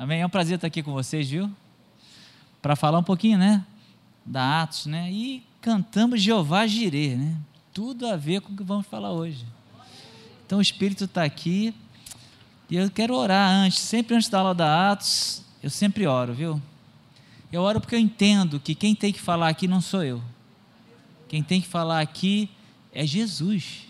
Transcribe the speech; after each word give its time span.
Amém? 0.00 0.22
É 0.22 0.26
um 0.26 0.30
prazer 0.30 0.54
estar 0.54 0.66
aqui 0.66 0.82
com 0.82 0.94
vocês, 0.94 1.28
viu? 1.28 1.54
Para 2.62 2.74
falar 2.74 2.98
um 2.98 3.02
pouquinho, 3.02 3.36
né? 3.36 3.62
Da 4.24 4.62
Atos, 4.62 4.86
né? 4.86 5.12
E 5.12 5.42
cantamos 5.60 6.22
Jeová 6.22 6.66
Jireh, 6.66 7.16
né? 7.16 7.36
Tudo 7.70 8.06
a 8.06 8.16
ver 8.16 8.40
com 8.40 8.50
o 8.50 8.56
que 8.56 8.62
vamos 8.62 8.86
falar 8.86 9.12
hoje. 9.12 9.44
Então 10.46 10.56
o 10.58 10.62
Espírito 10.62 11.04
está 11.04 11.22
aqui 11.22 11.74
e 12.70 12.76
eu 12.76 12.90
quero 12.90 13.14
orar 13.14 13.50
antes, 13.50 13.80
sempre 13.80 14.16
antes 14.16 14.30
da 14.30 14.38
aula 14.38 14.54
da 14.54 14.90
Atos, 14.90 15.44
eu 15.62 15.68
sempre 15.68 16.06
oro, 16.06 16.32
viu? 16.32 16.62
Eu 17.52 17.60
oro 17.60 17.78
porque 17.78 17.94
eu 17.94 18.00
entendo 18.00 18.58
que 18.58 18.74
quem 18.74 18.94
tem 18.94 19.12
que 19.12 19.20
falar 19.20 19.50
aqui 19.50 19.68
não 19.68 19.82
sou 19.82 20.02
eu. 20.02 20.22
Quem 21.28 21.42
tem 21.42 21.60
que 21.60 21.68
falar 21.68 22.00
aqui 22.00 22.48
é 22.90 23.06
Jesus. 23.06 23.82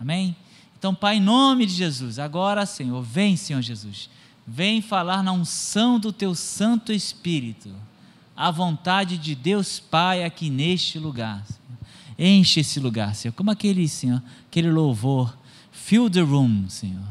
Amém? 0.00 0.34
Então, 0.76 0.92
Pai, 0.92 1.18
em 1.18 1.20
nome 1.20 1.64
de 1.64 1.74
Jesus, 1.74 2.18
agora, 2.18 2.66
Senhor, 2.66 3.00
vem, 3.02 3.36
Senhor 3.36 3.62
Jesus 3.62 4.10
vem 4.46 4.80
falar 4.80 5.22
na 5.22 5.32
unção 5.32 5.98
do 5.98 6.12
teu 6.12 6.34
Santo 6.34 6.92
Espírito, 6.92 7.74
a 8.36 8.50
vontade 8.50 9.18
de 9.18 9.34
Deus 9.34 9.80
Pai 9.80 10.22
aqui 10.22 10.48
neste 10.48 10.98
lugar. 10.98 11.44
Enche 12.18 12.60
esse 12.60 12.78
lugar, 12.78 13.14
Senhor, 13.14 13.34
como 13.34 13.50
aquele, 13.50 13.86
Senhor, 13.88 14.22
aquele 14.46 14.70
louvor. 14.70 15.36
Fill 15.72 16.08
the 16.08 16.20
room, 16.20 16.68
Senhor. 16.68 17.04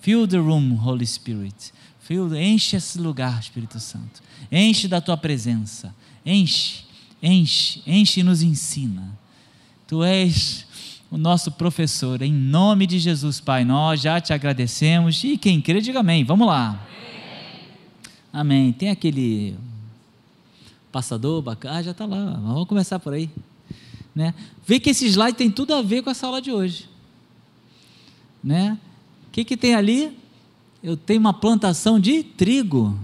Fill 0.00 0.28
the 0.28 0.36
room, 0.36 0.74
Holy 0.74 1.06
Spirit. 1.06 1.72
Fill, 2.00 2.34
enche 2.36 2.76
esse 2.76 2.98
lugar, 2.98 3.40
Espírito 3.40 3.80
Santo. 3.80 4.22
Enche 4.52 4.86
da 4.86 5.00
tua 5.00 5.16
presença. 5.16 5.94
Enche, 6.24 6.84
enche, 7.22 7.82
enche 7.86 8.20
e 8.20 8.22
nos 8.22 8.42
ensina. 8.42 9.18
Tu 9.86 10.04
és 10.04 10.65
o 11.10 11.16
nosso 11.16 11.52
professor. 11.52 12.22
Em 12.22 12.32
nome 12.32 12.86
de 12.86 12.98
Jesus, 12.98 13.40
Pai, 13.40 13.64
nós 13.64 14.00
já 14.00 14.20
te 14.20 14.32
agradecemos. 14.32 15.22
E 15.24 15.36
quem 15.36 15.60
crê, 15.60 15.80
diga 15.80 16.00
amém. 16.00 16.24
Vamos 16.24 16.46
lá. 16.46 16.80
Amém. 18.32 18.62
amém. 18.62 18.72
Tem 18.72 18.90
aquele 18.90 19.56
passador 20.90 21.42
bacana. 21.42 21.78
Ah, 21.78 21.82
já 21.82 21.90
está 21.90 22.06
lá. 22.06 22.40
Vamos 22.42 22.66
começar 22.66 22.98
por 22.98 23.12
aí. 23.12 23.30
Né? 24.14 24.34
Vê 24.66 24.80
que 24.80 24.90
esse 24.90 25.06
slide 25.06 25.36
tem 25.36 25.50
tudo 25.50 25.74
a 25.74 25.82
ver 25.82 26.02
com 26.02 26.10
essa 26.10 26.26
aula 26.26 26.40
de 26.40 26.50
hoje. 26.50 26.88
Né? 28.42 28.78
O 29.28 29.30
que, 29.30 29.44
que 29.44 29.56
tem 29.56 29.74
ali? 29.74 30.16
Eu 30.82 30.96
tenho 30.96 31.20
uma 31.20 31.34
plantação 31.34 32.00
de 32.00 32.22
trigo. 32.22 32.98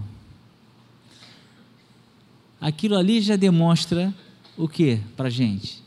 Aquilo 2.59 2.97
ali 2.97 3.21
já 3.21 3.35
demonstra 3.35 4.13
o 4.57 4.67
que 4.67 4.99
para 5.17 5.29
gente? 5.29 5.82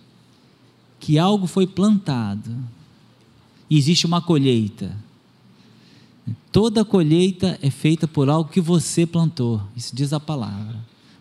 Que 1.07 1.21
algo 1.21 1.47
foi 1.47 1.69
plantado 1.69 2.51
e 3.71 3.79
existe 3.79 4.07
uma 4.07 4.21
colheita. 4.21 4.93
Toda 6.51 6.85
colheita 6.85 7.57
é 7.63 7.71
feita 7.71 8.09
por 8.09 8.29
algo 8.29 8.51
que 8.51 8.61
você 8.61 9.07
plantou, 9.07 9.63
isso 9.77 9.95
diz 9.95 10.13
a 10.13 10.19
palavra. 10.19 10.77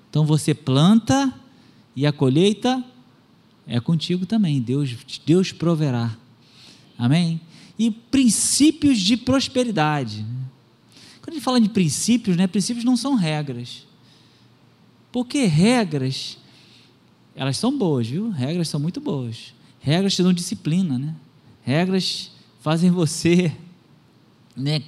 Então 0.10 0.26
você 0.26 0.56
planta 0.56 1.32
e 1.96 2.04
a 2.04 2.12
colheita 2.12 2.84
é 3.68 3.80
contigo 3.80 4.26
também, 4.26 4.60
Deus, 4.60 4.98
Deus 5.24 5.52
proverá. 5.52 6.18
Amém? 6.98 7.40
E 7.78 7.92
princípios 7.92 8.98
de 9.00 9.16
prosperidade. 9.16 10.26
Quando 11.22 11.30
a 11.30 11.34
gente 11.34 11.44
fala 11.44 11.62
de 11.62 11.70
princípios, 11.70 12.36
né, 12.36 12.48
princípios 12.48 12.84
não 12.84 12.98
são 12.98 13.14
regras. 13.14 13.86
Porque 15.12 15.46
regras, 15.46 16.40
elas 17.36 17.56
são 17.56 17.78
boas, 17.78 18.08
viu? 18.08 18.32
Regras 18.32 18.68
são 18.68 18.80
muito 18.80 19.00
boas. 19.00 19.54
Regras 19.86 20.16
te 20.16 20.24
dão 20.24 20.34
disciplina, 20.34 20.98
né? 20.98 21.14
Regras 21.62 22.32
fazem 22.60 22.90
você 22.90 23.56
né, 24.58 24.82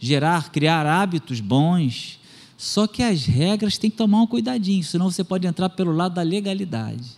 gerar, 0.00 0.50
criar 0.50 0.86
hábitos 0.86 1.38
bons. 1.38 2.18
Só 2.56 2.86
que 2.86 3.02
as 3.02 3.26
regras 3.26 3.76
têm 3.76 3.90
que 3.90 3.98
tomar 3.98 4.22
um 4.22 4.26
cuidadinho, 4.26 4.82
senão 4.82 5.10
você 5.10 5.22
pode 5.22 5.46
entrar 5.46 5.68
pelo 5.68 5.92
lado 5.92 6.14
da 6.14 6.22
legalidade. 6.22 7.10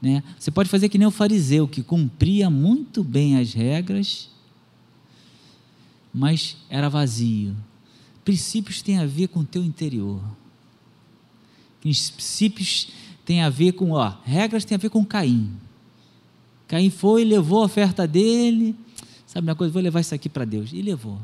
Né? 0.00 0.22
Você 0.38 0.50
pode 0.50 0.70
fazer 0.70 0.88
que 0.88 0.96
nem 0.96 1.06
o 1.06 1.10
fariseu, 1.10 1.68
que 1.68 1.82
cumpria 1.82 2.48
muito 2.48 3.04
bem 3.04 3.36
as 3.36 3.52
regras, 3.52 4.30
mas 6.12 6.56
era 6.70 6.88
vazio. 6.88 7.54
Princípios 8.24 8.80
têm 8.80 8.98
a 8.98 9.04
ver 9.04 9.28
com 9.28 9.40
o 9.40 9.44
teu 9.44 9.62
interior. 9.62 10.22
Princípios 11.82 12.88
têm 13.26 13.42
a 13.42 13.50
ver 13.50 13.72
com, 13.72 13.90
ó, 13.90 14.14
regras 14.24 14.64
têm 14.64 14.76
a 14.76 14.78
ver 14.78 14.88
com 14.88 15.04
Caim. 15.04 15.54
Caim 16.70 16.88
foi, 16.88 17.24
levou 17.24 17.62
a 17.62 17.64
oferta 17.64 18.06
dele. 18.06 18.76
Sabe 19.26 19.48
uma 19.48 19.56
coisa? 19.56 19.72
Vou 19.72 19.82
levar 19.82 19.98
isso 19.98 20.14
aqui 20.14 20.28
para 20.28 20.44
Deus. 20.44 20.70
E 20.72 20.80
levou. 20.80 21.18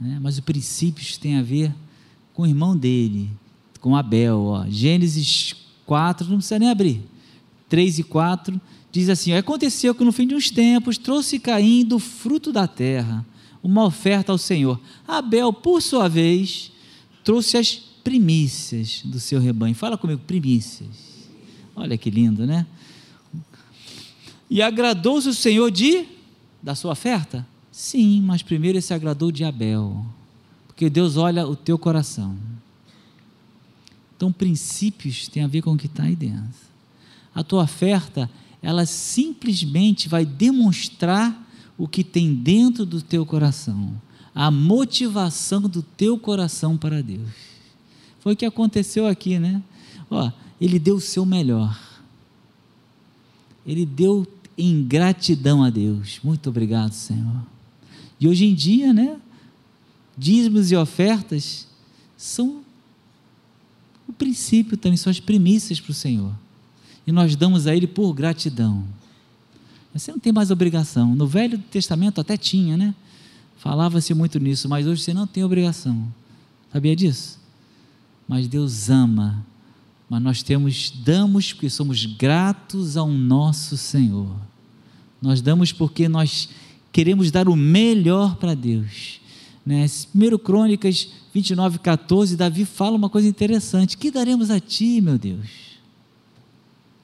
Né? 0.00 0.16
Mas 0.22 0.34
os 0.34 0.40
princípios 0.40 1.16
têm 1.16 1.36
a 1.38 1.42
ver 1.42 1.74
com 2.32 2.42
o 2.42 2.46
irmão 2.46 2.76
dele, 2.76 3.28
com 3.80 3.96
Abel. 3.96 4.38
Ó. 4.38 4.64
Gênesis 4.68 5.56
4, 5.84 6.28
não 6.28 6.36
precisa 6.36 6.56
nem 6.56 6.70
abrir. 6.70 7.02
3 7.68 7.98
e 7.98 8.04
4 8.04 8.60
diz 8.92 9.08
assim: 9.08 9.32
Aconteceu 9.32 9.92
que 9.92 10.04
no 10.04 10.12
fim 10.12 10.24
de 10.24 10.36
uns 10.36 10.52
tempos 10.52 10.96
trouxe 10.96 11.40
Caim 11.40 11.84
do 11.84 11.98
fruto 11.98 12.52
da 12.52 12.68
terra 12.68 13.26
uma 13.60 13.84
oferta 13.84 14.30
ao 14.30 14.38
Senhor. 14.38 14.80
Abel, 15.04 15.52
por 15.52 15.82
sua 15.82 16.06
vez, 16.06 16.70
trouxe 17.24 17.56
as 17.56 17.74
primícias 17.74 19.02
do 19.04 19.18
seu 19.18 19.40
rebanho. 19.40 19.74
Fala 19.74 19.98
comigo, 19.98 20.22
primícias. 20.24 21.26
Olha 21.74 21.98
que 21.98 22.08
lindo, 22.08 22.46
né? 22.46 22.64
E 24.50 24.62
agradou-se 24.62 25.28
o 25.28 25.34
Senhor 25.34 25.70
de 25.70 26.06
da 26.62 26.74
sua 26.74 26.92
oferta? 26.92 27.46
Sim, 27.70 28.22
mas 28.22 28.42
primeiro 28.42 28.76
ele 28.76 28.82
se 28.82 28.94
agradou 28.94 29.30
de 29.30 29.44
Abel. 29.44 30.04
Porque 30.66 30.88
Deus 30.90 31.16
olha 31.16 31.46
o 31.46 31.54
teu 31.54 31.78
coração. 31.78 32.36
Então, 34.16 34.32
princípios 34.32 35.28
têm 35.28 35.44
a 35.44 35.46
ver 35.46 35.62
com 35.62 35.72
o 35.72 35.76
que 35.76 35.86
está 35.86 36.04
aí 36.04 36.16
dentro. 36.16 36.68
A 37.32 37.44
tua 37.44 37.62
oferta, 37.62 38.28
ela 38.60 38.84
simplesmente 38.84 40.08
vai 40.08 40.26
demonstrar 40.26 41.46
o 41.76 41.86
que 41.86 42.02
tem 42.02 42.34
dentro 42.34 42.84
do 42.84 43.00
teu 43.00 43.24
coração, 43.24 43.92
a 44.34 44.50
motivação 44.50 45.62
do 45.62 45.82
teu 45.82 46.18
coração 46.18 46.76
para 46.76 47.00
Deus. 47.00 47.30
Foi 48.18 48.32
o 48.32 48.36
que 48.36 48.44
aconteceu 48.44 49.06
aqui, 49.06 49.38
né? 49.38 49.62
Ó, 50.10 50.32
ele 50.60 50.80
deu 50.80 50.96
o 50.96 51.00
seu 51.00 51.24
melhor. 51.24 51.78
Ele 53.64 53.86
deu 53.86 54.26
em 54.58 54.82
gratidão 54.82 55.62
a 55.62 55.70
Deus. 55.70 56.18
Muito 56.22 56.50
obrigado, 56.50 56.92
Senhor. 56.92 57.46
E 58.20 58.26
hoje 58.26 58.44
em 58.44 58.54
dia, 58.54 58.92
né? 58.92 59.18
Dízimos 60.16 60.72
e 60.72 60.76
ofertas 60.76 61.68
são 62.16 62.62
o 64.08 64.12
princípio 64.12 64.76
também, 64.76 64.96
são 64.96 65.10
as 65.10 65.20
primícias 65.20 65.80
para 65.80 65.92
o 65.92 65.94
Senhor. 65.94 66.34
E 67.06 67.12
nós 67.12 67.36
damos 67.36 67.66
a 67.66 67.76
Ele 67.76 67.86
por 67.86 68.12
gratidão. 68.12 68.84
Você 69.94 70.10
não 70.10 70.18
tem 70.18 70.32
mais 70.32 70.50
obrigação. 70.50 71.14
No 71.14 71.26
Velho 71.26 71.58
Testamento 71.58 72.20
até 72.20 72.36
tinha, 72.36 72.76
né? 72.76 72.94
Falava-se 73.58 74.12
muito 74.14 74.38
nisso, 74.38 74.68
mas 74.68 74.86
hoje 74.86 75.02
você 75.02 75.14
não 75.14 75.26
tem 75.26 75.44
obrigação. 75.44 76.12
Sabia 76.72 76.94
disso? 76.94 77.38
Mas 78.26 78.46
Deus 78.46 78.90
ama 78.90 79.44
mas 80.08 80.22
nós 80.22 80.42
temos, 80.42 80.90
damos 81.04 81.52
porque 81.52 81.68
somos 81.68 82.06
gratos 82.06 82.96
ao 82.96 83.08
nosso 83.08 83.76
Senhor. 83.76 84.34
Nós 85.20 85.40
damos 85.40 85.72
porque 85.72 86.08
nós 86.08 86.48
queremos 86.90 87.30
dar 87.30 87.48
o 87.48 87.56
melhor 87.56 88.36
para 88.36 88.54
Deus. 88.54 89.20
Né? 89.66 89.86
1 90.14 90.38
Crônicas 90.38 91.08
29, 91.34 91.78
14, 91.80 92.36
Davi 92.36 92.64
fala 92.64 92.96
uma 92.96 93.10
coisa 93.10 93.28
interessante: 93.28 93.98
Que 93.98 94.10
daremos 94.10 94.50
a 94.50 94.58
ti, 94.58 95.00
meu 95.00 95.18
Deus? 95.18 95.48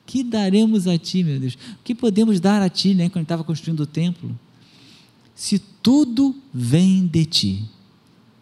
Que 0.07 0.23
daremos 0.23 0.87
a 0.87 0.97
ti, 0.97 1.23
meu 1.23 1.39
Deus? 1.39 1.55
O 1.55 1.85
que 1.85 1.95
podemos 1.95 2.41
dar 2.41 2.63
a 2.63 2.69
ti, 2.69 2.95
né, 2.95 3.09
quando 3.09 3.25
estava 3.25 3.45
construindo 3.45 3.81
o 3.81 3.87
templo? 3.87 4.39
Se 5.35 5.59
tudo 5.59 6.35
vem 6.53 7.07
de 7.07 7.27
ti. 7.27 7.65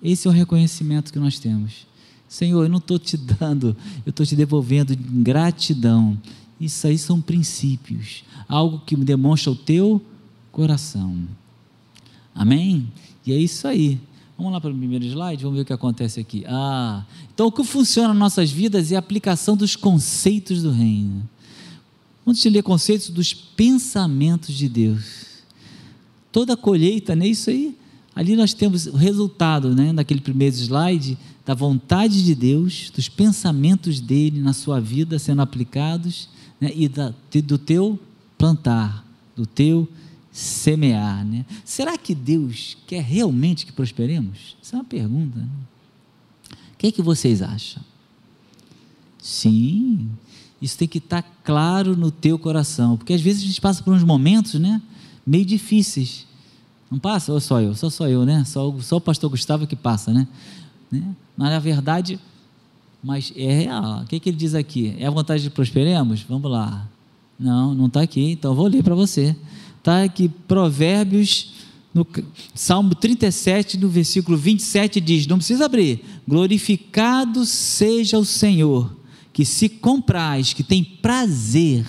Esse 0.03 0.27
é 0.27 0.31
o 0.31 0.34
reconhecimento 0.34 1.12
que 1.12 1.19
nós 1.19 1.38
temos. 1.38 1.87
Senhor, 2.32 2.62
eu 2.62 2.69
não 2.70 2.79
estou 2.79 2.99
te 2.99 3.14
dando, 3.14 3.76
eu 4.06 4.08
estou 4.08 4.25
te 4.25 4.34
devolvendo 4.34 4.96
gratidão. 4.96 6.19
Isso 6.58 6.87
aí 6.87 6.96
são 6.96 7.20
princípios, 7.20 8.25
algo 8.49 8.81
que 8.87 8.96
demonstra 8.96 9.52
o 9.52 9.55
teu 9.55 10.00
coração. 10.50 11.29
Amém? 12.34 12.90
E 13.26 13.34
é 13.34 13.37
isso 13.37 13.69
aí. 13.69 14.00
Vamos 14.34 14.50
lá 14.50 14.62
para 14.62 14.70
o 14.70 14.75
primeiro 14.75 15.05
slide, 15.05 15.43
vamos 15.43 15.58
ver 15.58 15.62
o 15.62 15.67
que 15.67 15.75
acontece 15.75 16.20
aqui. 16.20 16.43
Ah, 16.49 17.05
então 17.34 17.49
o 17.49 17.52
que 17.52 17.62
funciona 17.64 18.08
nas 18.08 18.19
nossas 18.19 18.50
vidas 18.50 18.90
é 18.90 18.96
a 18.96 19.00
aplicação 19.00 19.55
dos 19.55 19.76
conceitos 19.76 20.62
do 20.62 20.70
reino. 20.70 21.29
Vamos 22.25 22.43
ler 22.43 22.62
conceitos 22.62 23.11
dos 23.11 23.34
pensamentos 23.34 24.55
de 24.55 24.70
Deus. 24.70 25.43
Toda 26.32 26.56
colheita, 26.56 27.14
não 27.14 27.26
é 27.26 27.29
isso 27.29 27.50
aí? 27.50 27.76
Ali 28.14 28.37
nós 28.37 28.53
temos 28.53 28.87
o 28.87 28.97
resultado, 28.97 29.75
né, 29.75 29.93
naquele 29.93 30.20
primeiro 30.20 30.55
slide, 30.55 31.17
da 31.44 31.55
vontade 31.55 32.25
de 32.25 32.35
Deus, 32.35 32.91
dos 32.94 33.09
pensamentos 33.09 34.00
dele 34.00 34.41
na 34.41 34.53
sua 34.53 34.81
vida 34.81 35.19
sendo 35.19 35.43
aplicados 35.43 36.29
né, 36.61 36.70
e 36.75 36.88
da, 36.88 37.14
do 37.47 37.59
teu 37.59 37.99
plantar, 38.38 39.05
do 39.35 39.47
teu 39.47 39.88
semear. 40.31 41.25
Né? 41.25 41.44
Será 41.64 41.97
que 41.97 42.14
Deus 42.14 42.76
quer 42.87 43.03
realmente 43.03 43.67
que 43.67 43.73
prosperemos? 43.73 44.56
Essa 44.62 44.76
é 44.76 44.79
uma 44.79 44.85
pergunta. 44.85 45.38
Né? 45.38 45.49
que, 46.82 46.91
que 46.91 47.03
vocês 47.03 47.41
acham? 47.41 47.81
Sim, 49.20 50.11
isso 50.61 50.76
tem 50.76 50.88
que 50.88 50.99
estar 50.99 51.23
tá 51.23 51.29
claro 51.44 51.97
no 51.97 52.11
teu 52.11 52.37
coração, 52.37 52.97
porque 52.97 53.12
às 53.12 53.20
vezes 53.20 53.44
a 53.44 53.47
gente 53.47 53.61
passa 53.61 53.85
por 53.85 53.94
uns 53.94 54.03
momentos, 54.03 54.55
né, 54.55 54.82
meio 55.25 55.44
difíceis. 55.44 56.26
Não 56.93 56.99
passa? 56.99 57.33
Ou 57.33 57.41
só 57.41 57.59
eu? 57.59 57.75
Só 57.75 57.89
só 57.89 58.06
eu, 58.06 58.27
né? 58.27 58.44
Só, 58.44 58.71
só 58.81 58.99
o 58.99 59.00
pastor 59.00 59.31
Gustavo 59.31 59.67
que 59.67 59.75
passa, 59.75 60.12
né? 60.12 60.29
né? 60.91 61.03
Na 61.35 61.59
verdade, 61.59 62.21
mas 63.03 63.33
é 63.35 63.50
real. 63.50 64.03
O 64.03 64.06
que, 64.06 64.21
que 64.21 64.29
ele 64.29 64.37
diz 64.37 64.55
aqui? 64.55 64.94
É 64.99 65.06
a 65.06 65.11
vontade 65.11 65.43
de 65.43 65.49
prosperemos? 65.49 66.21
Vamos 66.21 66.50
lá. 66.50 66.87
Não, 67.41 67.75
não 67.75 67.87
está 67.87 68.03
aqui, 68.03 68.33
então 68.33 68.55
vou 68.55 68.67
ler 68.67 68.83
para 68.83 68.94
você. 68.94 69.35
Está 69.79 70.03
aqui, 70.03 70.29
Provérbios, 70.29 71.55
no 71.94 72.06
Salmo 72.55 72.94
37, 72.94 73.79
no 73.79 73.89
versículo 73.89 74.37
27, 74.37 75.00
diz: 75.00 75.27
Não 75.27 75.39
precisa 75.39 75.65
abrir. 75.65 76.05
Glorificado 76.29 77.47
seja 77.47 78.19
o 78.19 78.25
Senhor, 78.25 78.94
que 79.33 79.47
se 79.47 79.67
compraz, 79.67 80.53
que 80.53 80.62
tem 80.62 80.85
prazer 80.85 81.87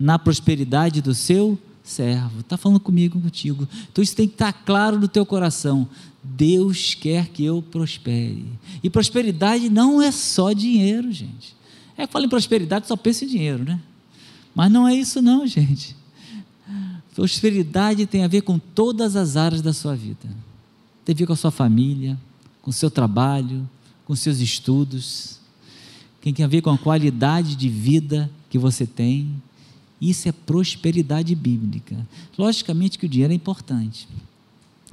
na 0.00 0.18
prosperidade 0.18 1.00
do 1.00 1.14
seu 1.14 1.56
servo. 1.82 2.40
Está 2.40 2.56
falando 2.56 2.80
comigo, 2.80 3.20
contigo. 3.20 3.68
Então 3.90 4.02
isso 4.02 4.14
tem 4.14 4.28
que 4.28 4.34
estar 4.34 4.52
tá 4.52 4.58
claro 4.64 4.98
no 4.98 5.08
teu 5.08 5.26
coração. 5.26 5.88
Deus 6.22 6.94
quer 6.94 7.28
que 7.28 7.44
eu 7.44 7.62
prospere. 7.62 8.46
E 8.82 8.88
prosperidade 8.88 9.68
não 9.68 10.00
é 10.00 10.12
só 10.12 10.52
dinheiro, 10.52 11.10
gente. 11.10 11.56
É 11.96 12.06
que 12.06 12.12
fala 12.12 12.26
em 12.26 12.28
prosperidade, 12.28 12.86
só 12.86 12.96
pensa 12.96 13.24
em 13.24 13.28
dinheiro, 13.28 13.64
né? 13.64 13.80
Mas 14.54 14.70
não 14.70 14.86
é 14.86 14.94
isso, 14.94 15.20
não, 15.20 15.46
gente. 15.46 15.96
Prosperidade 17.14 18.06
tem 18.06 18.24
a 18.24 18.28
ver 18.28 18.42
com 18.42 18.58
todas 18.58 19.16
as 19.16 19.36
áreas 19.36 19.60
da 19.60 19.72
sua 19.72 19.94
vida. 19.94 20.28
Tem 21.04 21.14
a 21.14 21.16
ver 21.16 21.26
com 21.26 21.32
a 21.32 21.36
sua 21.36 21.50
família, 21.50 22.18
com 22.62 22.70
o 22.70 22.72
seu 22.72 22.90
trabalho, 22.90 23.68
com 24.06 24.14
seus 24.14 24.40
estudos. 24.40 25.38
Tem 26.20 26.34
a 26.44 26.46
ver 26.46 26.62
com 26.62 26.70
a 26.70 26.78
qualidade 26.78 27.56
de 27.56 27.68
vida 27.68 28.30
que 28.48 28.58
você 28.58 28.86
tem. 28.86 29.42
Isso 30.02 30.28
é 30.28 30.32
prosperidade 30.32 31.34
bíblica. 31.34 31.96
Logicamente 32.36 32.98
que 32.98 33.06
o 33.06 33.08
dinheiro 33.08 33.32
é 33.32 33.36
importante 33.36 34.06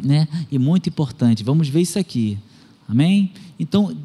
né? 0.01 0.27
E 0.51 0.57
muito 0.57 0.89
importante. 0.89 1.43
Vamos 1.43 1.67
ver 1.67 1.81
isso 1.81 1.99
aqui. 1.99 2.37
Amém? 2.87 3.31
Então, 3.59 3.95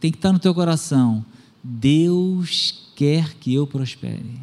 tem 0.00 0.10
que 0.10 0.18
estar 0.18 0.32
no 0.32 0.38
teu 0.38 0.54
coração. 0.54 1.24
Deus 1.62 2.88
quer 2.96 3.34
que 3.34 3.54
eu 3.54 3.66
prospere. 3.66 4.40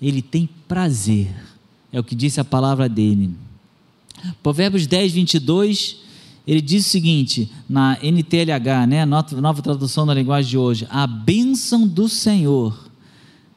Ele 0.00 0.22
tem 0.22 0.48
prazer. 0.66 1.34
É 1.92 1.98
o 1.98 2.04
que 2.04 2.14
disse 2.14 2.40
a 2.40 2.44
palavra 2.44 2.88
dele. 2.88 3.30
Provérbios 4.42 4.86
10, 4.86 5.12
22, 5.12 5.96
ele 6.46 6.60
diz 6.60 6.86
o 6.86 6.88
seguinte, 6.88 7.50
na 7.68 7.98
NTLH, 8.02 8.86
né, 8.88 9.04
nova, 9.04 9.40
nova 9.40 9.62
tradução 9.62 10.06
da 10.06 10.14
linguagem 10.14 10.50
de 10.50 10.58
hoje: 10.58 10.86
A 10.90 11.06
bênção 11.06 11.86
do 11.86 12.08
Senhor, 12.08 12.87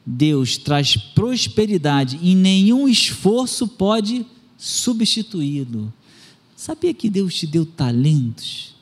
Deus 0.04 0.56
traz 0.56 0.96
prosperidade 0.96 2.18
e 2.22 2.34
nenhum 2.34 2.88
esforço 2.88 3.68
pode 3.68 4.26
substituí-lo. 4.58 5.92
Sabia 6.56 6.92
que 6.92 7.08
Deus 7.08 7.34
te 7.34 7.46
deu 7.46 7.64
talentos? 7.64 8.74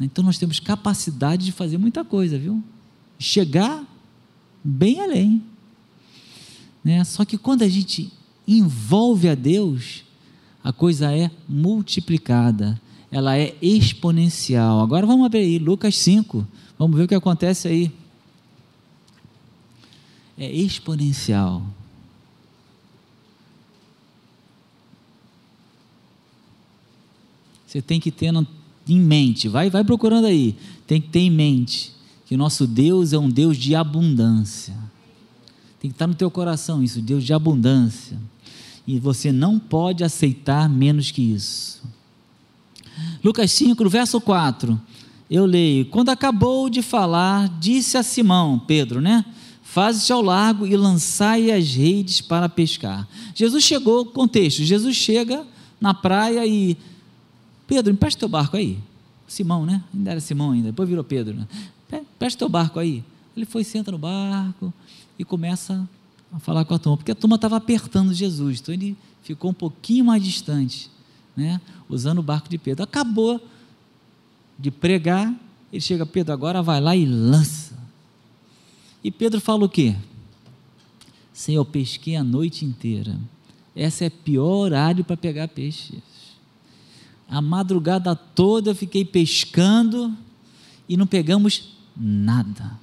Então 0.00 0.24
nós 0.24 0.38
temos 0.38 0.60
capacidade 0.60 1.44
de 1.44 1.52
fazer 1.52 1.78
muita 1.78 2.04
coisa, 2.04 2.38
viu? 2.38 2.62
Chegar 3.18 3.84
bem 4.62 5.00
além. 5.00 5.42
Né? 6.82 7.02
Só 7.04 7.24
que 7.24 7.38
quando 7.38 7.62
a 7.62 7.68
gente 7.68 8.12
envolve 8.46 9.28
a 9.28 9.34
Deus, 9.34 10.04
a 10.62 10.72
coisa 10.72 11.12
é 11.12 11.30
multiplicada, 11.48 12.80
ela 13.10 13.38
é 13.38 13.54
exponencial. 13.62 14.80
Agora 14.80 15.06
vamos 15.06 15.24
abrir 15.26 15.40
aí, 15.40 15.58
Lucas 15.58 15.96
5, 15.98 16.46
vamos 16.78 16.96
ver 16.96 17.04
o 17.04 17.08
que 17.08 17.14
acontece 17.14 17.68
aí. 17.68 17.92
É 20.36 20.50
exponencial. 20.50 21.62
Você 27.66 27.82
tem 27.82 27.98
que 27.98 28.10
ter 28.10 28.32
em 28.88 29.00
mente, 29.00 29.48
vai, 29.48 29.68
vai 29.68 29.82
procurando 29.82 30.26
aí, 30.26 30.56
tem 30.86 31.00
que 31.00 31.08
ter 31.08 31.20
em 31.20 31.30
mente 31.30 31.94
que 32.26 32.36
nosso 32.36 32.66
Deus 32.66 33.12
é 33.12 33.18
um 33.18 33.28
Deus 33.28 33.56
de 33.56 33.74
abundância. 33.74 34.74
Tem 35.80 35.90
que 35.90 35.94
estar 35.94 36.06
no 36.06 36.14
teu 36.14 36.30
coração 36.30 36.82
isso, 36.82 37.00
Deus 37.02 37.22
de 37.24 37.32
abundância. 37.32 38.18
E 38.86 38.98
você 38.98 39.30
não 39.30 39.58
pode 39.58 40.02
aceitar 40.02 40.68
menos 40.68 41.10
que 41.10 41.22
isso. 41.22 41.82
Lucas 43.22 43.50
5, 43.52 43.88
verso 43.88 44.20
4. 44.20 44.80
Eu 45.30 45.46
leio: 45.46 45.86
Quando 45.86 46.10
acabou 46.10 46.70
de 46.70 46.80
falar, 46.80 47.48
disse 47.60 47.96
a 47.96 48.02
Simão, 48.02 48.58
Pedro, 48.58 49.00
né? 49.00 49.24
Faze-te 49.74 50.12
ao 50.12 50.22
largo 50.22 50.68
e 50.68 50.76
lançai 50.76 51.50
as 51.50 51.74
redes 51.74 52.20
para 52.20 52.48
pescar. 52.48 53.08
Jesus 53.34 53.64
chegou, 53.64 54.06
contexto: 54.06 54.62
Jesus 54.62 54.94
chega 54.94 55.44
na 55.80 55.92
praia 55.92 56.46
e 56.46 56.78
Pedro, 57.66 57.92
empresta 57.92 58.20
teu 58.20 58.28
barco 58.28 58.56
aí. 58.56 58.78
Simão, 59.26 59.66
né? 59.66 59.82
Ainda 59.92 60.12
era 60.12 60.20
Simão 60.20 60.52
ainda, 60.52 60.68
depois 60.68 60.88
virou 60.88 61.02
Pedro. 61.02 61.34
Né? 61.34 61.48
Empresta 62.14 62.38
teu 62.38 62.48
barco 62.48 62.78
aí. 62.78 63.02
Ele 63.36 63.44
foi, 63.44 63.64
senta 63.64 63.90
no 63.90 63.98
barco 63.98 64.72
e 65.18 65.24
começa 65.24 65.88
a 66.32 66.38
falar 66.38 66.64
com 66.64 66.74
a 66.74 66.78
turma, 66.78 66.96
porque 66.96 67.10
a 67.10 67.16
turma 67.16 67.34
estava 67.34 67.56
apertando 67.56 68.14
Jesus, 68.14 68.60
então 68.60 68.72
ele 68.72 68.96
ficou 69.24 69.50
um 69.50 69.54
pouquinho 69.54 70.04
mais 70.04 70.22
distante, 70.22 70.88
né? 71.36 71.60
usando 71.88 72.20
o 72.20 72.22
barco 72.22 72.48
de 72.48 72.58
Pedro. 72.58 72.84
Acabou 72.84 73.44
de 74.56 74.70
pregar, 74.70 75.34
ele 75.72 75.80
chega, 75.80 76.06
Pedro, 76.06 76.32
agora 76.32 76.62
vai 76.62 76.80
lá 76.80 76.94
e 76.94 77.04
lança. 77.04 77.73
E 79.04 79.10
Pedro 79.10 79.38
fala 79.38 79.66
o 79.66 79.68
quê? 79.68 79.94
Senhor, 81.30 81.64
pesquei 81.66 82.16
a 82.16 82.24
noite 82.24 82.64
inteira. 82.64 83.20
Essa 83.76 84.06
é 84.06 84.10
pior 84.10 84.64
horário 84.64 85.04
para 85.04 85.16
pegar 85.16 85.48
peixe. 85.48 86.02
A 87.28 87.42
madrugada 87.42 88.16
toda 88.16 88.70
eu 88.70 88.74
fiquei 88.74 89.04
pescando 89.04 90.16
e 90.88 90.96
não 90.96 91.06
pegamos 91.06 91.74
nada. 91.94 92.78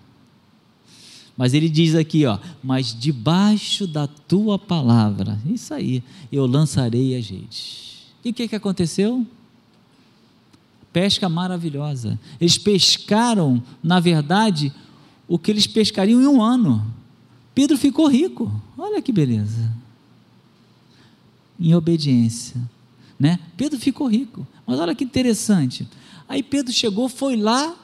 Mas 1.35 1.55
ele 1.55 1.69
diz 1.69 1.95
aqui, 1.95 2.25
ó, 2.25 2.37
mas 2.61 2.95
debaixo 2.97 3.87
da 3.87 4.05
tua 4.05 4.59
palavra, 4.59 5.39
isso 5.45 5.73
aí, 5.73 6.03
eu 6.31 6.45
lançarei 6.45 7.17
as 7.17 7.27
redes. 7.27 8.03
E 8.23 8.29
o 8.29 8.33
que, 8.33 8.47
que 8.47 8.55
aconteceu? 8.55 9.25
Pesca 10.93 11.29
maravilhosa. 11.29 12.19
Eles 12.39 12.57
pescaram, 12.57 13.63
na 13.81 13.99
verdade, 13.99 14.71
o 15.33 15.39
que 15.39 15.51
eles 15.51 15.67
pescariam 15.67 16.21
em 16.21 16.27
um 16.27 16.41
ano. 16.41 16.85
Pedro 17.53 17.77
ficou 17.77 18.07
rico. 18.07 18.51
Olha 18.77 19.01
que 19.01 19.11
beleza. 19.11 19.71
Em 21.59 21.75
obediência 21.75 22.59
né? 23.21 23.37
Pedro 23.55 23.79
ficou 23.79 24.07
rico. 24.07 24.47
Mas 24.65 24.79
olha 24.79 24.95
que 24.95 25.03
interessante. 25.03 25.87
Aí 26.27 26.41
Pedro 26.41 26.73
chegou, 26.73 27.07
foi 27.07 27.35
lá 27.35 27.75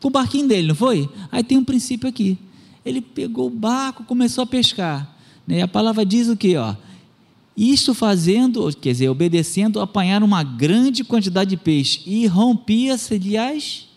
com 0.00 0.08
o 0.08 0.10
barquinho 0.10 0.48
dele, 0.48 0.68
não 0.68 0.74
foi? 0.74 1.06
Aí 1.30 1.44
tem 1.44 1.58
um 1.58 1.64
princípio 1.64 2.08
aqui. 2.08 2.38
Ele 2.82 3.02
pegou 3.02 3.48
o 3.48 3.50
barco, 3.50 4.04
começou 4.04 4.44
a 4.44 4.46
pescar. 4.46 5.14
Né? 5.46 5.60
A 5.60 5.68
palavra 5.68 6.06
diz 6.06 6.28
o 6.28 6.36
que, 6.36 6.56
ó? 6.56 6.74
Isto 7.54 7.92
fazendo, 7.92 8.74
quer 8.74 8.92
dizer, 8.92 9.10
obedecendo, 9.10 9.80
apanhar 9.80 10.22
uma 10.22 10.42
grande 10.42 11.04
quantidade 11.04 11.50
de 11.50 11.56
peixe 11.58 12.00
e 12.06 12.26
rompia-se 12.26 13.36
as 13.36 13.88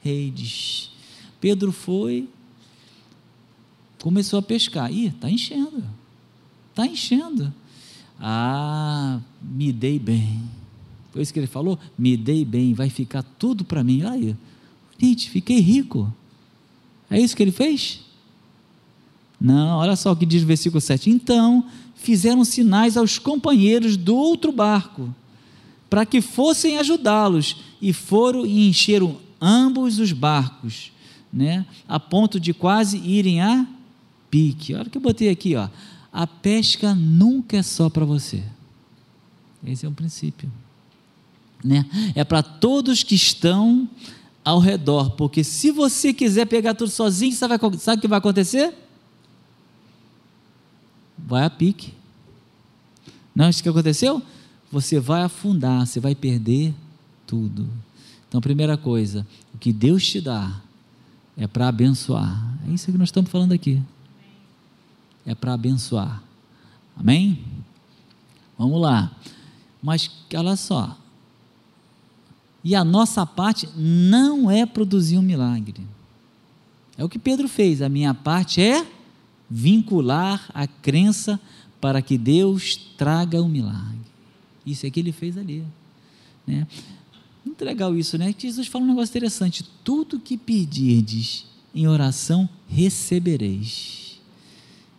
redes. 0.00 0.90
Pedro 1.40 1.70
foi, 1.70 2.28
começou 4.02 4.38
a 4.38 4.42
pescar. 4.42 4.92
Ih, 4.92 5.06
está 5.06 5.30
enchendo. 5.30 5.84
Está 6.70 6.86
enchendo. 6.86 7.52
Ah, 8.20 9.20
me 9.42 9.72
dei 9.72 9.98
bem. 9.98 10.42
Foi 11.12 11.22
isso 11.22 11.32
que 11.32 11.38
ele 11.38 11.46
falou? 11.46 11.78
Me 11.96 12.16
dei 12.16 12.44
bem, 12.44 12.74
vai 12.74 12.90
ficar 12.90 13.22
tudo 13.22 13.64
para 13.64 13.82
mim. 13.82 14.02
Aí, 14.04 14.36
gente, 14.98 15.30
fiquei 15.30 15.60
rico. 15.60 16.12
É 17.10 17.20
isso 17.20 17.36
que 17.36 17.42
ele 17.42 17.52
fez? 17.52 18.00
Não, 19.40 19.78
olha 19.78 19.96
só 19.96 20.12
o 20.12 20.16
que 20.16 20.26
diz 20.26 20.42
o 20.42 20.46
versículo 20.46 20.80
7. 20.80 21.10
Então 21.10 21.64
fizeram 21.94 22.44
sinais 22.44 22.96
aos 22.96 23.18
companheiros 23.18 23.96
do 23.96 24.16
outro 24.16 24.52
barco, 24.52 25.14
para 25.90 26.06
que 26.06 26.20
fossem 26.20 26.78
ajudá-los, 26.78 27.56
e 27.80 27.92
foram 27.92 28.46
e 28.46 28.68
encheram 28.68 29.16
ambos 29.40 29.98
os 29.98 30.12
barcos, 30.12 30.92
né, 31.32 31.66
a 31.88 31.98
ponto 31.98 32.38
de 32.38 32.52
quase 32.54 32.98
irem 32.98 33.40
a 33.40 33.66
pique. 34.30 34.74
Olha 34.74 34.86
o 34.86 34.90
que 34.90 34.98
eu 34.98 35.02
botei 35.02 35.28
aqui, 35.28 35.54
ó 35.56 35.68
a 36.12 36.26
pesca 36.26 36.94
nunca 36.94 37.58
é 37.58 37.62
só 37.62 37.88
para 37.88 38.04
você. 38.04 38.42
Esse 39.64 39.86
é 39.86 39.88
um 39.88 39.94
princípio. 39.94 40.50
Né? 41.62 41.84
É 42.14 42.24
para 42.24 42.42
todos 42.42 43.02
que 43.02 43.14
estão 43.14 43.88
ao 44.44 44.58
redor, 44.58 45.10
porque 45.10 45.44
se 45.44 45.70
você 45.70 46.12
quiser 46.12 46.46
pegar 46.46 46.74
tudo 46.74 46.90
sozinho, 46.90 47.34
sabe, 47.34 47.54
sabe 47.78 47.98
o 47.98 48.00
que 48.00 48.08
vai 48.08 48.18
acontecer? 48.18 48.74
Vai 51.18 51.44
a 51.44 51.50
pique. 51.50 51.92
Não 53.34 53.44
é 53.44 53.50
isso 53.50 53.62
que 53.62 53.68
aconteceu? 53.68 54.22
Você 54.72 54.98
vai 54.98 55.22
afundar, 55.22 55.86
você 55.86 56.00
vai 56.00 56.14
perder 56.14 56.74
tudo. 57.26 57.68
Então, 58.28 58.40
primeira 58.40 58.76
coisa, 58.76 59.26
o 59.54 59.58
que 59.58 59.72
Deus 59.72 60.06
te 60.06 60.20
dá 60.20 60.60
É 61.36 61.46
para 61.46 61.68
abençoar. 61.68 62.58
É 62.66 62.72
isso 62.72 62.90
que 62.90 62.98
nós 62.98 63.08
estamos 63.08 63.30
falando 63.30 63.52
aqui. 63.52 63.80
É 65.26 65.34
para 65.34 65.54
abençoar. 65.54 66.22
Amém? 66.96 67.44
Vamos 68.56 68.80
lá. 68.80 69.12
Mas 69.82 70.10
olha 70.34 70.56
só. 70.56 70.96
E 72.64 72.74
a 72.74 72.84
nossa 72.84 73.24
parte 73.24 73.68
não 73.76 74.50
é 74.50 74.66
produzir 74.66 75.16
um 75.16 75.22
milagre. 75.22 75.86
É 76.96 77.04
o 77.04 77.08
que 77.08 77.18
Pedro 77.18 77.48
fez. 77.48 77.80
A 77.80 77.88
minha 77.88 78.12
parte 78.12 78.60
é 78.60 78.84
vincular 79.48 80.50
a 80.52 80.66
crença 80.66 81.40
para 81.80 82.02
que 82.02 82.18
Deus 82.18 82.76
traga 82.96 83.40
um 83.40 83.48
milagre. 83.48 83.98
Isso 84.66 84.84
é 84.84 84.90
que 84.90 84.98
ele 84.98 85.12
fez 85.12 85.38
ali. 85.38 85.64
Né? 86.46 86.66
Muito 87.44 87.64
legal 87.64 87.96
isso, 87.96 88.18
né? 88.18 88.34
Jesus 88.36 88.66
fala 88.66 88.84
um 88.84 88.88
negócio 88.88 89.12
interessante: 89.12 89.64
tudo 89.84 90.18
que 90.18 90.36
pedirdes 90.36 91.46
em 91.74 91.86
oração, 91.86 92.48
recebereis. 92.68 93.97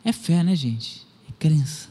É 0.04 0.12
fé, 0.12 0.44
né, 0.44 0.56
gente? 0.56 1.06
É 1.28 1.32
crença. 1.38 1.90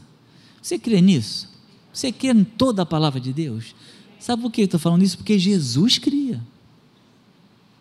Você 0.61 0.77
crê 0.77 1.01
nisso? 1.01 1.49
Você 1.93 2.11
crê 2.11 2.31
em 2.31 2.43
toda 2.43 2.83
a 2.83 2.85
palavra 2.85 3.19
de 3.19 3.33
Deus? 3.33 3.75
Sabe 4.19 4.41
por 4.41 4.51
que 4.51 4.61
eu 4.61 4.65
estou 4.65 4.79
falando 4.79 5.03
isso? 5.03 5.17
Porque 5.17 5.39
Jesus 5.39 5.97
cria. 5.97 6.41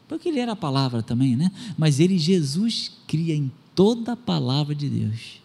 Porque 0.07 0.29
ele 0.29 0.39
era 0.41 0.53
a 0.53 0.57
palavra 0.57 1.03
também, 1.03 1.37
né? 1.37 1.51
Mas 1.77 2.01
ele, 2.01 2.19
Jesus, 2.19 2.93
cria 3.07 3.35
em 3.35 3.51
toda 3.75 4.13
a 4.13 4.17
palavra 4.17 4.75
de 4.75 4.89
Deus. 4.89 5.43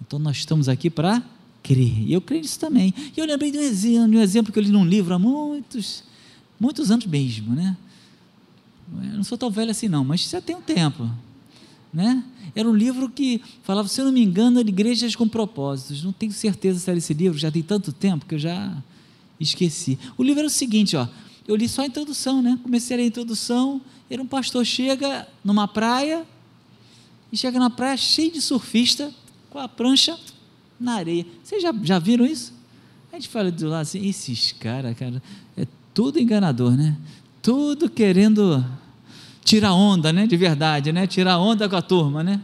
Então 0.00 0.18
nós 0.18 0.36
estamos 0.36 0.68
aqui 0.68 0.90
para 0.90 1.22
crer. 1.62 2.06
E 2.06 2.12
eu 2.12 2.20
creio 2.20 2.42
nisso 2.42 2.60
também. 2.60 2.92
E 3.16 3.18
eu 3.18 3.26
lembrei 3.26 3.50
de 3.50 3.58
um 3.58 3.62
exemplo, 3.62 4.10
de 4.10 4.16
um 4.16 4.20
exemplo 4.20 4.52
que 4.52 4.58
eu 4.58 4.62
li 4.62 4.70
num 4.70 4.84
livro 4.84 5.14
há 5.14 5.18
muitos, 5.18 6.04
muitos 6.60 6.90
anos 6.90 7.06
mesmo, 7.06 7.54
né? 7.54 7.76
Eu 9.02 9.16
não 9.16 9.24
sou 9.24 9.36
tão 9.36 9.50
velho 9.50 9.70
assim 9.70 9.88
não, 9.88 10.04
mas 10.04 10.28
já 10.28 10.40
tem 10.40 10.54
um 10.54 10.60
tempo, 10.60 11.10
né? 11.96 12.22
Era 12.54 12.68
um 12.68 12.74
livro 12.74 13.08
que 13.08 13.40
falava, 13.62 13.88
se 13.88 13.98
eu 13.98 14.04
não 14.04 14.12
me 14.12 14.22
engano, 14.22 14.62
de 14.62 14.68
igrejas 14.68 15.16
com 15.16 15.26
propósitos. 15.26 16.04
Não 16.04 16.12
tenho 16.12 16.30
certeza 16.30 16.78
se 16.78 16.90
era 16.90 16.98
esse 16.98 17.14
livro, 17.14 17.38
já 17.38 17.50
tem 17.50 17.62
tanto 17.62 17.90
tempo 17.90 18.26
que 18.26 18.34
eu 18.34 18.38
já 18.38 18.76
esqueci. 19.40 19.98
O 20.18 20.22
livro 20.22 20.40
era 20.40 20.46
o 20.46 20.50
seguinte, 20.50 20.94
ó, 20.94 21.08
eu 21.48 21.56
li 21.56 21.66
só 21.66 21.80
a 21.80 21.86
introdução, 21.86 22.42
né? 22.42 22.58
Comecei 22.62 22.94
a 22.94 22.98
ler 22.98 23.04
a 23.04 23.06
introdução, 23.06 23.80
era 24.10 24.20
um 24.20 24.26
pastor 24.26 24.62
chega 24.66 25.26
numa 25.42 25.66
praia 25.66 26.26
e 27.32 27.36
chega 27.36 27.58
na 27.58 27.70
praia 27.70 27.96
cheio 27.96 28.30
de 28.30 28.42
surfista 28.42 29.10
com 29.48 29.58
a 29.58 29.66
prancha 29.66 30.18
na 30.78 30.96
areia. 30.96 31.24
Vocês 31.42 31.62
já, 31.62 31.74
já 31.82 31.98
viram 31.98 32.26
isso? 32.26 32.52
A 33.10 33.16
gente 33.16 33.30
fala 33.30 33.50
do 33.50 33.68
lado 33.70 33.80
assim, 33.80 34.06
esses 34.06 34.52
caras, 34.52 34.94
cara, 34.98 35.22
é 35.56 35.66
tudo 35.94 36.20
enganador, 36.20 36.76
né? 36.76 36.94
Tudo 37.40 37.88
querendo 37.88 38.62
tirar 39.46 39.72
onda, 39.72 40.12
né? 40.12 40.26
De 40.26 40.36
verdade, 40.36 40.92
né? 40.92 41.06
Tirar 41.06 41.38
onda 41.38 41.66
com 41.68 41.76
a 41.76 41.80
turma, 41.80 42.22
né? 42.22 42.40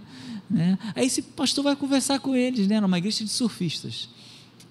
né? 0.49 0.79
Aí 0.97 1.07
esse 1.07 1.21
pastor 1.21 1.65
vai 1.65 1.77
conversar 1.77 2.19
com 2.21 2.35
eles, 2.35 2.67
né? 2.67 2.81
Numa 2.81 2.97
igreja 2.97 3.25
de 3.25 3.31
surfistas. 3.31 4.09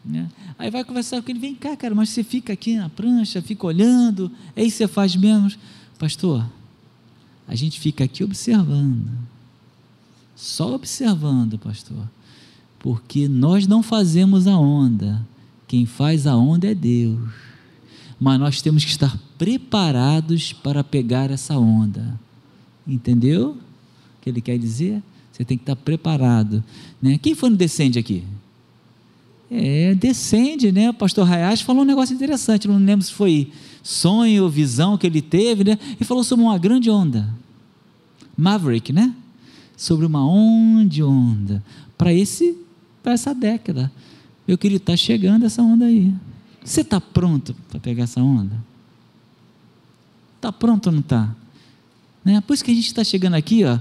Né? 0.03 0.27
Aí 0.57 0.71
vai 0.71 0.83
conversar 0.83 1.21
com 1.21 1.29
ele, 1.29 1.39
vem 1.39 1.53
cá, 1.53 1.77
cara, 1.77 1.93
mas 1.93 2.09
você 2.09 2.23
fica 2.23 2.51
aqui 2.53 2.75
na 2.75 2.89
prancha, 2.89 3.39
fica 3.39 3.67
olhando, 3.67 4.31
é 4.55 4.63
isso 4.63 4.77
que 4.77 4.83
você 4.85 4.87
faz 4.87 5.15
mesmo. 5.15 5.51
Pastor, 5.99 6.43
a 7.47 7.53
gente 7.53 7.79
fica 7.79 8.03
aqui 8.03 8.23
observando. 8.23 9.11
Só 10.35 10.73
observando, 10.73 11.59
pastor 11.59 12.07
porque 12.81 13.27
nós 13.27 13.67
não 13.67 13.83
fazemos 13.83 14.47
a 14.47 14.57
onda, 14.57 15.25
quem 15.67 15.85
faz 15.85 16.25
a 16.25 16.35
onda 16.35 16.67
é 16.67 16.73
Deus. 16.73 17.19
Mas 18.21 18.39
nós 18.39 18.61
temos 18.61 18.85
que 18.85 18.91
estar 18.91 19.17
preparados 19.35 20.53
para 20.53 20.83
pegar 20.83 21.31
essa 21.31 21.57
onda. 21.57 22.19
Entendeu? 22.87 23.57
O 23.57 24.21
que 24.21 24.29
ele 24.29 24.39
quer 24.39 24.59
dizer? 24.59 25.01
Você 25.31 25.43
tem 25.43 25.57
que 25.57 25.63
estar 25.63 25.75
preparado. 25.75 26.63
Né? 27.01 27.17
Quem 27.17 27.33
foi 27.33 27.49
no 27.49 27.57
Descende 27.57 27.97
aqui? 27.97 28.23
É, 29.49 29.95
descende, 29.95 30.71
né? 30.71 30.91
O 30.91 30.93
pastor 30.93 31.29
Hayashi 31.29 31.63
falou 31.63 31.81
um 31.81 31.85
negócio 31.85 32.13
interessante, 32.13 32.67
não 32.67 32.77
lembro 32.77 33.03
se 33.03 33.11
foi 33.11 33.51
sonho 33.81 34.43
ou 34.43 34.49
visão 34.49 34.99
que 34.99 35.07
ele 35.07 35.21
teve, 35.21 35.63
né? 35.63 35.79
Ele 35.83 36.05
falou 36.05 36.23
sobre 36.23 36.45
uma 36.45 36.57
grande 36.59 36.91
onda. 36.91 37.27
Maverick, 38.37 38.93
né? 38.93 39.15
Sobre 39.75 40.05
uma 40.05 40.23
onde 40.25 41.01
onda. 41.01 41.61
Para 41.97 42.13
esse 42.13 42.55
para 43.01 43.13
essa 43.13 43.33
década. 43.33 43.91
Meu 44.47 44.59
querido, 44.59 44.83
está 44.83 44.95
chegando 44.95 45.43
essa 45.43 45.61
onda 45.63 45.85
aí. 45.85 46.13
Você 46.63 46.81
está 46.81 47.01
pronto 47.01 47.55
para 47.69 47.79
pegar 47.79 48.03
essa 48.03 48.21
onda? 48.21 48.55
Está 50.35 50.51
pronto 50.51 50.87
ou 50.87 50.91
não 50.93 50.99
está? 50.99 51.35
Né? 52.23 52.41
Por 52.41 52.53
isso 52.53 52.63
que 52.63 52.71
a 52.71 52.73
gente 52.73 52.87
está 52.87 53.03
chegando 53.03 53.33
aqui, 53.33 53.63
ó, 53.63 53.79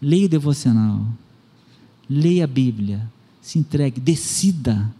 leia 0.00 0.26
o 0.26 0.28
devocional, 0.28 1.06
leia 2.08 2.44
a 2.44 2.46
Bíblia, 2.46 3.10
se 3.40 3.58
entregue, 3.58 4.00
decida, 4.00 4.92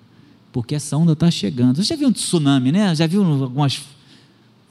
porque 0.53 0.75
essa 0.75 0.97
onda 0.97 1.13
está 1.13 1.31
chegando. 1.31 1.77
Você 1.77 1.83
já 1.85 1.97
viu 1.97 2.09
um 2.09 2.13
tsunami, 2.13 2.73
né? 2.73 2.95
Já 2.95 3.07
viu 3.07 3.23
alguns 3.25 3.85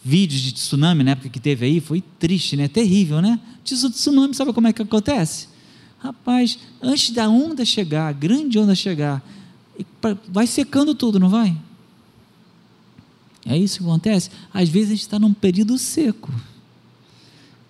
vídeos 0.03 0.41
de 0.41 0.53
tsunami 0.53 1.03
na 1.03 1.11
época 1.11 1.29
que 1.29 1.39
teve 1.39 1.65
aí? 1.65 1.79
Foi 1.79 2.01
triste, 2.19 2.55
né? 2.55 2.67
Terrível, 2.67 3.21
né? 3.21 3.39
Tsunami, 3.63 4.33
sabe 4.33 4.51
como 4.53 4.67
é 4.67 4.73
que 4.73 4.81
acontece? 4.81 5.47
Rapaz, 5.99 6.57
antes 6.81 7.11
da 7.11 7.29
onda 7.29 7.65
chegar, 7.65 8.07
a 8.07 8.11
grande 8.11 8.57
onda 8.57 8.73
chegar, 8.73 9.23
vai 10.29 10.47
secando 10.47 10.95
tudo, 10.95 11.19
não 11.19 11.29
vai? 11.29 11.55
É 13.47 13.57
isso 13.57 13.79
que 13.79 13.83
acontece? 13.83 14.29
Às 14.53 14.69
vezes 14.69 14.89
a 14.89 14.93
gente 14.93 15.01
está 15.01 15.17
num 15.17 15.33
período 15.33 15.77
seco. 15.77 16.31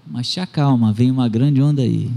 Mas 0.06 0.30
te 0.30 0.40
acalma, 0.40 0.92
vem 0.92 1.12
uma 1.12 1.30
grande 1.30 1.62
onda 1.62 1.82
aí. 1.82 2.10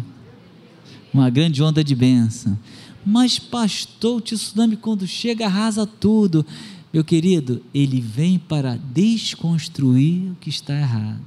Uma 1.12 1.28
grande 1.28 1.62
onda 1.62 1.84
de 1.84 1.94
bênção. 1.94 2.58
Mas, 3.04 3.38
pastor, 3.38 4.18
o 4.18 4.20
tsunami, 4.20 4.76
quando 4.76 5.06
chega, 5.06 5.46
arrasa 5.46 5.86
tudo. 5.86 6.46
Meu 6.92 7.04
querido, 7.04 7.62
ele 7.74 8.00
vem 8.00 8.38
para 8.38 8.76
desconstruir 8.76 10.32
o 10.32 10.36
que 10.36 10.50
está 10.50 10.74
errado. 10.74 11.20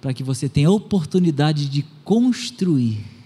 Para 0.00 0.12
que 0.12 0.22
você 0.22 0.48
tenha 0.48 0.68
a 0.68 0.72
oportunidade 0.72 1.68
de 1.68 1.84
construir 2.04 3.16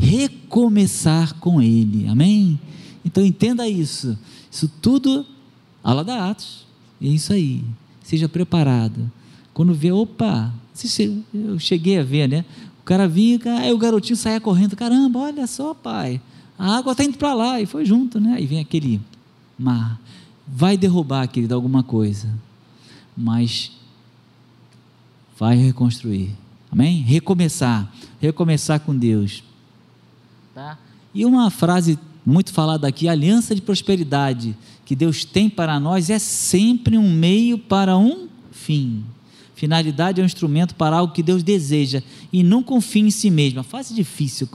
recomeçar 0.00 1.34
com 1.34 1.60
Ele. 1.60 2.08
Amém? 2.08 2.58
Então 3.04 3.24
entenda 3.24 3.68
isso. 3.68 4.18
Isso 4.50 4.68
tudo, 4.80 5.26
aula 5.82 6.04
da 6.04 6.30
Atos. 6.30 6.66
É 7.00 7.06
isso 7.06 7.32
aí. 7.32 7.64
Seja 8.02 8.28
preparado. 8.28 9.10
Quando 9.52 9.74
vê, 9.74 9.90
opa, 9.92 10.52
eu 11.34 11.58
cheguei 11.58 11.98
a 11.98 12.02
ver, 12.02 12.28
né? 12.28 12.44
O 12.80 12.84
cara 12.84 13.08
vinha, 13.08 13.38
aí 13.58 13.72
o 13.72 13.78
garotinho 13.78 14.16
saia 14.16 14.40
correndo. 14.40 14.76
Caramba, 14.76 15.18
olha 15.18 15.46
só, 15.46 15.74
pai. 15.74 16.20
A 16.58 16.76
água 16.76 16.92
está 16.92 17.04
indo 17.04 17.16
para 17.16 17.34
lá. 17.34 17.60
E 17.60 17.66
foi 17.66 17.84
junto, 17.84 18.20
né? 18.20 18.34
Aí 18.34 18.46
vem 18.46 18.60
aquele 18.60 19.00
mar. 19.58 20.00
Vai 20.46 20.76
derrubar, 20.76 21.26
querido, 21.28 21.54
alguma 21.54 21.82
coisa. 21.82 22.28
Mas 23.16 23.72
vai 25.38 25.56
reconstruir. 25.56 26.36
Amém? 26.70 27.00
Recomeçar. 27.02 27.90
Recomeçar 28.20 28.80
com 28.80 28.96
Deus. 28.96 29.42
Tá? 30.54 30.78
E 31.14 31.24
uma 31.24 31.50
frase 31.50 31.98
muito 32.24 32.52
falada 32.52 32.86
aqui: 32.86 33.08
aliança 33.08 33.54
de 33.54 33.62
prosperidade 33.62 34.56
que 34.90 34.96
Deus 34.96 35.24
tem 35.24 35.48
para 35.48 35.78
nós 35.78 36.10
é 36.10 36.18
sempre 36.18 36.98
um 36.98 37.08
meio 37.08 37.56
para 37.56 37.96
um 37.96 38.26
fim. 38.50 39.04
Finalidade 39.54 40.20
é 40.20 40.24
um 40.24 40.26
instrumento 40.26 40.74
para 40.74 40.96
algo 40.96 41.12
que 41.12 41.22
Deus 41.22 41.44
deseja 41.44 42.02
e 42.32 42.42
um 42.42 42.80
fim 42.80 43.06
em 43.06 43.10
si 43.12 43.30
mesmo. 43.30 43.60
A 43.60 43.62
frase 43.62 43.94
difícil. 43.94 44.48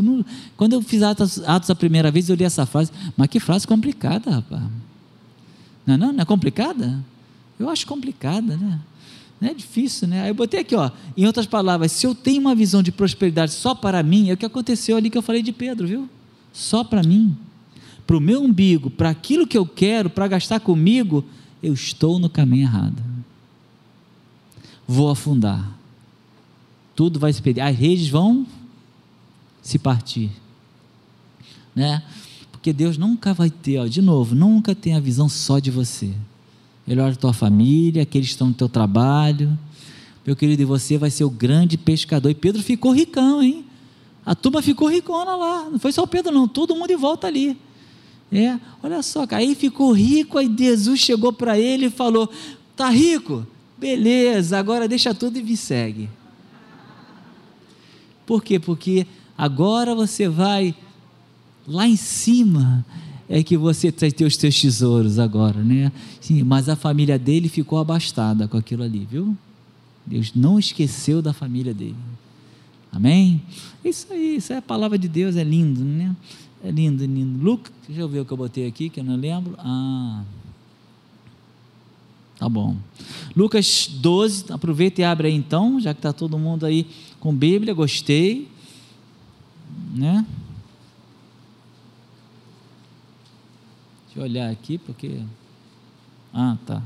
Quando 0.58 0.74
eu 0.74 0.82
fiz 0.82 1.04
Atos, 1.04 1.40
Atos 1.46 1.70
a 1.70 1.76
primeira 1.76 2.12
vez, 2.12 2.28
eu 2.28 2.36
li 2.36 2.44
essa 2.44 2.66
frase, 2.66 2.92
mas 3.16 3.30
que 3.30 3.40
frase 3.40 3.66
complicada, 3.66 4.30
rapaz. 4.30 4.64
Não 5.86 5.94
é, 5.94 5.98
não? 5.98 6.12
não 6.12 6.22
é 6.22 6.26
complicada? 6.26 7.02
Eu 7.58 7.70
acho 7.70 7.88
complicada, 7.88 8.58
né? 8.58 8.82
É 9.42 9.54
difícil, 9.54 10.06
né? 10.06 10.24
Aí 10.24 10.32
eu 10.32 10.36
botei 10.36 10.60
aqui, 10.60 10.76
ó, 10.76 10.92
em 11.16 11.26
outras 11.26 11.46
palavras, 11.46 11.94
se 11.94 12.06
eu 12.06 12.14
tenho 12.14 12.42
uma 12.42 12.54
visão 12.54 12.84
de 12.84 12.92
prosperidade 12.92 13.54
só 13.54 13.74
para 13.74 14.04
mim, 14.04 14.30
é 14.30 14.34
o 14.34 14.38
que 14.38 14.46
aconteceu 14.46 14.98
ali 14.98 15.10
que 15.10 15.18
eu 15.18 15.22
falei 15.22 15.42
de 15.42 15.54
Pedro, 15.54 15.88
viu? 15.88 16.10
Só 16.52 16.84
para 16.84 17.02
mim, 17.02 17.38
para 18.06 18.18
o 18.18 18.22
meu 18.22 18.44
umbigo, 18.44 18.90
para 18.90 19.10
aquilo 19.10 19.48
que 19.48 19.58
eu 19.58 19.66
quero, 19.66 20.10
para 20.10 20.28
gastar 20.28 20.60
comigo, 20.60 21.24
eu 21.62 21.74
estou 21.74 22.20
no 22.20 22.30
caminho 22.30 22.64
errado. 22.64 23.02
Vou 24.88 25.10
afundar. 25.10 25.76
Tudo 26.96 27.20
vai 27.20 27.34
se 27.34 27.42
perder. 27.42 27.62
As 27.62 27.76
redes 27.76 28.08
vão 28.08 28.46
se 29.62 29.80
partir. 29.80 30.30
Né? 31.76 32.04
Porque 32.52 32.72
Deus 32.72 32.98
nunca 32.98 33.34
vai 33.34 33.50
ter, 33.50 33.80
ó, 33.80 33.88
de 33.88 34.02
novo, 34.02 34.36
nunca 34.36 34.76
tem 34.76 34.94
a 34.94 35.00
visão 35.00 35.28
só 35.28 35.60
de 35.60 35.72
você. 35.72 36.14
Ele 36.88 37.02
olha 37.02 37.14
a 37.14 37.16
tua 37.16 37.34
família, 37.34 38.04
aqueles 38.04 38.28
que 38.28 38.34
estão 38.34 38.48
no 38.48 38.54
teu 38.54 38.70
trabalho. 38.70 39.58
Meu 40.26 40.36
querido, 40.36 40.62
e 40.62 40.66
você 40.66 40.98
vai 40.98 41.10
ser 41.10 41.24
o 41.24 41.30
grande 41.30 41.78
pescador. 41.78 42.30
E 42.30 42.36
Pedro 42.36 42.62
ficou 42.62 42.92
ricão, 42.92 43.42
hein? 43.42 43.66
A 44.26 44.34
turma 44.34 44.62
ficou 44.62 44.88
ricona 44.88 45.36
lá. 45.36 45.70
Não 45.70 45.80
foi 45.80 45.92
só 45.92 46.04
o 46.04 46.08
Pedro, 46.08 46.32
não. 46.32 46.48
Todo 46.48 46.76
mundo 46.76 46.92
em 46.92 46.96
volta 46.96 47.28
ali. 47.28 47.58
É, 48.32 48.60
olha 48.82 49.02
só, 49.02 49.26
aí 49.32 49.56
ficou 49.56 49.92
rico, 49.92 50.38
aí 50.38 50.54
Jesus 50.58 51.00
chegou 51.00 51.32
para 51.32 51.60
ele 51.60 51.86
e 51.86 51.90
falou: 51.90 52.30
Tá 52.76 52.90
rico? 52.90 53.46
Beleza, 53.78 54.58
agora 54.58 54.88
deixa 54.88 55.14
tudo 55.14 55.38
e 55.38 55.44
me 55.44 55.56
segue. 55.56 56.10
Por 58.26 58.44
quê? 58.44 58.60
Porque 58.60 59.06
agora 59.38 59.94
você 59.94 60.28
vai 60.28 60.76
lá 61.68 61.88
em 61.88 61.96
cima 61.96 62.86
é 63.28 63.42
que 63.44 63.58
você 63.58 63.92
ter 63.92 64.24
os 64.24 64.36
seus 64.36 64.56
tesouros 64.58 65.18
agora, 65.18 65.64
né? 65.64 65.92
Sim, 66.22 66.44
mas 66.44 66.70
a 66.70 66.76
família 66.76 67.18
dele 67.18 67.50
ficou 67.50 67.80
abastada 67.80 68.48
com 68.48 68.58
aquilo 68.58 68.84
ali, 68.84 69.08
viu? 69.10 69.36
Deus 70.06 70.32
não 70.36 70.60
esqueceu 70.60 71.22
da 71.22 71.34
família 71.34 71.74
dele. 71.74 71.96
Amém? 72.92 73.42
Isso 73.84 74.08
aí, 74.12 74.36
isso 74.38 74.54
é 74.54 74.58
a 74.58 74.62
palavra 74.62 74.98
de 74.98 75.08
Deus, 75.08 75.36
é 75.36 75.44
lindo, 75.44 75.84
né? 75.84 76.16
É 76.66 76.72
lindo, 76.72 77.06
lindo. 77.06 77.44
Lucas, 77.44 77.72
deixa 77.86 78.02
eu 78.02 78.10
ver 78.10 78.22
o 78.22 78.26
que 78.26 78.34
eu 78.34 78.38
botei 78.38 78.66
aqui, 78.66 78.90
que 78.90 79.00
eu 79.00 79.04
não 79.04 79.16
lembro. 79.16 79.56
Ah. 79.60 80.24
Tá 82.40 82.50
bom. 82.50 82.76
Lucas 83.36 83.88
12, 83.88 84.52
aproveita 84.52 85.00
e 85.00 85.04
abre 85.04 85.28
aí 85.28 85.36
então, 85.36 85.80
já 85.80 85.94
que 85.94 86.00
está 86.00 86.12
todo 86.12 86.40
mundo 86.40 86.66
aí 86.66 86.88
com 87.20 87.32
Bíblia, 87.32 87.72
gostei. 87.72 88.50
Né? 89.94 90.26
Deixa 94.06 94.20
eu 94.20 94.24
olhar 94.24 94.50
aqui, 94.50 94.80
porque. 94.80 95.20
Ah, 96.34 96.58
tá. 96.66 96.82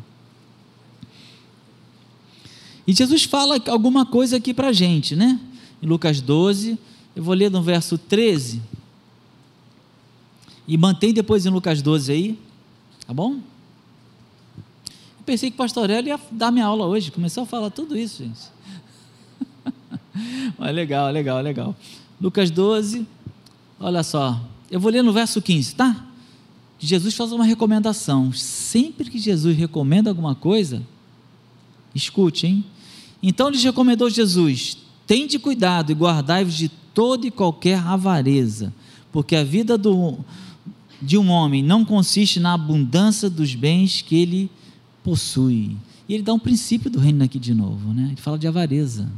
E 2.86 2.92
Jesus 2.94 3.24
fala 3.24 3.56
alguma 3.70 4.06
coisa 4.06 4.36
aqui 4.36 4.54
para 4.54 4.68
a 4.68 4.74
gente, 4.74 5.16
né? 5.16 5.40
Em 5.82 5.88
Lucas 5.88 6.20
12, 6.20 6.78
eu 7.16 7.24
vou 7.24 7.34
ler 7.34 7.50
no 7.50 7.64
verso 7.64 7.98
13. 7.98 8.62
E 10.70 10.78
mantém 10.78 11.12
depois 11.12 11.48
em 11.48 11.50
Lucas 11.50 11.82
12 11.82 12.12
aí, 12.12 12.40
tá 13.08 13.12
bom? 13.12 13.40
Eu 14.88 15.24
pensei 15.26 15.50
que 15.50 15.56
o 15.56 15.58
pastor 15.58 15.82
Aurélio 15.82 16.10
ia 16.10 16.20
dar 16.30 16.52
minha 16.52 16.68
aula 16.68 16.86
hoje, 16.86 17.10
começou 17.10 17.42
a 17.42 17.46
falar 17.48 17.72
tudo 17.72 17.98
isso, 17.98 18.24
gente. 18.24 18.40
Mas 20.60 20.76
legal, 20.76 21.12
legal, 21.12 21.42
legal. 21.42 21.76
Lucas 22.22 22.52
12, 22.52 23.04
olha 23.80 24.04
só, 24.04 24.40
eu 24.70 24.80
vou 24.80 24.92
ler 24.92 25.02
no 25.02 25.12
verso 25.12 25.42
15, 25.42 25.74
tá? 25.74 26.06
Jesus 26.78 27.16
faz 27.16 27.32
uma 27.32 27.46
recomendação. 27.46 28.32
Sempre 28.32 29.10
que 29.10 29.18
Jesus 29.18 29.58
recomenda 29.58 30.12
alguma 30.12 30.36
coisa, 30.36 30.84
escute, 31.96 32.46
hein? 32.46 32.64
Então 33.24 33.50
lhes 33.50 33.64
recomendou 33.64 34.08
Jesus: 34.08 34.78
tende 35.08 35.40
cuidado 35.40 35.92
e 35.92 35.96
guardai-vos 35.96 36.54
de 36.54 36.70
toda 36.94 37.26
e 37.26 37.32
qualquer 37.32 37.80
avareza, 37.80 38.72
porque 39.12 39.36
a 39.36 39.44
vida 39.44 39.76
do, 39.76 40.20
de 41.02 41.18
um 41.18 41.30
homem 41.30 41.64
não 41.64 41.86
consiste 41.86 42.40
na 42.40 42.54
abundância 42.54 43.30
dos 43.30 43.56
bens 43.56 44.02
que 44.02 44.16
ele 44.16 44.52
possui. 45.04 45.78
E 46.08 46.14
ele 46.14 46.24
dá 46.24 46.34
um 46.34 46.40
princípio 46.40 46.90
do 46.90 47.00
reino 47.00 47.24
aqui 47.24 47.40
de 47.40 47.54
novo, 47.54 47.94
né? 47.94 48.08
Ele 48.12 48.22
fala 48.22 48.38
de 48.38 48.48
avareza. 48.48 49.10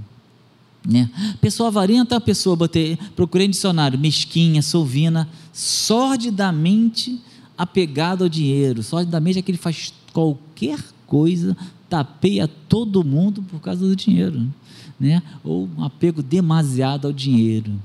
Né? 0.88 1.10
Pessoa 1.40 1.68
avarenta 1.68 2.20
pessoa, 2.20 2.56
botei, 2.56 2.98
procurei 3.16 3.48
no 3.48 3.52
dicionário, 3.52 4.00
mesquinha, 4.00 4.62
sovina, 4.62 5.30
sordidamente 5.54 7.22
apegado 7.58 8.24
ao 8.24 8.30
dinheiro, 8.30 8.82
sordidamente 8.82 9.38
é 9.38 9.42
que 9.44 9.52
ele 9.52 9.58
faz 9.58 9.94
qualquer 10.12 10.80
coisa, 11.06 11.56
tapeia 11.88 12.48
todo 12.48 13.04
mundo 13.04 13.44
por 13.44 13.60
causa 13.60 13.86
do 13.88 13.96
dinheiro, 13.96 14.52
né? 15.00 15.22
ou 15.44 15.70
um 15.78 15.84
apego 15.84 16.24
demasiado 16.24 17.06
ao 17.06 17.14
dinheiro. 17.14 17.80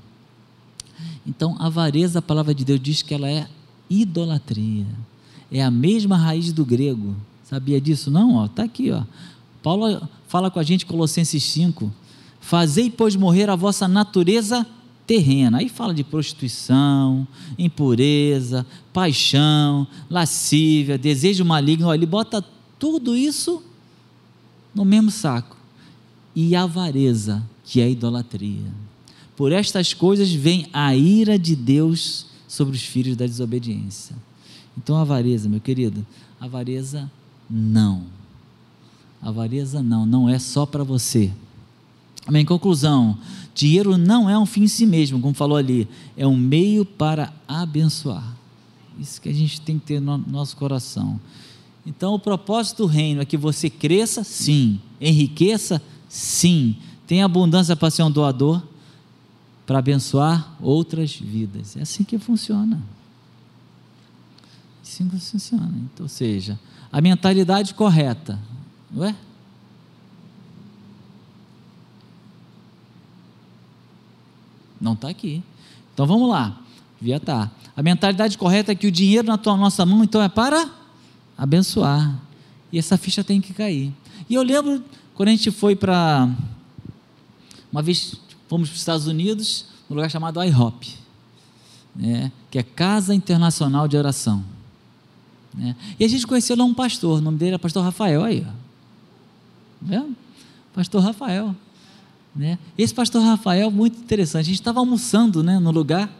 Então, 1.26 1.56
avareza, 1.60 2.20
a 2.20 2.22
palavra 2.22 2.54
de 2.54 2.64
Deus 2.64 2.80
diz 2.80 3.02
que 3.02 3.12
ela 3.12 3.28
é 3.28 3.46
idolatria. 3.88 4.86
É 5.50 5.62
a 5.62 5.70
mesma 5.70 6.16
raiz 6.16 6.52
do 6.52 6.64
grego. 6.64 7.14
Sabia 7.44 7.80
disso? 7.80 8.10
Não? 8.10 8.44
Está 8.44 8.64
aqui. 8.64 8.90
Ó. 8.90 9.02
Paulo 9.62 10.08
fala 10.28 10.50
com 10.50 10.58
a 10.58 10.62
gente, 10.62 10.86
Colossenses 10.86 11.42
5. 11.44 11.92
Fazei, 12.40 12.90
pois, 12.90 13.16
morrer 13.16 13.48
a 13.48 13.56
vossa 13.56 13.86
natureza 13.86 14.66
terrena. 15.06 15.58
Aí 15.58 15.68
fala 15.68 15.94
de 15.94 16.02
prostituição, 16.02 17.26
impureza, 17.58 18.66
paixão, 18.92 19.86
lascívia, 20.10 20.98
desejo 20.98 21.44
maligno. 21.44 21.92
Ele 21.92 22.06
bota 22.06 22.44
tudo 22.78 23.16
isso 23.16 23.62
no 24.74 24.84
mesmo 24.84 25.10
saco. 25.10 25.56
E 26.34 26.54
avareza, 26.54 27.42
que 27.64 27.80
é 27.80 27.90
idolatria. 27.90 28.70
Por 29.36 29.52
estas 29.52 29.94
coisas 29.94 30.32
vem 30.32 30.66
a 30.72 30.94
ira 30.94 31.38
de 31.38 31.54
Deus 31.54 32.26
sobre 32.56 32.74
os 32.74 32.82
filhos 32.82 33.16
da 33.16 33.26
desobediência. 33.26 34.16
Então, 34.76 34.96
avareza, 34.96 35.48
meu 35.48 35.60
querido, 35.60 36.06
avareza 36.40 37.10
não. 37.48 38.04
Avareza 39.20 39.82
não, 39.82 40.06
não 40.06 40.28
é 40.28 40.38
só 40.38 40.64
para 40.64 40.82
você. 40.82 41.30
Amém. 42.26 42.44
Conclusão: 42.44 43.18
dinheiro 43.54 43.98
não 43.98 44.28
é 44.28 44.38
um 44.38 44.46
fim 44.46 44.62
em 44.62 44.68
si 44.68 44.86
mesmo, 44.86 45.20
como 45.20 45.34
falou 45.34 45.56
ali, 45.56 45.86
é 46.16 46.26
um 46.26 46.36
meio 46.36 46.84
para 46.84 47.32
abençoar. 47.46 48.36
Isso 48.98 49.20
que 49.20 49.28
a 49.28 49.34
gente 49.34 49.60
tem 49.60 49.78
que 49.78 49.84
ter 49.84 50.00
no 50.00 50.16
nosso 50.16 50.56
coração. 50.56 51.20
Então, 51.86 52.14
o 52.14 52.18
propósito 52.18 52.78
do 52.78 52.86
reino 52.86 53.20
é 53.20 53.24
que 53.24 53.36
você 53.36 53.68
cresça, 53.68 54.24
sim, 54.24 54.80
enriqueça, 55.00 55.80
sim, 56.08 56.76
tenha 57.06 57.26
abundância 57.26 57.76
para 57.76 57.90
ser 57.90 58.02
um 58.02 58.10
doador, 58.10 58.62
para 59.66 59.80
abençoar 59.80 60.56
outras 60.60 61.16
vidas. 61.16 61.76
É 61.76 61.82
assim 61.82 62.04
que 62.04 62.18
funciona. 62.18 62.80
Assim 64.82 65.08
que 65.08 65.18
funciona. 65.18 65.74
Então, 65.92 66.04
ou 66.04 66.08
seja, 66.08 66.58
a 66.92 67.00
mentalidade 67.00 67.74
correta, 67.74 68.38
não 68.90 69.04
é? 69.04 69.16
Não 74.80 74.92
está 74.92 75.08
aqui. 75.08 75.42
Então 75.92 76.06
vamos 76.06 76.28
lá. 76.30 76.60
Estar. 77.02 77.20
Tá. 77.20 77.50
A 77.76 77.82
mentalidade 77.82 78.38
correta 78.38 78.72
é 78.72 78.74
que 78.74 78.86
o 78.86 78.92
dinheiro 78.92 79.26
na 79.26 79.36
tua, 79.36 79.56
nossa 79.56 79.84
mão, 79.84 80.02
então, 80.04 80.22
é 80.22 80.28
para 80.28 80.70
abençoar. 81.36 82.18
E 82.72 82.78
essa 82.78 82.96
ficha 82.96 83.22
tem 83.24 83.40
que 83.40 83.52
cair. 83.52 83.92
E 84.28 84.34
eu 84.34 84.42
lembro 84.42 84.82
quando 85.14 85.28
a 85.28 85.32
gente 85.32 85.50
foi 85.50 85.74
para. 85.74 86.28
Uma 87.70 87.82
vez 87.82 88.14
fomos 88.48 88.68
para 88.68 88.74
os 88.74 88.80
Estados 88.80 89.06
Unidos, 89.06 89.66
num 89.88 89.96
lugar 89.96 90.10
chamado 90.10 90.42
IHOP, 90.42 90.94
né, 91.94 92.30
que 92.50 92.58
é 92.58 92.62
Casa 92.62 93.14
Internacional 93.14 93.88
de 93.88 93.96
Oração. 93.96 94.44
Né, 95.54 95.74
e 95.98 96.04
a 96.04 96.08
gente 96.08 96.26
conheceu 96.26 96.56
lá 96.56 96.64
um 96.64 96.74
pastor, 96.74 97.18
o 97.18 97.22
nome 97.22 97.38
dele 97.38 97.50
era 97.50 97.58
Pastor 97.58 97.82
Rafael. 97.82 98.24
Aí, 98.24 98.46
ó. 98.46 98.52
Vendo? 99.80 100.16
Pastor 100.74 101.02
Rafael. 101.02 101.54
Né? 102.34 102.58
Esse 102.76 102.92
pastor 102.92 103.22
Rafael, 103.22 103.70
muito 103.70 103.98
interessante, 103.98 104.42
a 104.42 104.48
gente 104.48 104.60
estava 104.60 104.78
almoçando 104.78 105.42
né, 105.42 105.58
no 105.58 105.70
lugar, 105.70 106.10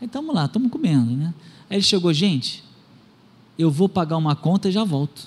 aí 0.00 0.06
estamos 0.06 0.32
lá, 0.32 0.44
estamos 0.44 0.70
comendo. 0.70 1.16
Né? 1.16 1.34
Aí 1.68 1.76
ele 1.78 1.82
chegou, 1.82 2.12
gente, 2.12 2.62
eu 3.58 3.68
vou 3.70 3.88
pagar 3.88 4.16
uma 4.16 4.36
conta 4.36 4.68
e 4.68 4.72
já 4.72 4.84
volto. 4.84 5.26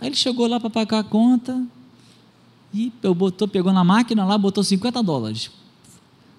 Aí 0.00 0.08
ele 0.08 0.16
chegou 0.16 0.46
lá 0.46 0.58
para 0.58 0.70
pagar 0.70 1.00
a 1.00 1.04
conta 1.04 1.62
e 2.72 2.92
botou, 3.14 3.46
pegou 3.46 3.72
na 3.72 3.84
máquina 3.84 4.24
lá, 4.24 4.38
botou 4.38 4.64
50 4.64 5.02
dólares. 5.02 5.50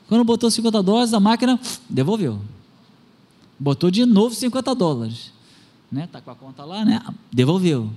Quando 0.07 0.23
botou 0.23 0.49
50 0.49 0.81
dólares, 0.83 1.13
a 1.13 1.19
máquina 1.19 1.59
devolveu. 1.89 2.39
Botou 3.59 3.91
de 3.91 4.05
novo 4.05 4.33
50 4.33 4.75
dólares. 4.75 5.31
Né? 5.91 6.07
Tá 6.11 6.19
com 6.19 6.31
a 6.31 6.35
conta 6.35 6.65
lá, 6.65 6.83
né? 6.83 7.01
Devolveu. 7.31 7.89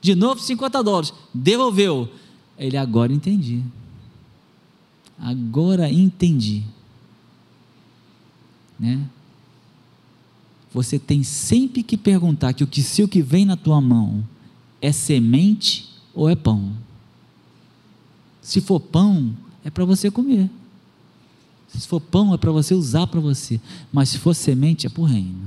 De 0.00 0.14
novo 0.14 0.40
50 0.40 0.82
dólares. 0.82 1.12
Devolveu. 1.34 2.08
Ele 2.56 2.76
agora 2.76 3.12
entendi. 3.12 3.62
Agora 5.18 5.90
entendi. 5.90 6.62
Né? 8.78 9.04
Você 10.72 10.98
tem 10.98 11.22
sempre 11.22 11.82
que 11.82 11.96
perguntar 11.96 12.52
que 12.54 12.64
o 12.64 12.66
que 12.66 12.82
se 12.82 13.02
o 13.02 13.08
que 13.08 13.20
vem 13.22 13.44
na 13.44 13.56
tua 13.56 13.80
mão 13.80 14.24
é 14.80 14.90
semente 14.90 15.90
ou 16.14 16.28
é 16.28 16.34
pão. 16.34 16.72
Se 18.42 18.60
for 18.60 18.80
pão, 18.80 19.34
é 19.64 19.70
para 19.70 19.84
você 19.84 20.10
comer. 20.10 20.50
Se 21.68 21.86
for 21.86 22.00
pão, 22.00 22.34
é 22.34 22.36
para 22.36 22.50
você 22.52 22.74
usar 22.74 23.06
para 23.06 23.20
você. 23.20 23.58
Mas 23.90 24.10
se 24.10 24.18
for 24.18 24.34
semente, 24.34 24.86
é 24.86 24.90
para 24.90 25.00
o 25.00 25.06
reino. 25.06 25.38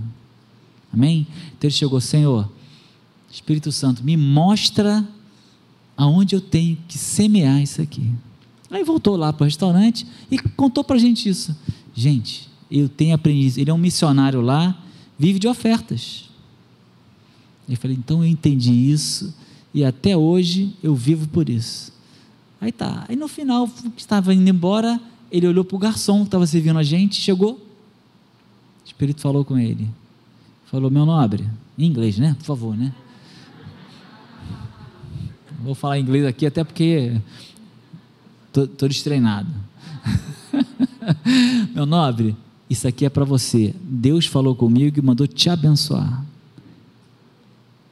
Amém? 0.92 1.28
Então 1.50 1.68
ele 1.68 1.76
chegou, 1.76 2.00
Senhor, 2.02 2.50
Espírito 3.30 3.72
Santo, 3.72 4.04
me 4.04 4.16
mostra 4.16 5.08
aonde 5.96 6.36
eu 6.36 6.42
tenho 6.42 6.78
que 6.88 6.98
semear 6.98 7.62
isso 7.62 7.82
aqui. 7.82 8.10
Aí 8.72 8.84
voltou 8.84 9.16
lá 9.16 9.32
para 9.32 9.44
o 9.44 9.46
restaurante 9.46 10.08
e 10.32 10.40
contou 10.40 10.84
para 10.84 10.96
a 10.96 11.00
gente 11.00 11.30
isso. 11.30 11.56
Gente, 11.94 12.50
eu 12.72 12.90
tenho 12.90 13.14
aprendido. 13.14 13.60
Ele 13.60 13.70
é 13.70 13.74
um 13.74 13.78
missionário 13.78 14.42
lá, 14.42 14.82
vive 15.20 15.38
de 15.38 15.48
ofertas. 15.48 16.26
Eu 17.68 17.78
falei, 17.78 17.98
então 17.98 18.24
eu 18.24 18.30
entendi 18.30 18.72
isso 18.72 19.34
e 19.74 19.84
até 19.84 20.16
hoje 20.16 20.74
eu 20.82 20.96
vivo 20.96 21.28
por 21.28 21.50
isso. 21.50 21.95
Aí 22.60 22.72
tá. 22.72 23.06
Aí 23.08 23.16
no 23.16 23.28
final, 23.28 23.70
estava 23.98 24.34
indo 24.34 24.50
embora, 24.50 25.00
ele 25.32 25.48
olhou 25.48 25.64
para 25.64 25.76
o 25.76 25.80
garçom 25.80 26.20
que 26.20 26.28
estava 26.28 26.48
servindo 26.48 26.80
a 26.80 26.84
gente, 26.84 27.16
chegou. 27.16 27.54
O 27.54 28.86
Espírito 28.86 29.22
falou 29.22 29.44
com 29.44 29.58
ele. 29.58 29.90
Falou, 30.66 30.90
meu 30.90 31.06
nobre, 31.06 31.48
em 31.78 31.86
inglês, 31.86 32.18
né? 32.18 32.36
Por 32.40 32.46
favor, 32.46 32.76
né? 32.76 32.94
Vou 35.64 35.74
falar 35.76 36.00
inglês 36.00 36.26
aqui 36.26 36.46
até 36.46 36.64
porque 36.64 37.20
Estou 38.64 38.88
destreinado. 38.88 39.50
Meu 41.76 41.86
nobre, 41.86 42.38
isso 42.70 42.88
aqui 42.88 43.06
é 43.06 43.10
para 43.10 43.26
você. 43.26 43.76
Deus 43.82 44.26
falou 44.26 44.56
comigo 44.56 44.98
e 44.98 45.02
mandou 45.02 45.28
te 45.28 45.50
abençoar. 45.50 46.24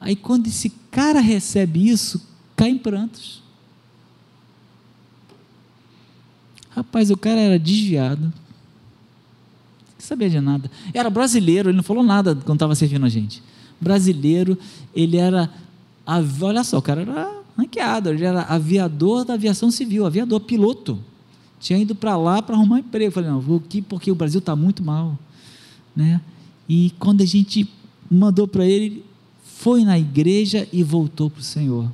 Aí 0.00 0.16
quando 0.16 0.46
esse 0.46 0.70
cara 0.90 1.20
recebe 1.20 1.86
isso, 1.86 2.26
cai 2.56 2.70
em 2.70 2.78
prantos. 2.78 3.42
Rapaz, 6.74 7.10
o 7.10 7.16
cara 7.16 7.40
era 7.40 7.58
desviado. 7.58 8.22
Não 8.22 8.32
sabia 9.98 10.28
de 10.28 10.40
nada. 10.40 10.70
Era 10.92 11.08
brasileiro, 11.08 11.70
ele 11.70 11.76
não 11.76 11.82
falou 11.82 12.02
nada 12.02 12.34
quando 12.34 12.56
estava 12.56 12.74
servindo 12.74 13.06
a 13.06 13.08
gente. 13.08 13.42
Brasileiro, 13.80 14.58
ele 14.94 15.16
era. 15.16 15.50
Olha 16.40 16.64
só, 16.64 16.78
o 16.78 16.82
cara 16.82 17.02
era 17.02 17.32
ranqueado, 17.56 18.10
ele 18.10 18.24
era 18.24 18.42
aviador 18.42 19.24
da 19.24 19.34
aviação 19.34 19.70
civil, 19.70 20.04
aviador, 20.04 20.40
piloto. 20.40 20.98
Tinha 21.60 21.78
ido 21.78 21.94
para 21.94 22.16
lá 22.16 22.42
para 22.42 22.56
arrumar 22.56 22.80
emprego. 22.80 23.12
Falei, 23.12 23.30
não, 23.30 23.40
vou 23.40 23.56
aqui 23.56 23.80
porque 23.80 24.10
o 24.10 24.14
Brasil 24.14 24.40
está 24.40 24.54
muito 24.54 24.82
mal. 24.82 25.18
Né? 25.94 26.20
E 26.68 26.92
quando 26.98 27.22
a 27.22 27.26
gente 27.26 27.68
mandou 28.10 28.46
para 28.46 28.66
ele, 28.66 29.04
foi 29.44 29.84
na 29.84 29.98
igreja 29.98 30.68
e 30.72 30.82
voltou 30.82 31.30
para 31.30 31.40
o 31.40 31.44
Senhor. 31.44 31.88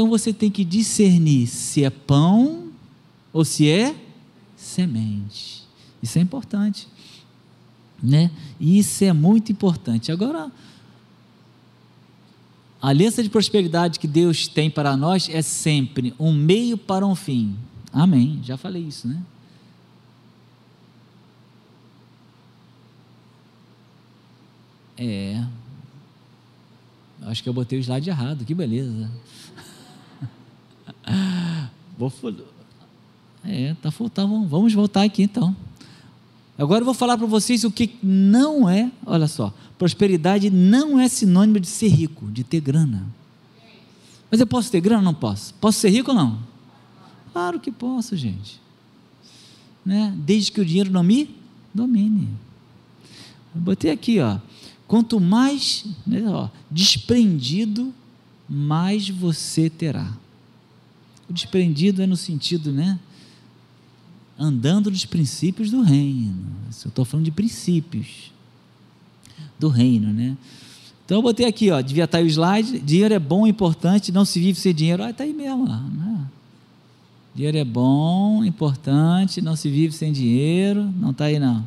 Então 0.00 0.08
você 0.08 0.32
tem 0.32 0.50
que 0.50 0.64
discernir 0.64 1.46
se 1.46 1.84
é 1.84 1.90
pão 1.90 2.72
ou 3.34 3.44
se 3.44 3.68
é 3.68 3.94
semente. 4.56 5.62
Isso 6.02 6.18
é 6.18 6.22
importante. 6.22 6.88
Né? 8.02 8.30
Isso 8.58 9.04
é 9.04 9.12
muito 9.12 9.52
importante. 9.52 10.10
Agora, 10.10 10.50
a 12.80 12.88
aliança 12.88 13.22
de 13.22 13.28
prosperidade 13.28 13.98
que 13.98 14.08
Deus 14.08 14.48
tem 14.48 14.70
para 14.70 14.96
nós 14.96 15.28
é 15.28 15.42
sempre 15.42 16.14
um 16.18 16.32
meio 16.32 16.78
para 16.78 17.06
um 17.06 17.14
fim. 17.14 17.54
Amém. 17.92 18.40
Já 18.42 18.56
falei 18.56 18.84
isso, 18.84 19.06
né? 19.06 19.22
É. 24.96 25.44
Acho 27.20 27.42
que 27.42 27.50
eu 27.50 27.52
botei 27.52 27.78
o 27.78 27.82
slide 27.82 28.08
errado, 28.08 28.46
que 28.46 28.54
beleza. 28.54 29.10
Vou, 31.98 32.12
é, 33.44 33.74
tá 33.80 33.90
faltando. 33.90 34.46
Vamos 34.46 34.72
voltar 34.72 35.02
aqui 35.02 35.22
então. 35.22 35.54
Agora 36.58 36.82
eu 36.82 36.84
vou 36.84 36.94
falar 36.94 37.16
para 37.16 37.26
vocês 37.26 37.64
o 37.64 37.70
que 37.70 37.96
não 38.02 38.68
é, 38.68 38.90
olha 39.06 39.26
só, 39.26 39.52
prosperidade 39.78 40.50
não 40.50 41.00
é 41.00 41.08
sinônimo 41.08 41.58
de 41.58 41.66
ser 41.66 41.88
rico, 41.88 42.30
de 42.30 42.44
ter 42.44 42.60
grana. 42.60 43.06
Mas 44.30 44.40
eu 44.40 44.46
posso 44.46 44.70
ter 44.70 44.80
grana? 44.80 45.02
Não 45.02 45.14
posso. 45.14 45.54
Posso 45.54 45.78
ser 45.80 45.88
rico 45.88 46.10
ou 46.10 46.16
não? 46.16 46.38
Claro 47.32 47.58
que 47.58 47.72
posso, 47.72 48.16
gente. 48.16 48.60
Né? 49.84 50.14
Desde 50.18 50.52
que 50.52 50.60
o 50.60 50.64
dinheiro 50.64 50.90
não 50.90 51.02
me 51.02 51.34
domine. 51.72 52.28
Eu 53.54 53.60
botei 53.60 53.90
aqui, 53.90 54.20
ó. 54.20 54.38
Quanto 54.86 55.18
mais 55.18 55.86
né, 56.06 56.22
ó, 56.28 56.48
desprendido, 56.70 57.92
mais 58.48 59.08
você 59.08 59.70
terá. 59.70 60.12
O 61.30 61.32
desprendido 61.32 62.02
é 62.02 62.06
no 62.06 62.16
sentido, 62.16 62.72
né? 62.72 62.98
Andando 64.36 64.90
nos 64.90 65.04
princípios 65.04 65.70
do 65.70 65.80
reino. 65.80 66.34
Eu 66.84 66.88
estou 66.88 67.04
falando 67.04 67.24
de 67.24 67.30
princípios 67.30 68.32
do 69.56 69.68
reino, 69.68 70.12
né? 70.12 70.36
Então 71.04 71.18
eu 71.18 71.22
botei 71.22 71.46
aqui, 71.46 71.70
ó, 71.70 71.80
devia 71.80 72.04
estar 72.04 72.18
aí 72.18 72.24
o 72.24 72.26
slide. 72.26 72.80
Dinheiro 72.80 73.14
é 73.14 73.18
bom, 73.18 73.46
importante, 73.46 74.10
não 74.10 74.24
se 74.24 74.40
vive 74.40 74.58
sem 74.58 74.74
dinheiro. 74.74 75.04
Ah, 75.04 75.10
está 75.10 75.22
aí 75.22 75.32
mesmo, 75.32 75.64
ó, 75.64 75.76
né? 75.76 76.26
Dinheiro 77.32 77.58
é 77.58 77.64
bom, 77.64 78.44
importante, 78.44 79.40
não 79.40 79.54
se 79.54 79.68
vive 79.68 79.94
sem 79.94 80.12
dinheiro. 80.12 80.92
Não 80.98 81.10
está 81.10 81.26
aí 81.26 81.38
não. 81.38 81.66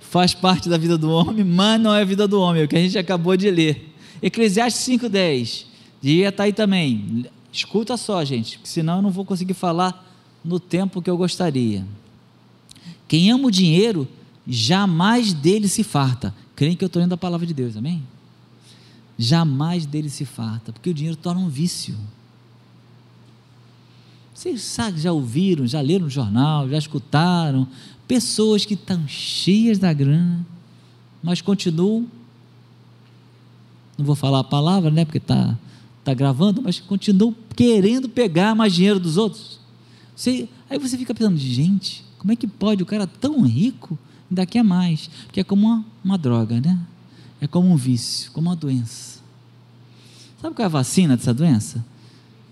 Faz 0.00 0.34
parte 0.34 0.68
da 0.68 0.76
vida 0.76 0.98
do 0.98 1.10
homem, 1.10 1.44
mas 1.44 1.80
não 1.80 1.94
é 1.94 2.02
a 2.02 2.04
vida 2.04 2.28
do 2.28 2.40
homem, 2.40 2.62
é 2.62 2.64
o 2.66 2.68
que 2.68 2.76
a 2.76 2.80
gente 2.80 2.98
acabou 2.98 3.36
de 3.38 3.50
ler. 3.50 3.94
Eclesiastes 4.22 4.82
5,10. 4.86 5.64
Devia 6.02 6.28
estar 6.28 6.44
aí 6.44 6.52
também. 6.52 7.26
Escuta 7.52 7.96
só, 7.96 8.24
gente, 8.24 8.58
porque 8.58 8.68
senão 8.68 8.96
eu 8.96 9.02
não 9.02 9.10
vou 9.10 9.24
conseguir 9.24 9.54
falar 9.54 10.04
no 10.44 10.60
tempo 10.60 11.02
que 11.02 11.10
eu 11.10 11.16
gostaria. 11.16 11.86
Quem 13.06 13.30
ama 13.30 13.48
o 13.48 13.50
dinheiro, 13.50 14.06
jamais 14.46 15.32
dele 15.32 15.68
se 15.68 15.82
farta. 15.82 16.34
Creem 16.54 16.76
que 16.76 16.84
eu 16.84 16.86
estou 16.86 17.00
lendo 17.00 17.14
a 17.14 17.16
palavra 17.16 17.46
de 17.46 17.54
Deus, 17.54 17.76
amém? 17.76 18.02
Jamais 19.16 19.86
dele 19.86 20.10
se 20.10 20.24
farta, 20.24 20.72
porque 20.72 20.90
o 20.90 20.94
dinheiro 20.94 21.16
torna 21.16 21.40
um 21.40 21.48
vício. 21.48 21.96
Vocês 24.34 24.62
sabem, 24.62 25.00
já 25.00 25.12
ouviram, 25.12 25.66
já 25.66 25.80
leram 25.80 26.04
no 26.04 26.10
jornal, 26.10 26.68
já 26.68 26.78
escutaram 26.78 27.66
pessoas 28.06 28.64
que 28.64 28.74
estão 28.74 29.06
cheias 29.08 29.78
da 29.78 29.92
grana, 29.92 30.46
mas 31.22 31.42
continuam. 31.42 32.06
Não 33.98 34.04
vou 34.04 34.14
falar 34.14 34.38
a 34.40 34.44
palavra, 34.44 34.90
né? 34.90 35.04
Porque 35.04 35.18
está 35.18 35.58
está 36.08 36.14
gravando, 36.14 36.62
mas 36.62 36.80
continuam 36.80 37.34
querendo 37.54 38.08
pegar 38.08 38.54
mais 38.54 38.72
dinheiro 38.74 38.98
dos 38.98 39.18
outros. 39.18 39.60
Você, 40.16 40.48
aí 40.68 40.78
você 40.78 40.96
fica 40.96 41.14
pensando, 41.14 41.36
gente, 41.36 42.04
como 42.18 42.32
é 42.32 42.36
que 42.36 42.46
pode 42.46 42.82
o 42.82 42.86
cara 42.86 43.06
tão 43.06 43.42
rico 43.42 43.98
ainda 44.30 44.46
quer 44.46 44.62
mais? 44.62 45.10
Porque 45.26 45.40
é 45.40 45.44
como 45.44 45.66
uma, 45.66 45.84
uma 46.02 46.16
droga, 46.18 46.60
né? 46.60 46.78
É 47.40 47.46
como 47.46 47.70
um 47.70 47.76
vício, 47.76 48.32
como 48.32 48.48
uma 48.48 48.56
doença. 48.56 49.20
Sabe 50.40 50.54
qual 50.54 50.64
é 50.64 50.66
a 50.66 50.70
vacina 50.70 51.16
dessa 51.16 51.34
doença? 51.34 51.84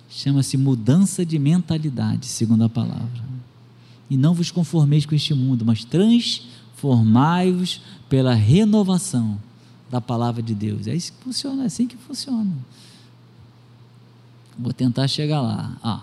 Chama-se 0.08 0.56
mudança 0.56 1.26
de 1.26 1.38
mentalidade, 1.38 2.26
segundo 2.26 2.64
a 2.64 2.68
palavra. 2.68 3.26
E 4.08 4.16
não 4.16 4.34
vos 4.34 4.50
conformeis 4.50 5.04
com 5.04 5.14
este 5.14 5.34
mundo, 5.34 5.64
mas 5.64 5.84
transformai-vos 5.84 7.80
pela 8.08 8.34
renovação 8.34 9.40
da 9.90 10.00
palavra 10.00 10.42
de 10.42 10.54
Deus. 10.54 10.86
É 10.86 10.94
isso 10.94 11.12
que 11.12 11.24
funciona, 11.24 11.64
é 11.64 11.66
assim 11.66 11.86
que 11.86 11.96
funciona. 11.96 12.52
Vou 14.58 14.72
tentar 14.72 15.06
chegar 15.08 15.40
lá. 15.40 15.76
Ah, 15.82 16.02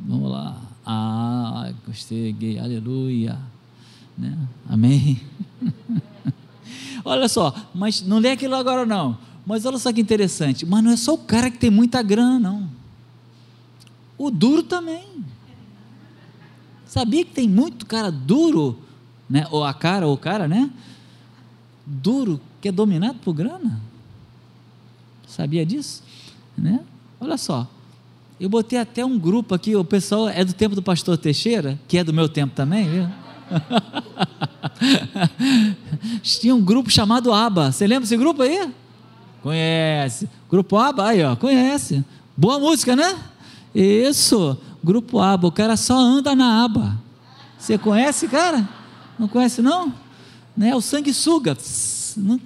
vamos 0.00 0.30
lá. 0.30 0.56
Ah, 0.86 1.72
gostei, 1.86 2.58
aleluia. 2.58 3.38
Né? 4.16 4.38
Amém. 4.68 5.20
olha 7.04 7.28
só, 7.28 7.54
mas 7.74 8.02
não 8.02 8.18
lê 8.18 8.30
aquilo 8.30 8.54
agora 8.54 8.86
não. 8.86 9.18
Mas 9.44 9.64
olha 9.64 9.78
só 9.78 9.92
que 9.92 10.00
interessante. 10.00 10.64
Mas 10.64 10.84
não 10.84 10.90
é 10.90 10.96
só 10.96 11.14
o 11.14 11.18
cara 11.18 11.50
que 11.50 11.58
tem 11.58 11.70
muita 11.70 12.02
grana, 12.02 12.38
não. 12.38 12.68
O 14.16 14.30
duro 14.30 14.62
também. 14.62 15.24
Sabia 16.86 17.24
que 17.24 17.32
tem 17.32 17.48
muito 17.48 17.86
cara 17.86 18.10
duro, 18.10 18.78
né? 19.28 19.46
Ou 19.50 19.64
a 19.64 19.74
cara, 19.74 20.06
ou 20.06 20.14
o 20.14 20.18
cara, 20.18 20.48
né? 20.48 20.70
Duro, 21.86 22.40
que 22.60 22.68
é 22.68 22.72
dominado 22.72 23.18
por 23.20 23.32
grana. 23.34 23.80
Sabia 25.26 25.64
disso? 25.64 26.02
Né? 26.56 26.80
Olha 27.20 27.36
só, 27.36 27.66
eu 28.40 28.48
botei 28.48 28.78
até 28.78 29.04
um 29.04 29.18
grupo 29.18 29.54
aqui, 29.54 29.74
o 29.74 29.84
pessoal 29.84 30.28
é 30.28 30.44
do 30.44 30.52
tempo 30.52 30.74
do 30.74 30.82
pastor 30.82 31.18
Teixeira, 31.18 31.78
que 31.88 31.98
é 31.98 32.04
do 32.04 32.12
meu 32.12 32.28
tempo 32.28 32.54
também, 32.54 32.88
viu? 32.88 33.08
Tinha 36.22 36.54
um 36.54 36.60
grupo 36.60 36.90
chamado 36.90 37.32
ABA. 37.32 37.72
Você 37.72 37.86
lembra 37.86 38.02
desse 38.02 38.16
grupo 38.16 38.42
aí? 38.42 38.70
Conhece. 39.42 40.28
Grupo 40.50 40.76
ABA, 40.76 41.08
aí, 41.08 41.24
ó, 41.24 41.34
conhece. 41.34 42.04
Boa 42.36 42.58
música, 42.58 42.94
né? 42.94 43.18
Isso. 43.74 44.56
Grupo 44.82 45.18
ABA. 45.18 45.48
O 45.48 45.52
cara 45.52 45.76
só 45.76 45.98
anda 45.98 46.34
na 46.34 46.64
aba. 46.64 46.96
Você 47.58 47.76
conhece, 47.76 48.28
cara? 48.28 48.68
Não 49.18 49.26
conhece, 49.26 49.60
não? 49.60 49.92
Né? 50.56 50.74
O 50.74 50.80
sanguessuga. 50.80 51.56
Não, 52.16 52.40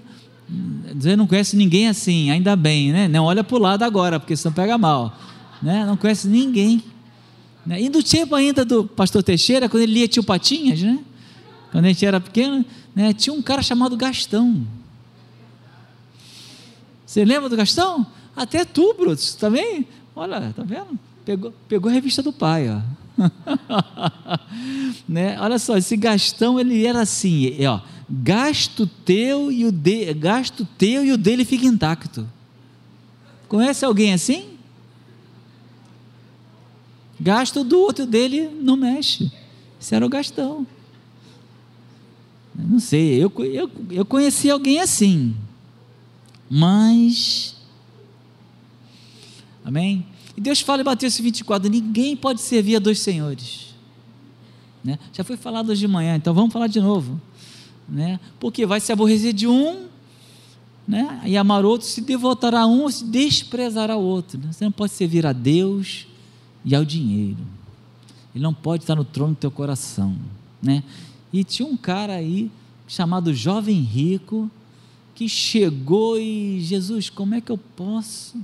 você 0.94 1.16
não 1.16 1.26
conhece 1.26 1.56
ninguém 1.56 1.88
assim, 1.88 2.30
ainda 2.30 2.54
bem, 2.54 2.92
né? 2.92 3.08
Não 3.08 3.24
olha 3.24 3.42
para 3.42 3.56
o 3.56 3.60
lado 3.60 3.82
agora, 3.82 4.20
porque 4.20 4.36
senão 4.36 4.52
pega 4.52 4.76
mal. 4.76 5.16
Né? 5.62 5.84
Não 5.86 5.96
conhece 5.96 6.28
ninguém. 6.28 6.82
Né? 7.64 7.82
E 7.82 7.88
do 7.88 8.02
tempo 8.02 8.34
ainda 8.34 8.64
do 8.64 8.84
pastor 8.84 9.22
Teixeira, 9.22 9.68
quando 9.68 9.82
ele 9.82 9.92
lia 9.92 10.08
Tio 10.08 10.22
Patinhas, 10.22 10.82
né? 10.82 10.98
Quando 11.70 11.86
a 11.86 11.88
gente 11.88 12.04
era 12.04 12.20
pequeno, 12.20 12.64
né? 12.94 13.12
tinha 13.12 13.32
um 13.32 13.40
cara 13.40 13.62
chamado 13.62 13.96
Gastão. 13.96 14.66
Você 17.06 17.24
lembra 17.24 17.48
do 17.48 17.56
Gastão? 17.56 18.06
Até 18.36 18.64
tu, 18.64 18.94
Brutus, 18.94 19.34
também? 19.34 19.86
Olha, 20.14 20.52
tá 20.54 20.62
vendo? 20.62 20.98
Pegou, 21.24 21.52
pegou 21.68 21.90
a 21.90 21.94
revista 21.94 22.22
do 22.22 22.32
pai, 22.32 22.68
ó. 22.68 22.80
né? 25.08 25.38
Olha 25.40 25.58
só, 25.58 25.76
esse 25.76 25.96
Gastão, 25.96 26.58
ele 26.58 26.84
era 26.86 27.02
assim, 27.02 27.54
ó, 27.66 27.80
gasto 28.12 28.86
teu 28.86 29.50
e 29.50 29.64
o 29.64 29.72
de, 29.72 30.12
gasto 30.12 30.68
teu 30.76 31.02
e 31.02 31.12
o 31.12 31.16
dele 31.16 31.46
fica 31.46 31.64
intacto. 31.64 32.28
Conhece 33.48 33.86
alguém 33.86 34.12
assim? 34.12 34.50
Gasto 37.18 37.64
do 37.64 37.78
outro 37.78 38.04
dele 38.04 38.50
não 38.60 38.76
mexe. 38.76 39.32
Isso 39.80 39.94
era 39.94 40.04
o 40.04 40.08
gastão. 40.10 40.66
não 42.54 42.78
sei, 42.78 43.22
eu, 43.22 43.32
eu, 43.38 43.70
eu 43.90 44.04
conheci 44.04 44.50
alguém 44.50 44.80
assim. 44.80 45.34
Mas. 46.50 47.56
Amém? 49.64 50.04
E 50.36 50.40
Deus 50.40 50.60
fala 50.60 50.82
em 50.82 50.84
Mateus 50.84 51.18
24: 51.18 51.70
ninguém 51.70 52.14
pode 52.14 52.42
servir 52.42 52.76
a 52.76 52.78
dois 52.78 52.98
senhores. 52.98 53.74
Né? 54.84 54.98
Já 55.12 55.24
foi 55.24 55.36
falado 55.36 55.70
hoje 55.70 55.80
de 55.80 55.88
manhã, 55.88 56.16
então 56.16 56.34
vamos 56.34 56.52
falar 56.52 56.66
de 56.66 56.80
novo. 56.80 57.20
Né? 57.88 58.18
Porque 58.38 58.64
vai 58.64 58.80
se 58.80 58.92
aborrecer 58.92 59.32
de 59.32 59.46
um 59.46 59.86
né? 60.86 61.20
e 61.24 61.36
amar 61.36 61.64
outro, 61.64 61.86
se 61.86 62.00
devotará 62.00 62.62
a 62.62 62.66
um, 62.66 62.90
se 62.90 63.04
desprezará 63.04 63.96
o 63.96 64.02
outro. 64.02 64.38
Né? 64.38 64.52
Você 64.52 64.64
não 64.64 64.72
pode 64.72 64.92
servir 64.92 65.26
a 65.26 65.32
Deus 65.32 66.06
e 66.64 66.74
ao 66.74 66.84
dinheiro. 66.84 67.38
Ele 68.34 68.42
não 68.42 68.54
pode 68.54 68.82
estar 68.82 68.94
no 68.94 69.04
trono 69.04 69.34
do 69.34 69.38
teu 69.38 69.50
coração. 69.50 70.16
Né? 70.62 70.82
E 71.32 71.44
tinha 71.44 71.66
um 71.66 71.76
cara 71.76 72.14
aí, 72.14 72.50
chamado 72.86 73.34
Jovem 73.34 73.80
Rico, 73.80 74.50
que 75.14 75.28
chegou 75.28 76.18
e, 76.18 76.60
Jesus, 76.60 77.10
como 77.10 77.34
é 77.34 77.40
que 77.40 77.52
eu 77.52 77.58
posso 77.58 78.40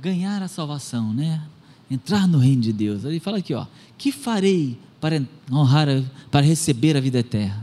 ganhar 0.00 0.42
a 0.42 0.48
salvação, 0.48 1.12
né? 1.12 1.42
Entrar 1.90 2.26
no 2.26 2.38
reino 2.38 2.62
de 2.62 2.72
Deus. 2.72 3.04
Ele 3.04 3.20
fala 3.20 3.38
aqui, 3.38 3.54
ó, 3.54 3.66
que 3.96 4.12
farei 4.12 4.78
para 5.04 5.22
honrar, 5.52 5.86
para 6.30 6.46
receber 6.46 6.96
a 6.96 7.00
vida 7.00 7.18
eterna? 7.18 7.62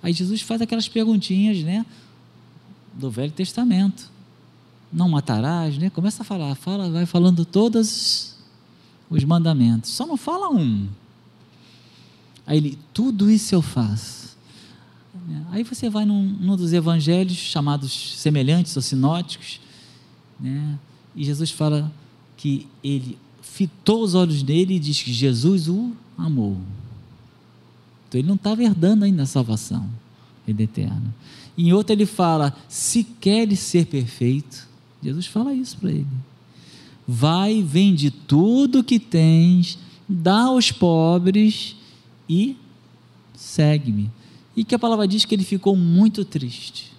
Aí 0.00 0.12
Jesus 0.12 0.40
faz 0.40 0.62
aquelas 0.62 0.88
perguntinhas, 0.88 1.64
né? 1.64 1.84
Do 2.94 3.10
Velho 3.10 3.32
Testamento. 3.32 4.08
Não 4.92 5.08
matarás, 5.08 5.76
né? 5.76 5.90
Começa 5.90 6.22
a 6.22 6.24
falar, 6.24 6.54
fala, 6.54 6.88
vai 6.90 7.06
falando 7.06 7.44
todos 7.44 8.36
os 9.10 9.24
mandamentos. 9.24 9.90
Só 9.90 10.06
não 10.06 10.16
fala 10.16 10.48
um. 10.48 10.86
Aí 12.46 12.58
ele, 12.58 12.78
tudo 12.94 13.28
isso 13.28 13.52
eu 13.52 13.60
faço. 13.60 14.38
Aí 15.50 15.64
você 15.64 15.90
vai 15.90 16.04
num, 16.04 16.22
num 16.22 16.54
dos 16.54 16.72
evangelhos 16.72 17.36
chamados 17.36 18.14
semelhantes 18.16 18.76
ou 18.76 18.82
sinóticos, 18.82 19.60
né? 20.38 20.78
E 21.16 21.24
Jesus 21.24 21.50
fala 21.50 21.92
que 22.36 22.68
ele 22.84 23.18
fitou 23.42 24.04
os 24.04 24.14
olhos 24.14 24.40
nele 24.40 24.76
e 24.76 24.78
diz 24.78 25.02
que 25.02 25.12
Jesus 25.12 25.66
o 25.66 25.96
amou. 26.18 26.58
Então 28.08 28.20
ele 28.20 28.28
não 28.28 28.34
estava 28.34 28.62
herdando 28.62 29.04
ainda 29.04 29.22
a 29.22 29.26
salvação, 29.26 29.88
vida 30.46 30.62
eterna. 30.62 31.14
Em 31.56 31.72
outro 31.72 31.92
ele 31.92 32.06
fala: 32.06 32.54
se 32.68 33.04
queres 33.04 33.60
ser 33.60 33.86
perfeito, 33.86 34.66
Jesus 35.02 35.26
fala 35.26 35.54
isso 35.54 35.76
para 35.78 35.90
ele. 35.90 36.06
Vai, 37.06 37.62
vende 37.62 38.10
tudo 38.10 38.84
que 38.84 38.98
tens, 38.98 39.78
dá 40.08 40.42
aos 40.42 40.72
pobres 40.72 41.76
e 42.28 42.56
segue-me. 43.34 44.10
E 44.56 44.64
que 44.64 44.74
a 44.74 44.78
palavra 44.78 45.06
diz 45.06 45.24
que 45.24 45.34
ele 45.34 45.44
ficou 45.44 45.76
muito 45.76 46.24
triste, 46.24 46.92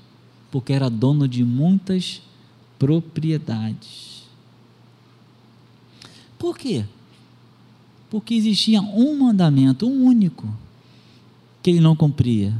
porque 0.49 0.73
era 0.73 0.89
dono 0.89 1.27
de 1.27 1.43
muitas 1.43 2.21
propriedades. 2.79 4.23
Por 6.39 6.57
quê? 6.57 6.85
Porque 8.09 8.33
existia 8.33 8.81
um 8.81 9.17
mandamento, 9.19 9.87
um 9.87 10.05
único, 10.05 10.47
que 11.61 11.69
ele 11.69 11.79
não 11.79 11.95
cumpria, 11.95 12.53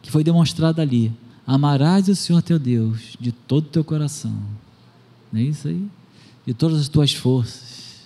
que 0.00 0.10
foi 0.10 0.24
demonstrado 0.24 0.80
ali: 0.80 1.12
amarás 1.46 2.08
o 2.08 2.16
Senhor 2.16 2.42
teu 2.42 2.58
Deus 2.58 3.16
de 3.20 3.30
todo 3.32 3.66
o 3.66 3.68
teu 3.68 3.84
coração. 3.84 4.34
Não 5.32 5.40
é 5.40 5.44
isso 5.44 5.68
aí? 5.68 5.86
De 6.46 6.52
todas 6.52 6.80
as 6.80 6.88
tuas 6.88 7.12
forças. 7.12 8.02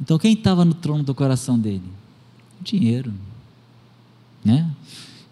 Então, 0.00 0.18
quem 0.18 0.32
estava 0.32 0.64
no 0.64 0.74
trono 0.74 1.04
do 1.04 1.14
coração 1.14 1.58
dele? 1.58 1.84
O 2.60 2.64
dinheiro. 2.64 3.12
Né? 4.44 4.68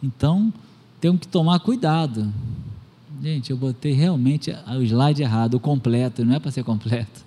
Então, 0.02 0.52
temos 1.00 1.20
que 1.20 1.28
tomar 1.28 1.58
cuidado. 1.60 2.32
Gente, 3.20 3.50
eu 3.50 3.56
botei 3.56 3.92
realmente 3.92 4.50
o 4.50 4.82
slide 4.82 5.22
errado, 5.22 5.54
o 5.54 5.60
completo, 5.60 6.24
não 6.24 6.34
é 6.34 6.38
para 6.40 6.50
ser 6.50 6.64
completo. 6.64 7.24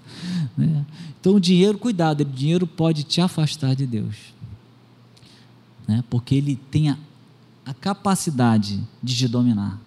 Né? 0.57 0.85
Então, 1.19 1.35
o 1.35 1.39
dinheiro, 1.39 1.77
cuidado, 1.77 2.21
o 2.21 2.25
dinheiro 2.25 2.65
pode 2.65 3.03
te 3.03 3.19
afastar 3.19 3.75
de 3.75 3.85
Deus 3.85 4.35
né? 5.87 6.03
porque 6.09 6.35
ele 6.35 6.55
tem 6.55 6.89
a, 6.89 6.97
a 7.65 7.73
capacidade 7.73 8.83
de 9.01 9.15
te 9.15 9.27
dominar. 9.27 9.79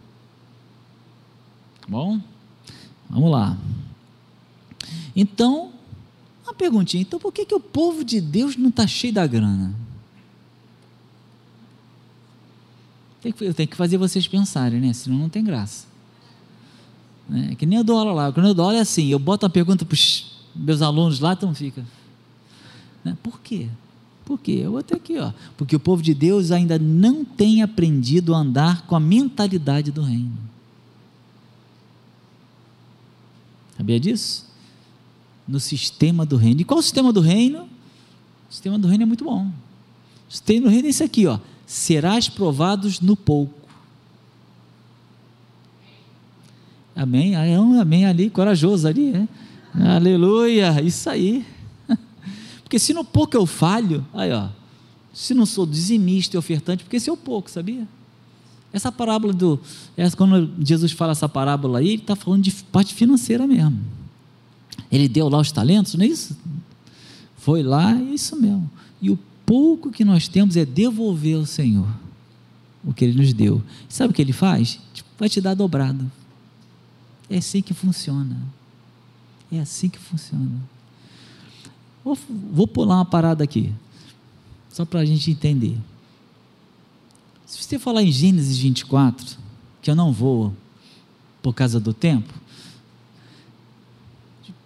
Tá 1.81 1.87
bom? 1.89 2.21
Vamos 3.09 3.31
lá. 3.31 3.57
Então, 5.15 5.73
uma 6.45 6.55
perguntinha: 6.55 7.03
então 7.03 7.19
por 7.19 7.33
que, 7.33 7.45
que 7.45 7.55
o 7.55 7.61
povo 7.61 8.05
de 8.05 8.21
Deus 8.21 8.57
não 8.57 8.69
está 8.69 8.87
cheio 8.87 9.13
da 9.13 9.27
grana? 9.27 9.75
eu 13.41 13.53
tenho 13.53 13.69
que 13.69 13.77
fazer 13.77 13.99
vocês 13.99 14.27
pensarem, 14.27 14.81
né? 14.81 14.93
Senão 14.93 15.19
não 15.19 15.29
tem 15.29 15.45
graça. 15.45 15.87
É, 17.31 17.55
que 17.57 17.67
nem 17.67 17.77
eu 17.77 17.85
dou 17.85 17.99
aula 17.99 18.13
lá. 18.13 18.33
Quando 18.33 18.47
eu 18.47 18.55
dou 18.55 18.65
aula 18.65 18.79
é 18.79 18.81
assim: 18.81 19.09
eu 19.09 19.19
boto 19.19 19.45
uma 19.45 19.51
pergunta 19.51 19.85
para 19.85 19.97
meus 20.59 20.83
alunos 20.83 21.21
lá, 21.21 21.33
então 21.33 21.55
fica. 21.55 21.85
Né? 23.05 23.17
Por 23.23 23.41
quê? 23.41 23.69
Por 24.25 24.39
quê? 24.39 24.61
Eu 24.63 24.73
vou 24.73 24.83
ter 24.83 24.97
aqui, 24.97 25.19
ó. 25.19 25.33
Porque 25.57 25.75
o 25.75 25.81
povo 25.81 26.03
de 26.03 26.13
Deus 26.13 26.51
ainda 26.51 26.79
não 26.79 27.25
tem 27.25 27.63
aprendido 27.63 28.35
a 28.35 28.39
andar 28.39 28.87
com 28.87 28.95
a 28.95 29.01
mentalidade 29.01 29.91
do 29.91 30.03
reino. 30.03 30.37
Sabia 33.77 33.99
disso? 33.99 34.45
No 35.47 35.59
sistema 35.59 36.27
do 36.27 36.37
reino. 36.37 36.61
E 36.61 36.65
qual 36.65 36.81
o 36.81 36.83
sistema 36.83 37.13
do 37.13 37.21
reino? 37.21 37.63
O 38.51 38.53
sistema 38.53 38.79
do 38.79 38.89
reino 38.89 39.05
é 39.05 39.07
muito 39.07 39.25
bom. 39.25 39.47
O 40.29 40.33
sistema 40.33 40.63
do 40.63 40.69
reino 40.69 40.87
é 40.87 40.91
esse 40.91 41.03
aqui, 41.03 41.27
ó. 41.27 41.39
Serás 41.67 42.29
provados 42.29 43.01
no 43.01 43.17
pouco. 43.17 43.55
Amém? 46.95 47.35
Amém 47.37 48.05
ali, 48.05 48.29
corajoso 48.29 48.89
ali, 48.89 49.15
é? 49.15 49.29
Aleluia, 49.75 50.83
isso 50.83 51.09
aí. 51.09 51.45
Porque 52.63 52.79
se 52.79 52.93
no 52.93 53.05
pouco 53.05 53.37
eu 53.37 53.47
falho, 53.47 54.07
aí 54.13 54.33
ó, 54.33 54.49
se 55.13 55.35
não 55.35 55.47
sou 55.47 55.67
dizimista 55.67 56.37
e 56.37 56.39
ofertante, 56.39 56.85
porque 56.85 57.01
se 57.01 57.11
eu 57.11 57.17
pouco, 57.17 57.51
sabia? 57.51 57.89
Essa 58.73 58.93
parábola 58.93 59.33
do. 59.33 59.59
Essa, 59.97 60.17
quando 60.17 60.49
Jesus 60.65 60.93
fala 60.93 61.13
essa 61.13 61.29
parábola 61.29 61.81
aí, 61.81 61.89
ele 61.89 62.03
está 62.03 62.15
falando 62.15 62.43
de 62.43 62.53
parte 62.53 62.95
financeira 62.95 63.47
mesmo. 63.47 63.81
Ele 64.93 65.09
deu 65.09 65.29
lá 65.29 65.39
os 65.39 65.51
talentos, 65.51 65.95
não 65.95 66.05
é 66.05 66.09
isso? 66.09 66.37
Foi 67.37 67.63
lá, 67.63 67.99
é 67.99 68.03
isso 68.03 68.37
mesmo. 68.37 68.71
E 69.03 69.11
o 69.11 69.19
pouco 69.45 69.91
que 69.91 70.05
nós 70.05 70.29
temos 70.29 70.57
é 70.57 70.65
devolver 70.65 71.37
ao 71.37 71.47
Senhor 71.47 71.89
o 72.85 72.93
que 72.93 73.05
Ele 73.05 73.19
nos 73.19 73.33
deu. 73.33 73.63
Sabe 73.89 74.13
o 74.13 74.15
que 74.15 74.23
Ele 74.23 74.33
faz? 74.33 74.79
Vai 75.19 75.29
te 75.29 75.41
dar 75.41 75.55
dobrado. 75.55 76.11
É 77.29 77.39
assim 77.39 77.61
que 77.61 77.75
funciona. 77.75 78.37
É 79.51 79.61
assim 79.61 79.89
que 79.89 79.99
funciona. 79.99 80.51
Vou, 82.05 82.19
vou 82.53 82.67
pular 82.67 82.97
uma 82.97 83.05
parada 83.05 83.43
aqui, 83.45 83.73
só 84.71 84.85
para 84.85 85.01
a 85.01 85.05
gente 85.05 85.31
entender. 85.31 85.77
Se 87.47 87.63
você 87.63 87.79
falar 87.79 88.03
em 88.03 88.13
Gênesis 88.13 88.59
24, 88.59 89.39
que 89.81 89.91
eu 89.91 89.95
não 89.95 90.13
vou 90.13 90.53
por 91.43 91.55
causa 91.55 91.81
do 91.81 91.95
tempo, 91.95 92.33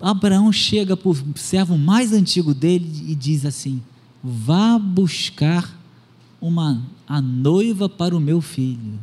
Abraão 0.01 0.51
chega 0.51 0.97
para 0.97 1.09
o 1.09 1.17
servo 1.37 1.79
mais 1.79 2.13
antigo 2.13 2.53
dele 2.53 2.91
e 3.07 3.15
diz 3.15 3.47
assim: 3.47 3.81
Vá 4.23 4.77
buscar 4.77 5.79
uma, 6.41 6.83
a 7.07 7.21
noiva 7.21 7.89
para 7.89 8.17
o 8.17 8.21
meu 8.21 8.41
filho. 8.41 8.99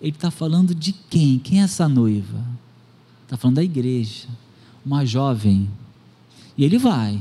Ele 0.00 0.12
está 0.12 0.30
falando 0.30 0.74
de 0.74 0.92
quem? 0.92 1.38
Quem 1.38 1.60
é 1.60 1.64
essa 1.64 1.86
noiva? 1.86 2.42
Está 3.32 3.40
falando 3.40 3.56
da 3.56 3.64
igreja. 3.64 4.28
Uma 4.84 5.06
jovem 5.06 5.66
e 6.56 6.64
ele 6.66 6.76
vai. 6.76 7.18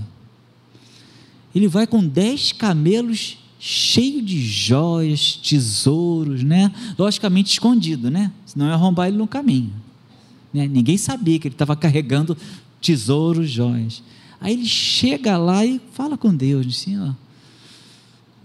Ele 1.56 1.70
vai 1.70 1.88
com 1.88 2.06
dez 2.06 2.52
camelos 2.52 3.38
cheios 3.58 4.26
de 4.26 4.46
joias, 4.46 5.38
tesouros, 5.38 6.44
né? 6.44 6.70
Logicamente 7.00 7.54
escondido, 7.54 8.12
né? 8.12 8.30
Senão 8.46 8.68
ia 8.68 8.74
arrombar 8.74 9.08
ele 9.08 9.16
no 9.16 9.26
caminho. 9.26 9.72
Né? 10.54 10.68
Ninguém 10.68 10.98
sabia 10.98 11.40
que 11.40 11.48
ele 11.48 11.56
estava 11.56 11.78
carregando 11.78 12.36
tesouros, 12.82 13.50
joias. 13.50 14.04
Aí 14.42 14.52
ele 14.52 14.66
chega 14.66 15.38
lá 15.38 15.66
e 15.66 15.80
fala 15.94 16.18
com 16.18 16.36
Deus, 16.36 16.68
assim, 16.68 17.00
ó, 17.00 17.14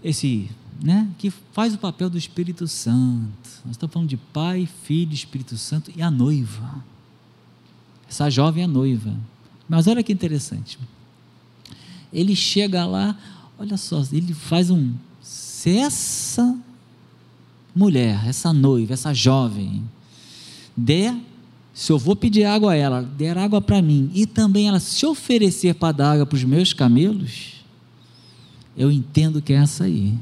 esse, 0.01 0.49
né, 0.81 1.09
que 1.17 1.29
faz 1.51 1.73
o 1.73 1.77
papel 1.77 2.09
do 2.09 2.17
Espírito 2.17 2.65
Santo. 2.65 3.49
Nós 3.65 3.71
estamos 3.71 3.91
falando 3.91 4.07
de 4.07 4.15
Pai, 4.15 4.69
Filho, 4.83 5.11
Espírito 5.11 5.57
Santo 5.57 5.91
e 5.93 6.01
a 6.01 6.09
noiva. 6.09 6.81
Essa 8.09 8.29
jovem 8.29 8.63
é 8.63 8.67
noiva. 8.67 9.13
Mas 9.67 9.87
olha 9.87 10.03
que 10.03 10.13
interessante. 10.13 10.79
Ele 12.11 12.35
chega 12.35 12.85
lá, 12.85 13.17
olha 13.59 13.77
só, 13.77 14.01
ele 14.11 14.33
faz 14.33 14.69
um. 14.69 14.93
Se 15.21 15.77
essa 15.77 16.57
mulher, 17.75 18.27
essa 18.27 18.53
noiva, 18.53 18.93
essa 18.93 19.13
jovem, 19.13 19.83
der, 20.75 21.15
se 21.73 21.91
eu 21.91 21.99
vou 21.99 22.15
pedir 22.15 22.45
água 22.45 22.71
a 22.71 22.75
ela, 22.75 23.01
der 23.03 23.37
água 23.37 23.61
para 23.61 23.81
mim, 23.81 24.09
e 24.13 24.25
também 24.25 24.67
ela 24.67 24.79
se 24.79 25.05
oferecer 25.05 25.75
para 25.75 25.91
dar 25.91 26.11
água 26.13 26.25
para 26.25 26.35
os 26.35 26.43
meus 26.43 26.73
camelos, 26.73 27.57
eu 28.75 28.91
entendo 28.91 29.41
que 29.41 29.53
é 29.53 29.57
essa 29.57 29.83
aí. 29.83 30.17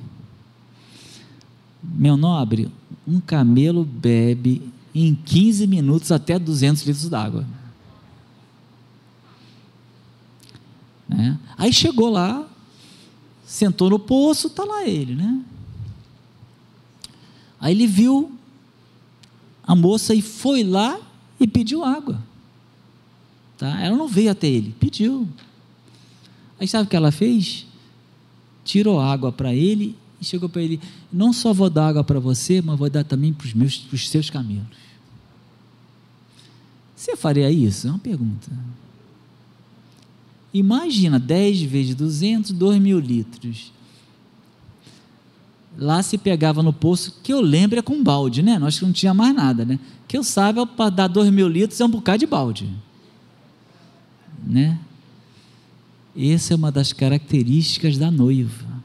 Meu 1.84 2.18
nobre, 2.18 2.70
um 3.08 3.20
camelo 3.20 3.86
bebe 3.86 4.62
em 4.94 5.14
15 5.14 5.68
minutos 5.68 6.12
até 6.12 6.40
200 6.40 6.84
litros 6.84 7.10
d'água. 7.10 7.46
Né? 11.08 11.38
Aí 11.58 11.72
chegou 11.72 12.10
lá, 12.10 12.48
sentou 13.46 13.90
no 13.90 14.00
poço, 14.00 14.48
está 14.48 14.64
lá 14.64 14.86
ele, 14.86 15.16
né? 15.16 15.42
Aí 17.60 17.74
ele 17.74 17.88
viu 17.88 18.32
a 19.64 19.76
moça 19.76 20.14
e 20.14 20.22
foi 20.22 20.64
lá 20.64 21.00
e 21.40 21.48
pediu 21.48 21.84
água. 21.84 22.22
Tá? 23.58 23.82
Ela 23.82 23.96
não 23.96 24.08
veio 24.08 24.32
até 24.32 24.48
ele, 24.48 24.76
pediu. 24.80 25.28
Aí 26.60 26.68
sabe 26.68 26.86
o 26.86 26.90
que 26.90 26.96
ela 26.96 27.12
fez? 27.12 27.66
Tirou 28.64 29.00
água 29.00 29.32
para 29.32 29.54
ele 29.54 29.96
e 30.20 30.26
chegou 30.26 30.50
para 30.50 30.62
ele: 30.62 30.80
Não 31.12 31.32
só 31.32 31.54
vou 31.54 31.70
dar 31.70 31.88
água 31.88 32.04
para 32.04 32.20
você, 32.20 32.62
mas 32.62 32.78
vou 32.78 32.90
dar 32.90 33.04
também 33.04 33.34
para 33.34 33.46
os 33.46 33.54
meus, 33.54 33.78
para 33.78 33.96
os 33.96 34.10
seus 34.10 34.30
camelos. 34.30 34.68
Você 36.96 37.16
faria 37.16 37.52
isso? 37.52 37.88
É 37.88 37.90
uma 37.92 38.00
pergunta. 38.00 38.52
Imagina 40.56 41.20
10 41.20 41.64
vezes 41.64 41.96
200, 41.96 42.52
2 42.52 42.80
mil 42.82 42.98
litros. 42.98 43.74
Lá 45.78 46.02
se 46.02 46.18
pegava 46.18 46.64
no 46.64 46.72
poço, 46.72 47.20
que 47.22 47.34
eu 47.34 47.42
lembro 47.42 47.78
é 47.78 47.82
com 47.82 48.02
balde, 48.02 48.42
né? 48.42 48.58
Nós 48.58 48.80
não 48.80 48.94
tinha 48.94 49.14
mais 49.14 49.36
nada, 49.36 49.66
né? 49.66 49.78
Que 50.08 50.18
eu 50.18 50.24
saiba, 50.24 50.66
para 50.66 50.90
dar 50.90 51.08
2 51.10 51.30
mil 51.30 51.50
litros 51.50 51.82
é 51.82 51.84
um 51.84 51.90
bocado 51.90 52.20
de 52.20 52.26
balde. 52.26 52.74
Né? 54.48 54.80
Essa 56.18 56.54
é 56.54 56.56
uma 56.56 56.72
das 56.72 56.94
características 56.94 57.98
da 57.98 58.10
noiva. 58.10 58.82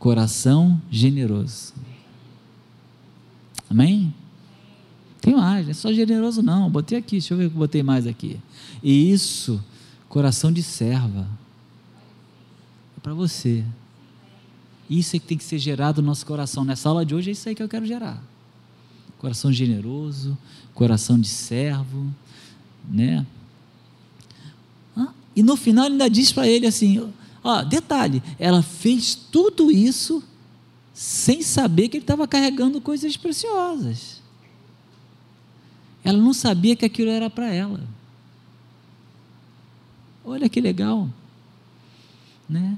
Coração 0.00 0.82
generoso. 0.90 1.74
Amém? 3.70 4.12
Tem 5.20 5.36
mais, 5.36 5.66
não 5.66 5.70
é 5.70 5.74
só 5.74 5.92
generoso 5.92 6.42
não. 6.42 6.68
Botei 6.68 6.98
aqui, 6.98 7.12
deixa 7.12 7.34
eu 7.34 7.38
ver 7.38 7.46
o 7.46 7.50
que 7.50 7.56
botei 7.56 7.84
mais 7.84 8.04
aqui. 8.04 8.40
E 8.82 9.12
isso 9.12 9.62
Coração 10.12 10.52
de 10.52 10.62
serva. 10.62 11.26
É 12.98 13.00
para 13.00 13.14
você. 13.14 13.64
Isso 14.90 15.16
é 15.16 15.18
que 15.18 15.24
tem 15.24 15.38
que 15.38 15.42
ser 15.42 15.58
gerado 15.58 16.02
no 16.02 16.08
nosso 16.08 16.26
coração. 16.26 16.66
Nessa 16.66 16.90
aula 16.90 17.06
de 17.06 17.14
hoje 17.14 17.30
é 17.30 17.32
isso 17.32 17.48
aí 17.48 17.54
que 17.54 17.62
eu 17.62 17.68
quero 17.68 17.86
gerar. 17.86 18.22
Coração 19.16 19.50
generoso, 19.50 20.36
coração 20.74 21.18
de 21.18 21.28
servo, 21.28 22.14
né? 22.90 23.26
Ah, 24.94 25.14
e 25.34 25.42
no 25.42 25.56
final 25.56 25.86
ele 25.86 25.94
ainda 25.94 26.10
diz 26.10 26.30
para 26.30 26.46
ele 26.46 26.66
assim: 26.66 27.10
ó, 27.42 27.62
detalhe, 27.62 28.22
ela 28.38 28.60
fez 28.62 29.14
tudo 29.14 29.70
isso 29.70 30.22
sem 30.92 31.40
saber 31.40 31.88
que 31.88 31.96
ele 31.96 32.04
estava 32.04 32.28
carregando 32.28 32.82
coisas 32.82 33.16
preciosas. 33.16 34.20
Ela 36.04 36.18
não 36.18 36.34
sabia 36.34 36.76
que 36.76 36.84
aquilo 36.84 37.08
era 37.08 37.30
para 37.30 37.50
ela. 37.50 37.80
Olha 40.24 40.48
que 40.48 40.60
legal. 40.60 41.08
Né? 42.48 42.76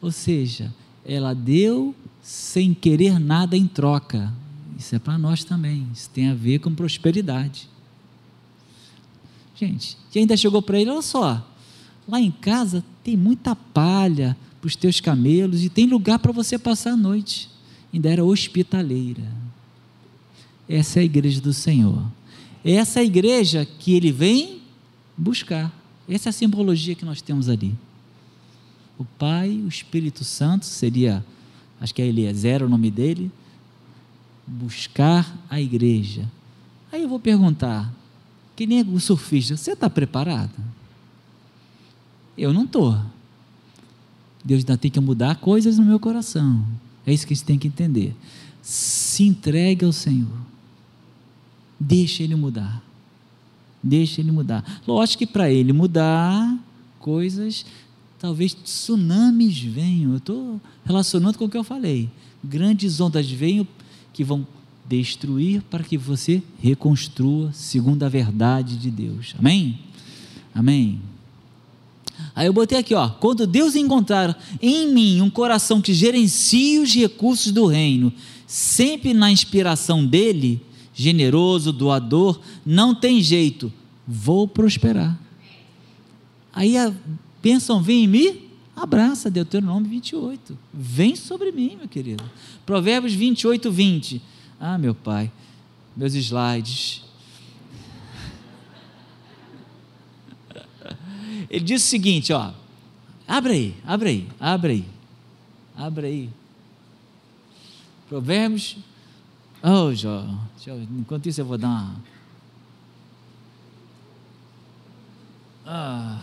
Ou 0.00 0.10
seja, 0.10 0.72
ela 1.04 1.34
deu 1.34 1.94
sem 2.22 2.74
querer 2.74 3.18
nada 3.18 3.56
em 3.56 3.66
troca. 3.66 4.32
Isso 4.78 4.94
é 4.94 4.98
para 4.98 5.18
nós 5.18 5.44
também. 5.44 5.86
Isso 5.92 6.08
tem 6.10 6.28
a 6.28 6.34
ver 6.34 6.60
com 6.60 6.74
prosperidade. 6.74 7.68
Gente, 9.54 9.96
e 10.14 10.18
ainda 10.18 10.36
chegou 10.36 10.62
para 10.62 10.80
ele: 10.80 10.90
olha 10.90 11.02
só, 11.02 11.44
lá 12.06 12.20
em 12.20 12.30
casa 12.30 12.84
tem 13.02 13.16
muita 13.16 13.56
palha 13.56 14.36
para 14.60 14.68
os 14.68 14.76
teus 14.76 15.00
camelos 15.00 15.64
e 15.64 15.68
tem 15.68 15.86
lugar 15.86 16.18
para 16.18 16.32
você 16.32 16.58
passar 16.58 16.92
a 16.92 16.96
noite. 16.96 17.50
Ainda 17.92 18.08
era 18.08 18.24
hospitaleira. 18.24 19.24
Essa 20.68 21.00
é 21.00 21.02
a 21.02 21.04
igreja 21.04 21.40
do 21.40 21.52
Senhor. 21.52 22.02
Essa 22.64 23.00
é 23.00 23.02
a 23.02 23.06
igreja 23.06 23.66
que 23.78 23.94
ele 23.94 24.12
vem 24.12 24.60
buscar. 25.16 25.72
Essa 26.08 26.28
é 26.28 26.30
a 26.30 26.32
simbologia 26.32 26.94
que 26.94 27.04
nós 27.04 27.20
temos 27.20 27.48
ali. 27.48 27.74
O 28.98 29.04
Pai, 29.04 29.50
o 29.50 29.68
Espírito 29.68 30.24
Santo, 30.24 30.64
seria, 30.64 31.24
acho 31.80 31.94
que 31.94 32.00
é 32.00 32.06
Eliezer 32.06 32.62
o 32.62 32.68
nome 32.68 32.90
dele, 32.90 33.30
buscar 34.46 35.36
a 35.48 35.60
igreja. 35.60 36.26
Aí 36.90 37.02
eu 37.02 37.08
vou 37.08 37.20
perguntar, 37.20 37.92
que 38.56 38.66
nem 38.66 38.82
o 38.82 38.98
surfista, 38.98 39.56
você 39.56 39.72
está 39.72 39.90
preparado? 39.90 40.54
Eu 42.36 42.52
não 42.52 42.64
estou. 42.64 42.98
Deus 44.44 44.60
ainda 44.60 44.78
tem 44.78 44.90
que 44.90 44.98
mudar 44.98 45.36
coisas 45.36 45.78
no 45.78 45.84
meu 45.84 46.00
coração. 46.00 46.64
É 47.06 47.12
isso 47.12 47.26
que 47.26 47.36
você 47.36 47.44
tem 47.44 47.58
que 47.58 47.68
entender. 47.68 48.16
Se 48.62 49.24
entregue 49.24 49.84
ao 49.84 49.92
Senhor. 49.92 50.38
Deixa 51.78 52.22
Ele 52.22 52.34
mudar. 52.34 52.82
Deixa 53.88 54.20
ele 54.20 54.30
mudar. 54.30 54.82
Lógico 54.86 55.20
que 55.20 55.26
para 55.26 55.50
ele 55.50 55.72
mudar, 55.72 56.56
coisas, 57.00 57.64
talvez 58.18 58.52
tsunamis 58.52 59.58
venham. 59.58 60.12
Eu 60.12 60.18
estou 60.18 60.60
relacionando 60.84 61.38
com 61.38 61.46
o 61.46 61.48
que 61.48 61.56
eu 61.56 61.64
falei. 61.64 62.10
Grandes 62.44 63.00
ondas 63.00 63.30
venham 63.30 63.66
que 64.12 64.22
vão 64.22 64.46
destruir 64.86 65.62
para 65.62 65.82
que 65.82 65.96
você 65.96 66.42
reconstrua 66.60 67.50
segundo 67.52 68.02
a 68.02 68.08
verdade 68.08 68.76
de 68.76 68.90
Deus. 68.90 69.34
Amém? 69.38 69.78
Amém. 70.54 71.00
Aí 72.34 72.46
eu 72.46 72.52
botei 72.52 72.78
aqui, 72.78 72.94
ó, 72.94 73.08
quando 73.08 73.46
Deus 73.46 73.74
encontrar 73.74 74.38
em 74.60 74.92
mim 74.92 75.20
um 75.22 75.30
coração 75.30 75.80
que 75.80 75.94
gerencie 75.94 76.78
os 76.78 76.94
recursos 76.94 77.52
do 77.52 77.66
reino, 77.66 78.12
sempre 78.46 79.14
na 79.14 79.30
inspiração 79.30 80.04
dele, 80.04 80.60
generoso, 80.98 81.72
doador, 81.72 82.40
não 82.66 82.92
tem 82.92 83.22
jeito, 83.22 83.72
vou 84.06 84.48
prosperar. 84.48 85.16
Aí 86.52 86.76
a 86.76 86.92
vem 87.80 88.04
em 88.04 88.08
mim, 88.08 88.50
abraça, 88.74 89.30
Deuteronômio 89.30 89.88
28. 89.88 90.58
Vem 90.74 91.14
sobre 91.14 91.52
mim, 91.52 91.76
meu 91.76 91.86
querido. 91.86 92.24
Provérbios 92.66 93.14
28, 93.14 93.70
20. 93.70 94.20
Ah, 94.58 94.76
meu 94.76 94.92
pai, 94.92 95.30
meus 95.96 96.14
slides. 96.14 97.04
Ele 101.48 101.64
diz 101.64 101.84
o 101.84 101.86
seguinte, 101.86 102.32
ó. 102.32 102.50
Abre 103.26 103.52
aí, 103.52 103.74
abre 103.86 104.08
aí, 104.08 104.28
abre 104.40 104.72
aí. 104.72 104.84
Abre 105.76 106.06
aí. 106.08 106.30
Provérbios 108.08 108.78
Oh, 109.62 109.92
Jó, 109.92 110.24
enquanto 110.98 111.26
isso 111.26 111.40
eu 111.40 111.44
vou 111.44 111.58
dar 111.58 111.68
uma. 111.68 111.96
Ah, 115.66 116.18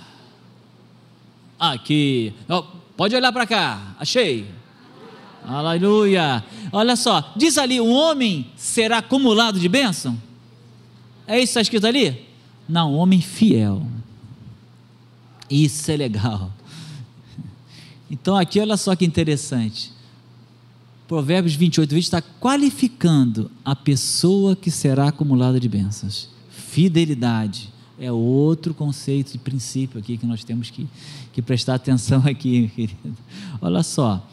aqui. 1.60 2.34
Oh, 2.50 2.64
pode 2.98 3.16
olhar 3.16 3.32
para 3.32 3.46
cá. 3.46 3.96
Achei. 4.00 4.50
Aleluia. 5.46 6.44
Olha 6.72 6.96
só. 6.96 7.34
Diz 7.36 7.58
ali: 7.58 7.80
um 7.80 7.92
homem 7.92 8.52
será 8.56 8.98
acumulado 9.00 9.60
de 9.60 9.70
bênção? 9.70 10.20
É 11.28 11.38
isso 11.38 11.46
que 11.46 11.50
está 11.50 11.62
escrito 11.62 11.88
ali? 11.88 12.26
Não, 12.68 12.94
homem 12.96 13.22
fiel. 13.22 13.86
Isso 15.50 15.92
é 15.92 15.98
legal. 15.98 16.52
Então 18.10 18.36
aqui 18.36 18.60
olha 18.60 18.78
só 18.78 18.96
que 18.96 19.06
interessante. 19.06 19.92
Provérbios 21.08 21.56
28, 21.56 21.94
20 21.94 22.04
está 22.04 22.22
qualificando 22.22 23.52
a 23.64 23.76
pessoa 23.76 24.56
que 24.56 24.72
será 24.72 25.10
acumulada 25.10 25.60
de 25.60 25.70
bênçãos. 25.70 26.30
Fidelidade 26.50 27.72
é 28.00 28.12
outro 28.12 28.74
conceito 28.74 29.34
de 29.34 29.38
princípio 29.38 30.00
aqui 30.00 30.18
que 30.18 30.26
nós 30.26 30.44
temos 30.44 30.72
que, 30.72 30.88
que 31.32 31.42
prestar 31.42 31.76
atenção 31.76 32.24
aqui, 32.26 32.70
querido. 32.76 33.18
Olha 33.62 33.84
só, 33.84 34.28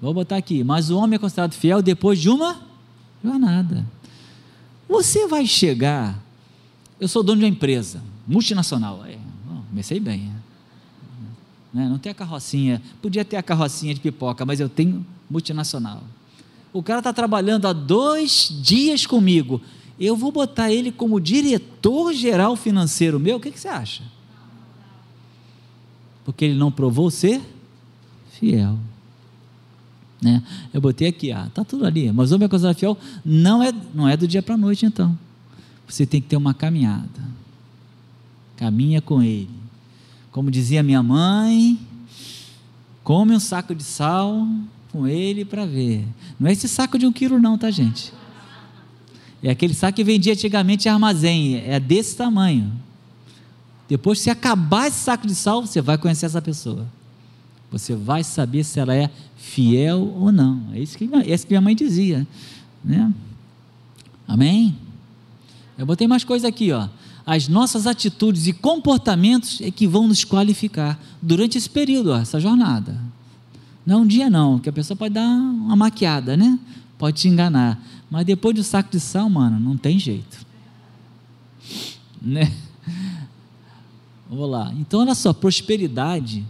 vou 0.00 0.12
botar 0.12 0.36
aqui, 0.36 0.64
mas 0.64 0.90
o 0.90 0.98
homem 0.98 1.16
é 1.16 1.18
considerado 1.18 1.52
fiel 1.52 1.80
depois 1.80 2.18
de 2.18 2.28
uma 2.28 2.60
jornada. 3.22 3.86
Você 4.88 5.28
vai 5.28 5.46
chegar, 5.46 6.20
eu 7.00 7.06
sou 7.06 7.22
dono 7.22 7.38
de 7.38 7.44
uma 7.44 7.50
empresa 7.50 8.02
multinacional, 8.26 9.04
é, 9.06 9.18
comecei 9.68 10.00
bem, 10.00 10.32
né? 11.72 11.88
não 11.88 11.98
tem 11.98 12.10
a 12.10 12.14
carrocinha, 12.14 12.82
podia 13.00 13.24
ter 13.24 13.36
a 13.36 13.42
carrocinha 13.42 13.94
de 13.94 14.00
pipoca, 14.00 14.44
mas 14.44 14.58
eu 14.58 14.68
tenho 14.68 15.06
multinacional. 15.28 16.02
O 16.72 16.82
cara 16.82 17.00
está 17.00 17.12
trabalhando 17.12 17.66
há 17.66 17.72
dois 17.72 18.50
dias 18.62 19.06
comigo. 19.06 19.60
Eu 19.98 20.14
vou 20.14 20.30
botar 20.30 20.70
ele 20.70 20.92
como 20.92 21.20
diretor 21.20 22.12
geral 22.12 22.54
financeiro 22.54 23.18
meu. 23.18 23.36
O 23.36 23.40
que, 23.40 23.50
que 23.50 23.58
você 23.58 23.68
acha? 23.68 24.02
Porque 26.24 26.44
ele 26.44 26.54
não 26.54 26.70
provou 26.70 27.10
ser 27.10 27.40
fiel. 28.32 28.76
Né? 30.20 30.42
Eu 30.72 30.80
botei 30.80 31.08
aqui, 31.08 31.32
ah, 31.32 31.50
tá 31.54 31.64
tudo 31.64 31.86
ali. 31.86 32.10
Mas 32.12 32.32
o 32.32 32.38
meu 32.38 32.48
casal 32.48 32.74
fiel 32.74 32.98
não 33.24 33.62
é, 33.62 33.72
não 33.94 34.08
é 34.08 34.16
do 34.16 34.26
dia 34.26 34.42
para 34.42 34.54
a 34.54 34.58
noite, 34.58 34.84
então. 34.84 35.16
Você 35.86 36.04
tem 36.04 36.20
que 36.20 36.28
ter 36.28 36.36
uma 36.36 36.52
caminhada. 36.52 37.36
Caminha 38.56 39.00
com 39.00 39.22
ele. 39.22 39.50
Como 40.32 40.50
dizia 40.50 40.82
minha 40.82 41.02
mãe, 41.02 41.78
come 43.02 43.34
um 43.34 43.40
saco 43.40 43.74
de 43.74 43.82
sal, 43.82 44.46
com 44.96 45.06
ele 45.06 45.44
para 45.44 45.66
ver. 45.66 46.06
Não 46.40 46.48
é 46.48 46.52
esse 46.52 46.66
saco 46.66 46.98
de 46.98 47.06
um 47.06 47.12
quilo, 47.12 47.38
não, 47.38 47.58
tá, 47.58 47.70
gente? 47.70 48.12
É 49.42 49.50
aquele 49.50 49.74
saco 49.74 49.96
que 49.96 50.02
vendia 50.02 50.32
antigamente 50.32 50.88
em 50.88 50.90
armazém, 50.90 51.62
é 51.66 51.78
desse 51.78 52.16
tamanho. 52.16 52.72
Depois, 53.86 54.18
se 54.18 54.30
acabar 54.30 54.88
esse 54.88 55.00
saco 55.00 55.26
de 55.26 55.34
sal, 55.34 55.60
você 55.60 55.82
vai 55.82 55.98
conhecer 55.98 56.24
essa 56.26 56.40
pessoa. 56.40 56.86
Você 57.70 57.94
vai 57.94 58.24
saber 58.24 58.64
se 58.64 58.80
ela 58.80 58.94
é 58.94 59.10
fiel 59.36 60.14
ou 60.16 60.32
não. 60.32 60.62
É 60.72 60.80
isso 60.80 60.96
que, 60.96 61.04
é 61.04 61.34
isso 61.34 61.46
que 61.46 61.52
minha 61.52 61.60
mãe 61.60 61.76
dizia. 61.76 62.26
Né? 62.82 63.12
Amém? 64.26 64.74
Eu 65.76 65.84
botei 65.84 66.08
mais 66.08 66.24
coisa 66.24 66.48
aqui, 66.48 66.72
ó. 66.72 66.88
As 67.26 67.48
nossas 67.48 67.86
atitudes 67.86 68.46
e 68.46 68.52
comportamentos 68.52 69.60
é 69.60 69.70
que 69.70 69.86
vão 69.86 70.08
nos 70.08 70.24
qualificar 70.24 70.98
durante 71.20 71.58
esse 71.58 71.68
período, 71.68 72.12
ó, 72.12 72.18
essa 72.18 72.40
jornada. 72.40 72.98
Não 73.86 74.00
é 74.00 74.02
um 74.02 74.06
dia 74.06 74.28
não, 74.28 74.58
que 74.58 74.68
a 74.68 74.72
pessoa 74.72 74.96
pode 74.96 75.14
dar 75.14 75.24
uma 75.24 75.76
maquiada, 75.76 76.36
né? 76.36 76.58
Pode 76.98 77.18
te 77.22 77.28
enganar. 77.28 77.80
Mas 78.10 78.26
depois 78.26 78.56
do 78.56 78.64
saco 78.64 78.90
de 78.90 78.98
sal, 78.98 79.30
mano, 79.30 79.60
não 79.60 79.76
tem 79.76 79.98
jeito. 79.98 80.44
Né? 82.18 82.50
Vamos 84.28 84.50
lá. 84.50 84.72
Então, 84.76 85.00
olha 85.00 85.14
só, 85.14 85.32
prosperidade 85.32 86.44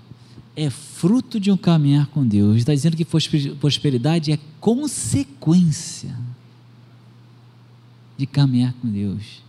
é 0.54 0.70
fruto 0.70 1.38
de 1.38 1.50
um 1.50 1.56
caminhar 1.56 2.06
com 2.06 2.26
Deus. 2.26 2.58
Está 2.58 2.72
dizendo 2.72 2.96
que 2.96 3.04
prosperidade 3.04 4.32
é 4.32 4.38
consequência 4.58 6.16
de 8.16 8.26
caminhar 8.26 8.72
com 8.80 8.88
Deus. 8.88 9.42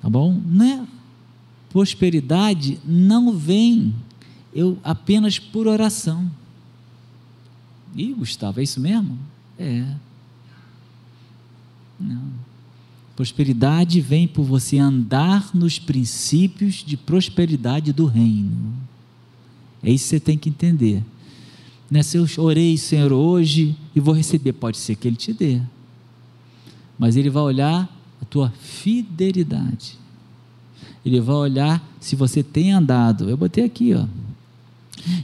Tá 0.00 0.08
bom? 0.08 0.40
Não 0.46 0.64
é? 0.64 0.86
Prosperidade 1.70 2.78
não 2.84 3.32
vem 3.36 3.92
eu 4.54 4.78
apenas 4.84 5.38
por 5.38 5.66
oração. 5.66 6.30
Ih, 7.94 8.12
Gustavo, 8.14 8.60
é 8.60 8.62
isso 8.62 8.80
mesmo? 8.80 9.18
É. 9.58 9.84
Não. 11.98 12.22
Prosperidade 13.14 14.00
vem 14.00 14.26
por 14.26 14.44
você 14.44 14.78
andar 14.78 15.50
nos 15.54 15.78
princípios 15.78 16.82
de 16.84 16.96
prosperidade 16.96 17.92
do 17.92 18.06
reino. 18.06 18.74
É 19.82 19.90
isso 19.90 20.04
que 20.04 20.10
você 20.10 20.20
tem 20.20 20.36
que 20.36 20.48
entender. 20.48 21.02
Não 21.90 22.00
é 22.00 22.02
se 22.02 22.16
eu 22.16 22.26
orei, 22.38 22.76
Senhor, 22.76 23.12
hoje 23.12 23.76
e 23.94 24.00
vou 24.00 24.14
receber, 24.14 24.52
pode 24.54 24.78
ser 24.78 24.96
que 24.96 25.06
Ele 25.06 25.16
te 25.16 25.32
dê. 25.32 25.60
Mas 26.98 27.14
Ele 27.14 27.30
vai 27.30 27.42
olhar 27.42 27.88
a 28.20 28.24
tua 28.24 28.50
fidelidade. 28.50 29.96
Ele 31.04 31.20
vai 31.20 31.36
olhar 31.36 31.96
se 32.00 32.16
você 32.16 32.42
tem 32.42 32.72
andado. 32.72 33.28
Eu 33.28 33.36
botei 33.36 33.64
aqui, 33.64 33.94
ó. 33.94 34.06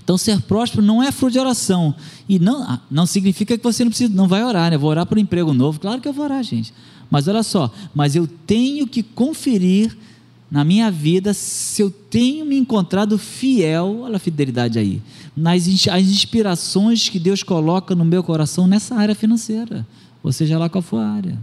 Então, 0.02 0.18
ser 0.18 0.40
próspero 0.42 0.82
não 0.82 1.02
é 1.02 1.10
fruto 1.10 1.32
de 1.32 1.38
oração. 1.38 1.94
E 2.28 2.38
não, 2.38 2.62
ah, 2.62 2.80
não 2.90 3.06
significa 3.06 3.56
que 3.56 3.64
você 3.64 3.84
não, 3.84 3.90
precisa, 3.90 4.12
não 4.12 4.28
vai 4.28 4.44
orar, 4.44 4.70
né? 4.70 4.76
Vou 4.76 4.90
orar 4.90 5.06
por 5.06 5.16
um 5.16 5.20
emprego 5.20 5.52
novo. 5.54 5.80
Claro 5.80 6.00
que 6.00 6.08
eu 6.08 6.12
vou 6.12 6.24
orar, 6.24 6.42
gente. 6.42 6.72
Mas 7.10 7.26
olha 7.26 7.42
só, 7.42 7.72
mas 7.94 8.14
eu 8.14 8.26
tenho 8.46 8.86
que 8.86 9.02
conferir 9.02 9.96
na 10.50 10.64
minha 10.64 10.90
vida 10.90 11.32
se 11.32 11.80
eu 11.80 11.90
tenho 11.90 12.44
me 12.44 12.56
encontrado 12.56 13.16
fiel, 13.16 14.00
olha 14.02 14.16
a 14.16 14.18
fidelidade 14.18 14.78
aí, 14.78 15.00
nas 15.36 15.62
as 15.88 16.02
inspirações 16.02 17.08
que 17.08 17.18
Deus 17.18 17.42
coloca 17.42 17.94
no 17.94 18.04
meu 18.04 18.22
coração 18.22 18.66
nessa 18.66 18.96
área 18.96 19.14
financeira, 19.14 19.86
ou 20.22 20.32
seja 20.32 20.58
lá 20.58 20.68
qual 20.68 20.82
for 20.82 20.98
a 20.98 21.08
área. 21.08 21.38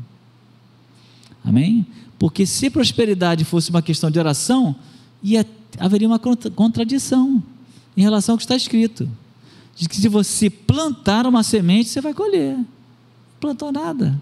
Amém? 1.43 1.85
Porque 2.19 2.45
se 2.45 2.69
prosperidade 2.69 3.45
fosse 3.45 3.69
uma 3.69 3.81
questão 3.81 4.11
de 4.11 4.19
oração, 4.19 4.75
ia, 5.23 5.45
haveria 5.79 6.07
uma 6.07 6.19
contradição 6.19 7.41
em 7.97 8.01
relação 8.01 8.33
ao 8.33 8.37
que 8.37 8.43
está 8.43 8.55
escrito. 8.55 9.09
Diz 9.75 9.87
que 9.87 9.95
se 9.95 10.07
você 10.07 10.49
plantar 10.49 11.25
uma 11.25 11.41
semente, 11.41 11.89
você 11.89 11.99
vai 11.99 12.13
colher. 12.13 12.57
Plantou 13.39 13.71
nada. 13.71 14.21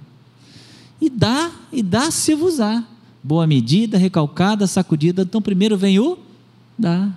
E 1.01 1.09
dá, 1.09 1.51
e 1.71 1.83
dá 1.83 2.09
se 2.09 2.33
usar. 2.33 2.89
Boa 3.21 3.45
medida, 3.45 3.97
recalcada, 3.97 4.65
sacudida. 4.65 5.23
Então 5.23 5.41
primeiro 5.41 5.77
vem 5.77 5.99
o 5.99 6.17
dá. 6.77 7.11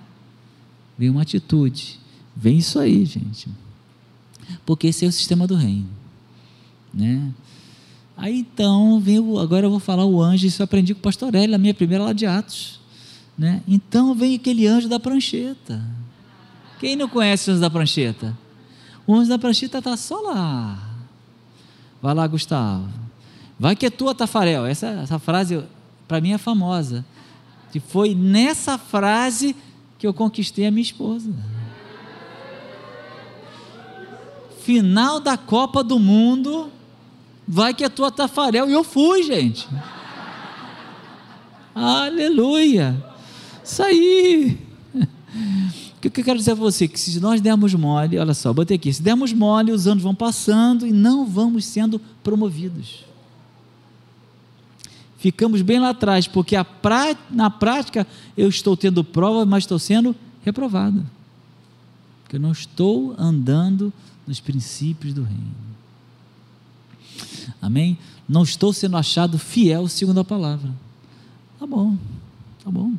Vem 0.97 1.09
uma 1.09 1.21
atitude. 1.21 1.97
Vem 2.35 2.57
isso 2.57 2.77
aí, 2.77 3.05
gente. 3.05 3.47
Porque 4.65 4.87
esse 4.87 5.05
é 5.05 5.07
o 5.07 5.11
sistema 5.11 5.47
do 5.47 5.55
reino. 5.55 5.87
Né? 6.93 7.31
Aí 8.17 8.39
então, 8.39 8.99
vem 8.99 9.19
o, 9.19 9.39
agora 9.39 9.65
eu 9.65 9.69
vou 9.69 9.79
falar 9.79 10.05
o 10.05 10.21
anjo, 10.21 10.45
isso 10.45 10.61
eu 10.61 10.65
aprendi 10.65 10.93
com 10.93 10.99
o 10.99 11.03
pastor 11.03 11.33
Hélio, 11.33 11.55
a 11.55 11.57
minha 11.57 11.73
primeira 11.73 12.03
aula 12.03 12.13
de 12.13 12.25
Atos. 12.25 12.79
Né? 13.37 13.61
Então 13.67 14.13
vem 14.13 14.35
aquele 14.35 14.67
anjo 14.67 14.89
da 14.89 14.99
prancheta. 14.99 15.98
Quem 16.79 16.95
não 16.95 17.09
conhece 17.09 17.49
o 17.49 17.53
anjo 17.53 17.61
da 17.61 17.69
prancheta? 17.69 18.35
O 19.05 19.13
anjo 19.13 19.29
da 19.29 19.37
prancheta 19.37 19.79
está 19.79 19.97
só 19.97 20.19
lá. 20.21 20.79
Vai 22.01 22.13
lá, 22.13 22.25
Gustavo. 22.25 22.87
Vai 23.59 23.75
que 23.75 23.85
é 23.85 23.89
tua, 23.89 24.15
Tafarel. 24.15 24.65
Essa, 24.65 24.87
essa 24.87 25.19
frase, 25.19 25.61
para 26.07 26.21
mim, 26.21 26.31
é 26.31 26.37
famosa. 26.37 27.05
Que 27.71 27.79
foi 27.79 28.15
nessa 28.15 28.77
frase 28.77 29.55
que 29.97 30.07
eu 30.07 30.13
conquistei 30.13 30.65
a 30.65 30.71
minha 30.71 30.81
esposa. 30.81 31.29
Final 34.61 35.19
da 35.19 35.35
Copa 35.37 35.83
do 35.83 35.99
Mundo. 35.99 36.71
Vai 37.45 37.73
que 37.73 37.83
é 37.83 37.89
tua, 37.89 38.09
Tafarel. 38.09 38.69
E 38.69 38.73
eu 38.73 38.85
fui, 38.85 39.23
gente. 39.23 39.67
Aleluia. 41.75 43.03
Isso 43.61 43.83
aí. 43.83 44.57
O 45.99 46.09
que 46.09 46.21
eu 46.21 46.23
quero 46.23 46.39
dizer 46.39 46.51
a 46.51 46.55
você? 46.55 46.87
Que 46.87 46.97
se 46.97 47.19
nós 47.19 47.41
dermos 47.41 47.73
mole, 47.73 48.17
olha 48.17 48.33
só, 48.33 48.53
botei 48.53 48.77
aqui, 48.77 48.91
se 48.91 49.01
dermos 49.01 49.33
mole, 49.33 49.73
os 49.73 49.85
anos 49.85 50.01
vão 50.01 50.15
passando 50.15 50.87
e 50.87 50.93
não 50.93 51.25
vamos 51.25 51.65
sendo 51.65 51.99
promovidos. 52.23 53.03
Ficamos 55.17 55.61
bem 55.61 55.77
lá 55.77 55.89
atrás, 55.89 56.25
porque 56.25 56.55
pra, 56.81 57.17
na 57.29 57.49
prática 57.49 58.07
eu 58.37 58.47
estou 58.47 58.77
tendo 58.77 59.03
prova, 59.03 59.45
mas 59.45 59.65
estou 59.65 59.77
sendo 59.77 60.15
reprovado. 60.41 61.05
Porque 62.23 62.37
eu 62.37 62.39
não 62.39 62.53
estou 62.53 63.13
andando 63.17 63.91
nos 64.25 64.39
princípios 64.39 65.13
do 65.13 65.23
reino. 65.23 65.51
Amém? 67.61 67.97
Não 68.27 68.43
estou 68.43 68.71
sendo 68.71 68.95
achado 68.95 69.37
fiel 69.37 69.89
segundo 69.89 70.21
a 70.21 70.23
palavra. 70.23 70.71
Tá 71.59 71.67
bom, 71.67 71.97
tá 72.63 72.71
bom. 72.71 72.93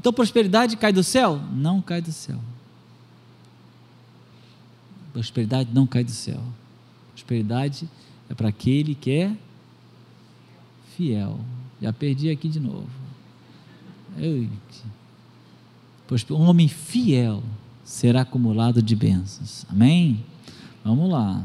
Então 0.00 0.14
prosperidade 0.14 0.78
cai 0.78 0.94
do 0.94 1.04
céu? 1.04 1.38
Não 1.52 1.82
cai 1.82 2.00
do 2.00 2.10
céu. 2.10 2.38
Prosperidade 5.12 5.68
não 5.74 5.86
cai 5.86 6.02
do 6.02 6.10
céu. 6.10 6.42
Prosperidade 7.12 7.86
é 8.30 8.32
para 8.34 8.48
aquele 8.48 8.94
que 8.94 9.10
é 9.10 9.36
fiel. 10.96 11.38
Já 11.82 11.92
perdi 11.92 12.30
aqui 12.30 12.48
de 12.48 12.58
novo. 12.58 12.88
Um 16.30 16.48
homem 16.48 16.66
fiel 16.66 17.42
será 17.84 18.22
acumulado 18.22 18.80
de 18.80 18.96
bênçãos. 18.96 19.66
Amém? 19.68 20.24
Vamos 20.82 21.10
lá. 21.10 21.44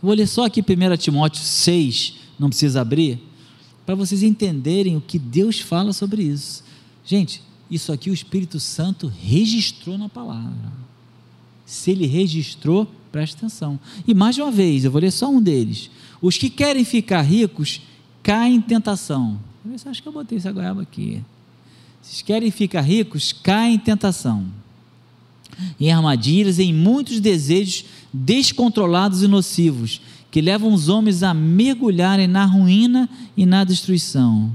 Vou 0.00 0.14
ler 0.14 0.28
só 0.28 0.44
aqui 0.44 0.60
1 0.60 0.96
Timóteo 0.96 1.42
6, 1.42 2.14
não 2.38 2.50
precisa 2.50 2.80
abrir, 2.80 3.20
para 3.84 3.96
vocês 3.96 4.22
entenderem 4.22 4.96
o 4.96 5.00
que 5.00 5.18
Deus 5.18 5.58
fala 5.58 5.92
sobre 5.92 6.22
isso. 6.22 6.69
Gente, 7.04 7.42
isso 7.70 7.92
aqui 7.92 8.10
o 8.10 8.14
Espírito 8.14 8.58
Santo 8.58 9.06
registrou 9.06 9.96
na 9.96 10.08
palavra. 10.08 10.72
Se 11.64 11.92
ele 11.92 12.06
registrou, 12.06 12.86
preste 13.12 13.36
atenção. 13.36 13.78
E 14.06 14.12
mais 14.12 14.36
uma 14.38 14.50
vez, 14.50 14.84
eu 14.84 14.90
vou 14.90 15.00
ler 15.00 15.12
só 15.12 15.30
um 15.30 15.40
deles. 15.40 15.90
Os 16.20 16.36
que 16.36 16.50
querem 16.50 16.84
ficar 16.84 17.22
ricos 17.22 17.80
caem 18.22 18.56
em 18.56 18.60
tentação. 18.60 19.38
Eu 19.64 19.90
acho 19.90 20.02
que 20.02 20.08
eu 20.08 20.12
botei 20.12 20.38
essa 20.38 20.50
goiaba 20.50 20.82
aqui. 20.82 21.22
Se 22.02 22.24
querem 22.24 22.50
ficar 22.50 22.80
ricos, 22.80 23.32
caem 23.32 23.74
em 23.74 23.78
tentação. 23.78 24.46
Em 25.78 25.92
armadilhas, 25.92 26.58
em 26.58 26.72
muitos 26.72 27.20
desejos 27.20 27.84
descontrolados 28.12 29.22
e 29.22 29.28
nocivos, 29.28 30.00
que 30.30 30.40
levam 30.40 30.72
os 30.72 30.88
homens 30.88 31.22
a 31.22 31.34
mergulharem 31.34 32.26
na 32.26 32.44
ruína 32.44 33.08
e 33.36 33.44
na 33.44 33.64
destruição. 33.64 34.50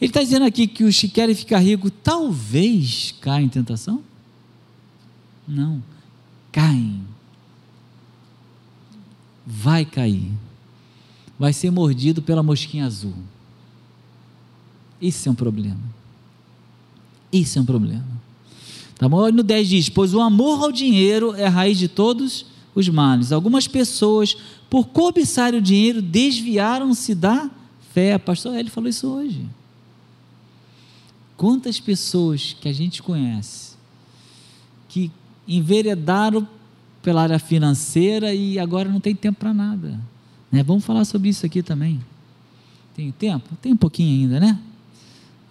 Ele 0.00 0.10
está 0.10 0.20
dizendo 0.20 0.44
aqui 0.44 0.66
que 0.66 0.84
os 0.84 0.98
que 0.98 1.08
querem 1.08 1.34
ficar 1.34 1.58
ricos 1.58 1.92
talvez 2.02 3.14
caem 3.20 3.46
em 3.46 3.48
tentação? 3.48 4.02
Não, 5.46 5.82
caem. 6.50 7.02
Vai 9.46 9.84
cair. 9.84 10.30
Vai 11.38 11.52
ser 11.52 11.70
mordido 11.70 12.22
pela 12.22 12.42
mosquinha 12.42 12.86
azul. 12.86 13.14
Isso 15.00 15.28
é 15.28 15.32
um 15.32 15.34
problema. 15.34 15.80
Isso 17.32 17.58
é 17.58 17.62
um 17.62 17.64
problema. 17.64 18.06
Tá 18.96 19.08
bom? 19.08 19.30
No 19.30 19.42
10 19.42 19.68
diz: 19.68 19.88
Pois 19.88 20.14
o 20.14 20.20
amor 20.20 20.62
ao 20.62 20.72
dinheiro 20.72 21.34
é 21.34 21.46
a 21.46 21.50
raiz 21.50 21.78
de 21.78 21.88
todos 21.88 22.46
os 22.74 22.88
males. 22.88 23.32
Algumas 23.32 23.68
pessoas, 23.68 24.36
por 24.70 24.86
cobiçar 24.86 25.54
o 25.54 25.60
dinheiro, 25.60 26.00
desviaram-se 26.00 27.14
da 27.14 27.50
fé. 27.92 28.18
Pastor 28.18 28.56
Ele 28.56 28.70
falou 28.70 28.88
isso 28.88 29.08
hoje. 29.08 29.44
Quantas 31.36 31.80
pessoas 31.80 32.56
que 32.60 32.68
a 32.68 32.72
gente 32.72 33.02
conhece 33.02 33.74
que 34.88 35.10
enveredaram 35.46 36.48
pela 37.02 37.22
área 37.22 37.38
financeira 37.38 38.32
e 38.32 38.58
agora 38.58 38.88
não 38.88 38.98
tem 38.98 39.14
tempo 39.14 39.40
para 39.40 39.52
nada. 39.52 40.00
Né? 40.50 40.62
Vamos 40.62 40.84
falar 40.84 41.04
sobre 41.04 41.28
isso 41.28 41.44
aqui 41.44 41.62
também. 41.62 42.00
Tem 42.94 43.10
tempo? 43.12 43.56
Tem 43.60 43.72
um 43.72 43.76
pouquinho 43.76 44.22
ainda, 44.22 44.40
né? 44.40 44.58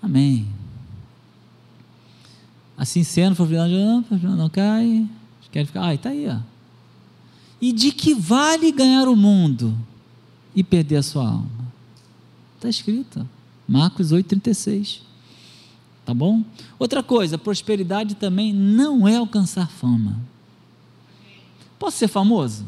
Amém. 0.02 0.48
Assim 2.78 3.04
sendo, 3.04 3.36
foi 3.36 3.48
não, 3.48 4.04
não 4.36 4.50
cai. 4.50 5.08
Quer 5.52 5.66
ficar, 5.66 5.84
ai, 5.84 5.96
está 5.96 6.10
aí, 6.10 6.28
ó. 6.28 6.40
E 7.62 7.72
de 7.72 7.92
que 7.92 8.16
vale 8.16 8.72
ganhar 8.72 9.08
o 9.08 9.16
mundo 9.16 9.78
e 10.56 10.64
perder 10.64 10.98
a 10.98 11.04
sua 11.04 11.28
alma? 11.28 11.72
Está 12.56 12.68
escrito. 12.68 13.28
Marcos 13.68 14.12
8,36. 14.12 15.02
Tá 16.06 16.14
bom? 16.14 16.44
Outra 16.78 17.02
coisa, 17.02 17.38
prosperidade 17.38 18.16
também 18.16 18.52
não 18.52 19.08
é 19.08 19.16
alcançar 19.16 19.70
fama. 19.70 20.20
Posso 21.80 21.98
ser 21.98 22.08
famoso? 22.08 22.66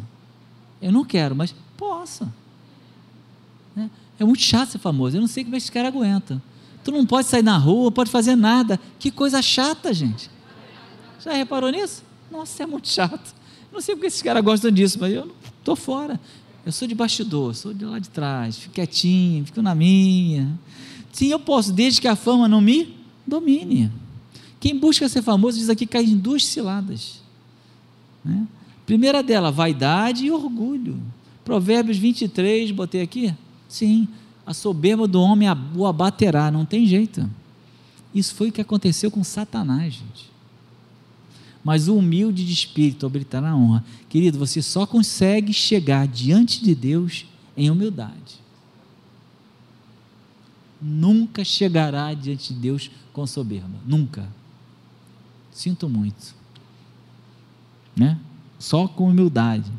Eu 0.81 0.91
não 0.91 1.03
quero, 1.03 1.35
mas 1.35 1.53
posso. 1.77 2.31
Né? 3.75 3.89
É 4.17 4.23
muito 4.23 4.41
chato 4.41 4.69
ser 4.69 4.77
famoso. 4.77 5.17
Eu 5.17 5.21
não 5.21 5.27
sei 5.27 5.43
como 5.43 5.55
é 5.55 5.57
esse 5.57 5.71
cara 5.71 5.89
aguenta. 5.89 6.41
Tu 6.83 6.91
não 6.91 7.05
pode 7.05 7.27
sair 7.27 7.43
na 7.43 7.57
rua, 7.57 7.91
pode 7.91 8.09
fazer 8.09 8.35
nada. 8.35 8.79
Que 8.99 9.11
coisa 9.11 9.41
chata, 9.41 9.93
gente. 9.93 10.29
Já 11.23 11.33
reparou 11.33 11.71
nisso? 11.71 12.03
Nossa, 12.31 12.63
é 12.63 12.65
muito 12.65 12.87
chato. 12.87 13.33
Não 13.71 13.81
sei 13.81 13.95
porque 13.95 14.07
esses 14.07 14.21
caras 14.21 14.43
gostam 14.43 14.71
disso, 14.71 14.97
mas 14.99 15.13
eu 15.13 15.33
estou 15.59 15.75
fora. 15.75 16.19
Eu 16.65 16.71
sou 16.71 16.87
de 16.87 16.95
bastidor, 16.95 17.53
sou 17.53 17.73
de 17.73 17.85
lá 17.85 17.99
de 17.99 18.09
trás, 18.09 18.57
fico 18.57 18.73
quietinho, 18.73 19.45
fico 19.45 19.61
na 19.61 19.75
minha. 19.75 20.57
Sim, 21.11 21.27
eu 21.27 21.39
posso, 21.39 21.71
desde 21.71 21.99
que 22.01 22.07
a 22.07 22.15
fama 22.15 22.47
não 22.47 22.61
me 22.61 22.94
domine. 23.25 23.91
Quem 24.59 24.77
busca 24.77 25.07
ser 25.09 25.21
famoso, 25.21 25.57
diz 25.57 25.69
aqui, 25.69 25.85
cai 25.85 26.03
em 26.03 26.17
duas 26.17 26.45
ciladas. 26.45 27.21
Né? 28.23 28.47
Primeira 28.85 29.21
dela, 29.21 29.51
vaidade 29.51 30.25
e 30.25 30.31
orgulho. 30.31 30.97
Provérbios 31.43 31.97
23, 31.97 32.71
botei 32.71 33.01
aqui? 33.01 33.33
Sim, 33.67 34.07
a 34.45 34.53
soberba 34.53 35.07
do 35.07 35.21
homem 35.21 35.47
o 35.75 35.85
abaterá, 35.85 36.49
não 36.49 36.65
tem 36.65 36.85
jeito. 36.85 37.29
Isso 38.13 38.33
foi 38.33 38.49
o 38.49 38.51
que 38.51 38.61
aconteceu 38.61 39.11
com 39.11 39.23
Satanás, 39.23 39.93
gente 39.93 40.35
mas 41.65 41.87
o 41.87 41.97
humilde 41.97 42.45
de 42.45 42.53
espírito 42.53 43.07
obterá 43.07 43.49
a 43.49 43.55
honra. 43.55 43.83
Querido, 44.07 44.37
você 44.37 44.61
só 44.61 44.85
consegue 44.85 45.51
chegar 45.51 46.07
diante 46.07 46.63
de 46.63 46.75
Deus 46.75 47.25
em 47.57 47.71
humildade. 47.71 48.44
Nunca 50.81 51.43
chegará 51.43 52.13
diante 52.13 52.53
de 52.53 52.59
Deus 52.59 52.91
com 53.13 53.25
soberba. 53.25 53.77
Nunca. 53.85 54.27
Sinto 55.51 55.87
muito. 55.87 56.35
Né? 57.95 58.19
Só 58.59 58.87
com 58.87 59.09
humildade. 59.09 59.71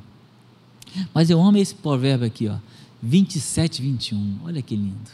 Mas 1.13 1.29
eu 1.29 1.41
amo 1.43 1.59
esse 1.59 1.75
provérbio 1.75 2.27
aqui, 2.27 2.49
ó. 2.49 2.57
27, 3.03 3.83
21. 3.83 4.39
Olha 4.45 4.63
que 4.63 4.75
lindo. 4.75 5.11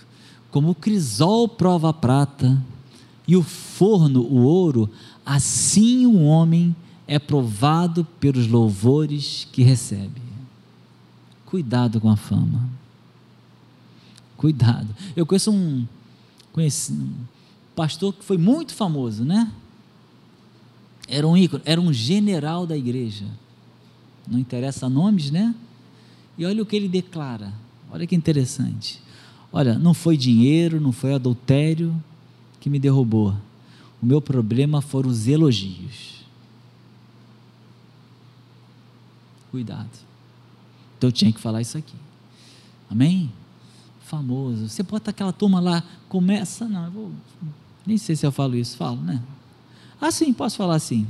Como 0.50 0.70
o 0.70 0.74
crisol 0.74 1.48
prova 1.48 1.90
a 1.90 1.92
prata 1.92 2.62
e 3.26 3.36
o 3.36 3.42
forno 3.42 4.22
o 4.22 4.42
ouro, 4.42 4.90
Assim 5.24 6.04
o 6.04 6.22
homem 6.22 6.74
é 7.06 7.18
provado 7.18 8.04
pelos 8.18 8.48
louvores 8.48 9.46
que 9.52 9.62
recebe. 9.62 10.20
Cuidado 11.46 12.00
com 12.00 12.08
a 12.08 12.16
fama. 12.16 12.68
Cuidado. 14.42 14.94
Eu 15.16 15.24
conheço 15.24 15.50
um, 15.50 15.86
conheci 16.52 16.92
um 16.92 17.14
pastor 17.74 18.12
que 18.12 18.22
foi 18.22 18.36
muito 18.36 18.74
famoso, 18.74 19.24
né? 19.24 19.50
Era 21.08 21.26
um 21.26 21.34
ícone, 21.34 21.62
era 21.64 21.80
um 21.80 21.90
general 21.94 22.66
da 22.66 22.76
igreja. 22.76 23.24
Não 24.28 24.38
interessa 24.38 24.86
nomes, 24.90 25.30
né? 25.30 25.54
E 26.36 26.44
olha 26.44 26.62
o 26.62 26.66
que 26.66 26.76
ele 26.76 26.88
declara. 26.88 27.54
Olha 27.90 28.06
que 28.06 28.14
interessante. 28.14 29.00
Olha, 29.50 29.78
não 29.78 29.94
foi 29.94 30.18
dinheiro, 30.18 30.78
não 30.78 30.92
foi 30.92 31.14
adultério 31.14 31.94
que 32.60 32.68
me 32.68 32.78
derrubou 32.78 33.34
o 34.02 34.06
meu 34.06 34.20
problema 34.20 34.82
foram 34.82 35.08
os 35.08 35.28
elogios. 35.28 36.24
Cuidado. 39.52 39.90
Então 40.98 41.08
eu 41.08 41.12
tinha 41.12 41.32
que 41.32 41.38
falar 41.38 41.60
isso 41.60 41.78
aqui. 41.78 41.94
Amém? 42.90 43.32
Famoso. 44.12 44.68
Você 44.68 44.82
bota 44.82 45.10
aquela 45.10 45.32
turma 45.32 45.58
lá, 45.58 45.82
começa. 46.06 46.68
Não, 46.68 46.84
eu 46.84 46.90
vou. 46.90 47.12
Nem 47.86 47.96
sei 47.96 48.14
se 48.14 48.26
eu 48.26 48.30
falo 48.30 48.54
isso. 48.54 48.76
Falo, 48.76 49.00
né? 49.00 49.22
Ah, 49.98 50.10
sim, 50.10 50.34
posso 50.34 50.58
falar 50.58 50.74
assim. 50.74 51.06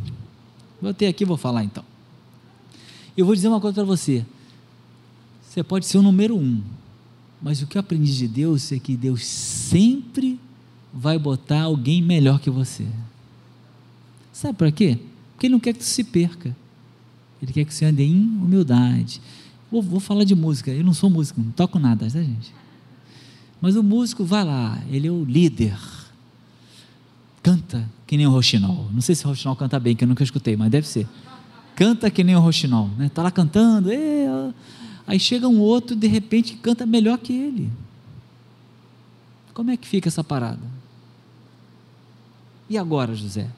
Vou 0.80 0.94
ter 0.94 1.08
aqui, 1.08 1.24
vou 1.24 1.36
falar 1.36 1.64
então. 1.64 1.84
Eu 3.16 3.26
vou 3.26 3.34
dizer 3.34 3.48
uma 3.48 3.60
coisa 3.60 3.74
para 3.74 3.84
você. 3.84 4.24
Você 5.42 5.64
pode 5.64 5.86
ser 5.86 5.98
o 5.98 6.02
número 6.02 6.36
um, 6.36 6.62
mas 7.42 7.60
o 7.60 7.66
que 7.66 7.76
eu 7.76 7.80
aprendi 7.80 8.16
de 8.16 8.28
Deus 8.28 8.70
é 8.70 8.78
que 8.78 8.96
Deus 8.96 9.26
sempre 9.26 10.38
vai 10.94 11.18
botar 11.18 11.62
alguém 11.62 12.00
melhor 12.00 12.38
que 12.38 12.50
você. 12.50 12.86
Sabe 14.32 14.56
para 14.56 14.70
quê? 14.70 14.96
Porque 15.32 15.48
ele 15.48 15.54
não 15.54 15.60
quer 15.60 15.72
que 15.74 15.82
você 15.82 15.90
se 15.90 16.04
perca. 16.04 16.56
Ele 17.42 17.52
quer 17.52 17.64
que 17.64 17.74
você 17.74 17.84
ande 17.84 18.04
em 18.04 18.16
humildade. 18.16 19.20
Vou, 19.72 19.82
vou 19.82 19.98
falar 19.98 20.22
de 20.22 20.36
música. 20.36 20.70
Eu 20.70 20.84
não 20.84 20.94
sou 20.94 21.10
músico, 21.10 21.40
não 21.40 21.50
toco 21.50 21.80
nada, 21.80 22.08
tá, 22.08 22.08
gente? 22.08 22.62
Mas 23.62 23.76
o 23.76 23.82
músico 23.82 24.24
vai 24.24 24.44
lá, 24.44 24.82
ele 24.90 25.06
é 25.06 25.10
o 25.10 25.24
líder. 25.24 25.78
Canta 27.40 27.88
que 28.08 28.16
nem 28.16 28.26
o 28.26 28.30
Rochinol. 28.30 28.90
Não 28.92 29.00
sei 29.00 29.14
se 29.14 29.24
o 29.24 29.28
Rochinol 29.28 29.54
canta 29.54 29.78
bem, 29.78 29.94
que 29.94 30.02
eu 30.02 30.08
nunca 30.08 30.24
escutei, 30.24 30.56
mas 30.56 30.68
deve 30.68 30.86
ser. 30.86 31.08
Canta 31.76 32.10
que 32.10 32.24
nem 32.24 32.34
o 32.34 32.40
Rochinol, 32.40 32.88
né? 32.98 33.08
Tá 33.08 33.22
lá 33.22 33.30
cantando, 33.30 33.88
aí 35.06 35.20
chega 35.20 35.46
um 35.46 35.60
outro 35.60 35.94
de 35.94 36.08
repente 36.08 36.54
que 36.54 36.58
canta 36.58 36.84
melhor 36.84 37.18
que 37.18 37.32
ele. 37.32 37.70
Como 39.54 39.70
é 39.70 39.76
que 39.76 39.86
fica 39.86 40.08
essa 40.08 40.24
parada? 40.24 40.60
E 42.68 42.76
agora, 42.76 43.14
José? 43.14 43.48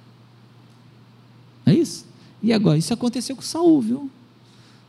É 1.65 1.73
isso? 1.73 2.05
E 2.43 2.53
agora? 2.53 2.77
Isso 2.77 2.93
aconteceu 2.93 3.35
com 3.35 3.43
Saul, 3.43 3.81
viu? 3.81 4.11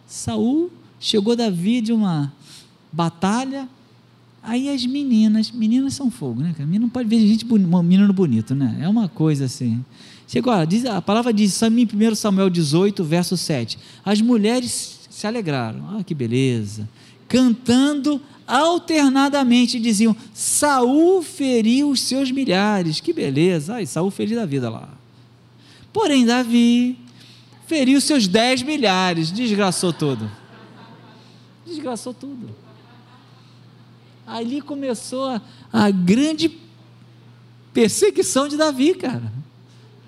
Saul 0.05 0.69
chegou 0.99 1.37
Davi 1.37 1.79
de 1.79 1.93
uma 1.93 2.33
batalha, 2.91 3.69
aí 4.45 4.69
as 4.69 4.85
meninas, 4.85 5.51
meninas 5.51 5.93
são 5.93 6.09
fogo, 6.09 6.41
né? 6.41 6.53
Menina 6.59 6.79
não 6.79 6.89
pode 6.89 7.07
ver 7.09 7.19
gente 7.19 7.45
um 7.45 7.83
menino 7.83 8.11
bonito, 8.13 8.55
né? 8.55 8.77
É 8.81 8.87
uma 8.87 9.07
coisa 9.07 9.45
assim. 9.45 9.83
Chegou, 10.27 10.65
diz, 10.65 10.85
a 10.85 11.01
palavra 11.01 11.31
diz, 11.31 11.61
em 11.61 11.87
1 12.11 12.15
Samuel 12.15 12.49
18, 12.49 13.03
verso 13.03 13.37
7. 13.37 13.77
As 14.03 14.21
mulheres 14.21 15.07
se 15.09 15.27
alegraram. 15.27 15.97
Ah, 15.97 16.03
que 16.03 16.13
beleza. 16.13 16.87
Cantando 17.27 18.21
alternadamente 18.47 19.79
diziam: 19.79 20.15
Saul 20.33 21.21
feriu 21.21 21.89
os 21.89 22.01
seus 22.01 22.31
milhares. 22.31 22.99
Que 22.99 23.13
beleza! 23.13 23.75
Ai, 23.75 23.85
Saul 23.85 24.11
feliz 24.11 24.35
da 24.35 24.45
vida 24.45 24.69
lá. 24.69 24.89
Porém, 25.93 26.25
Davi 26.25 26.97
feriu 27.67 27.99
seus 28.01 28.27
dez 28.27 28.61
milhares, 28.61 29.31
desgraçou 29.31 29.93
tudo. 29.93 30.29
Desgraçou 31.65 32.13
tudo. 32.13 32.64
Ali 34.25 34.61
começou 34.61 35.27
a, 35.27 35.41
a 35.71 35.91
grande 35.91 36.51
perseguição 37.73 38.47
de 38.47 38.57
Davi, 38.57 38.95
cara. 38.95 39.31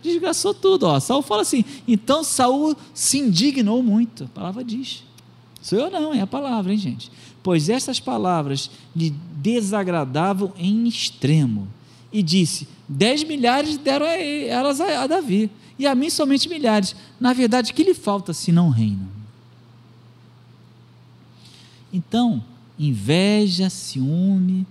Desgraçou 0.02 0.54
tudo. 0.54 0.84
Ó. 0.86 1.00
Saul 1.00 1.22
fala 1.22 1.42
assim: 1.42 1.64
então 1.88 2.24
Saul 2.24 2.76
se 2.94 3.20
indignou 3.20 3.84
muito. 3.84 4.26
A 4.26 4.28
palavra 4.28 4.64
diz. 4.64 5.04
Sou 5.62 5.78
eu 5.80 5.92
não, 5.92 6.14
é 6.14 6.22
a 6.22 6.28
palavra, 6.28 6.72
hein, 6.72 6.78
gente? 6.78 7.12
Pois 7.44 7.68
essas 7.68 8.00
palavras 8.00 8.72
lhe 8.96 9.10
desagradavam 9.10 10.54
em 10.58 10.88
extremo. 10.88 11.68
E 12.12 12.24
disse: 12.24 12.68
Dez 12.88 13.24
milhares 13.24 13.78
deram 13.78 14.06
a 14.06 14.14
elas 14.14 14.80
a, 14.80 15.04
a 15.04 15.08
Davi, 15.08 15.52
e 15.78 15.86
a 15.86 15.94
mim 15.94 16.10
somente 16.10 16.48
milhares. 16.48 16.96
Na 17.20 17.34
verdade, 17.34 17.74
que 17.74 17.84
lhe 17.84 17.94
falta 17.94 18.34
se 18.34 18.52
não 18.52 18.70
reino? 18.70 19.08
Então, 21.92 22.44
inveja, 22.80 23.70
ciúme. 23.70 24.66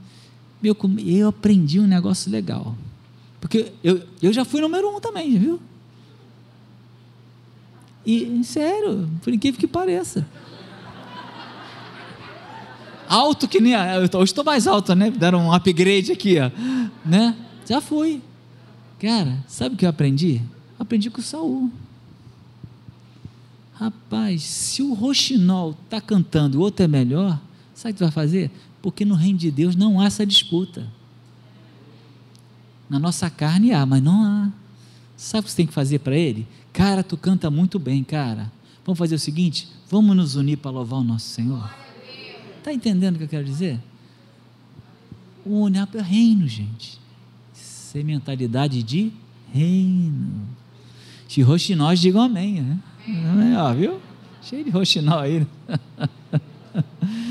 Meu, 0.63 0.77
eu 1.05 1.29
aprendi 1.29 1.81
um 1.81 1.87
negócio 1.87 2.31
legal. 2.31 2.75
Porque 3.41 3.73
eu, 3.83 4.03
eu 4.23 4.33
já 4.33 4.45
fui 4.45 4.61
número 4.61 4.89
um 4.89 5.01
também, 5.01 5.39
viu? 5.39 5.61
E, 8.05 8.43
sério, 8.45 9.09
por 9.23 9.33
incrível 9.33 9.59
que 9.59 9.67
pareça 9.67 10.27
alto 13.09 13.49
que 13.49 13.61
nem. 13.61 13.73
Eu 13.73 14.25
estou 14.25 14.45
mais 14.45 14.67
alto, 14.67 14.95
né? 14.95 15.11
Deram 15.11 15.47
um 15.47 15.53
upgrade 15.53 16.13
aqui, 16.13 16.37
ó. 16.39 16.51
Né? 17.05 17.37
Já 17.67 17.81
fui. 17.81 18.23
Cara, 19.01 19.45
sabe 19.47 19.75
o 19.75 19.79
que 19.79 19.85
eu 19.85 19.91
aprendi? 19.91 20.43
Aprendi 20.79 21.11
com 21.11 21.21
o 21.21 21.25
Saul. 21.25 21.71
Rapaz, 23.75 24.43
se 24.43 24.83
o 24.83 24.95
roxinol 24.95 25.77
está 25.85 26.01
cantando 26.01 26.59
o 26.59 26.63
outro 26.63 26.85
é 26.85 26.89
melhor, 26.89 27.39
sabe 27.77 27.91
o 27.91 27.95
que 27.95 27.99
tu 27.99 28.05
vai 28.05 28.11
fazer? 28.11 28.51
Porque 28.81 29.05
no 29.05 29.15
reino 29.15 29.39
de 29.39 29.51
Deus 29.51 29.77
não 29.77 30.01
há 30.01 30.07
essa 30.07 30.27
disputa. 30.27 30.87
Na 32.89 32.99
nossa 32.99 33.29
carne 33.29 33.73
há, 33.73 33.85
mas 33.85 34.03
não 34.03 34.25
há. 34.25 34.51
Sabe 35.17 35.43
o 35.43 35.45
que 35.45 35.51
você 35.51 35.57
tem 35.57 35.67
que 35.67 35.75
fazer 35.75 35.99
para 35.99 36.17
ele? 36.17 36.47
Cara, 36.73 37.03
tu 37.03 37.17
canta 37.17 37.51
muito 37.51 37.79
bem, 37.79 38.03
cara. 38.03 38.51
Vamos 38.85 38.99
fazer 38.99 39.15
o 39.15 39.19
seguinte: 39.19 39.69
vamos 39.91 40.17
nos 40.17 40.37
unir 40.37 40.57
para 40.57 40.71
louvar 40.71 41.01
o 41.01 41.05
nosso 41.05 41.27
Senhor. 41.27 41.71
Está 42.59 42.73
entendendo 42.73 43.17
o 43.17 43.19
que 43.19 43.25
eu 43.25 43.29
quero 43.29 43.45
dizer? 43.45 43.79
Olhar 45.45 45.87
para 45.87 46.01
o 46.01 46.05
reino, 46.05 46.49
gente. 46.49 46.99
Ser 47.53 48.05
mentalidade 48.05 48.83
de 48.83 49.13
reino. 49.53 50.49
Se 51.29 51.43
roxinóis, 51.43 52.01
digam 52.01 52.23
amém. 52.23 52.63
Né? 52.63 52.79
É, 53.53 53.59
ó, 53.59 53.73
viu? 53.75 54.01
Cheio 54.43 54.65
de 54.65 54.71
roxinol 54.71 55.19
aí. 55.19 55.47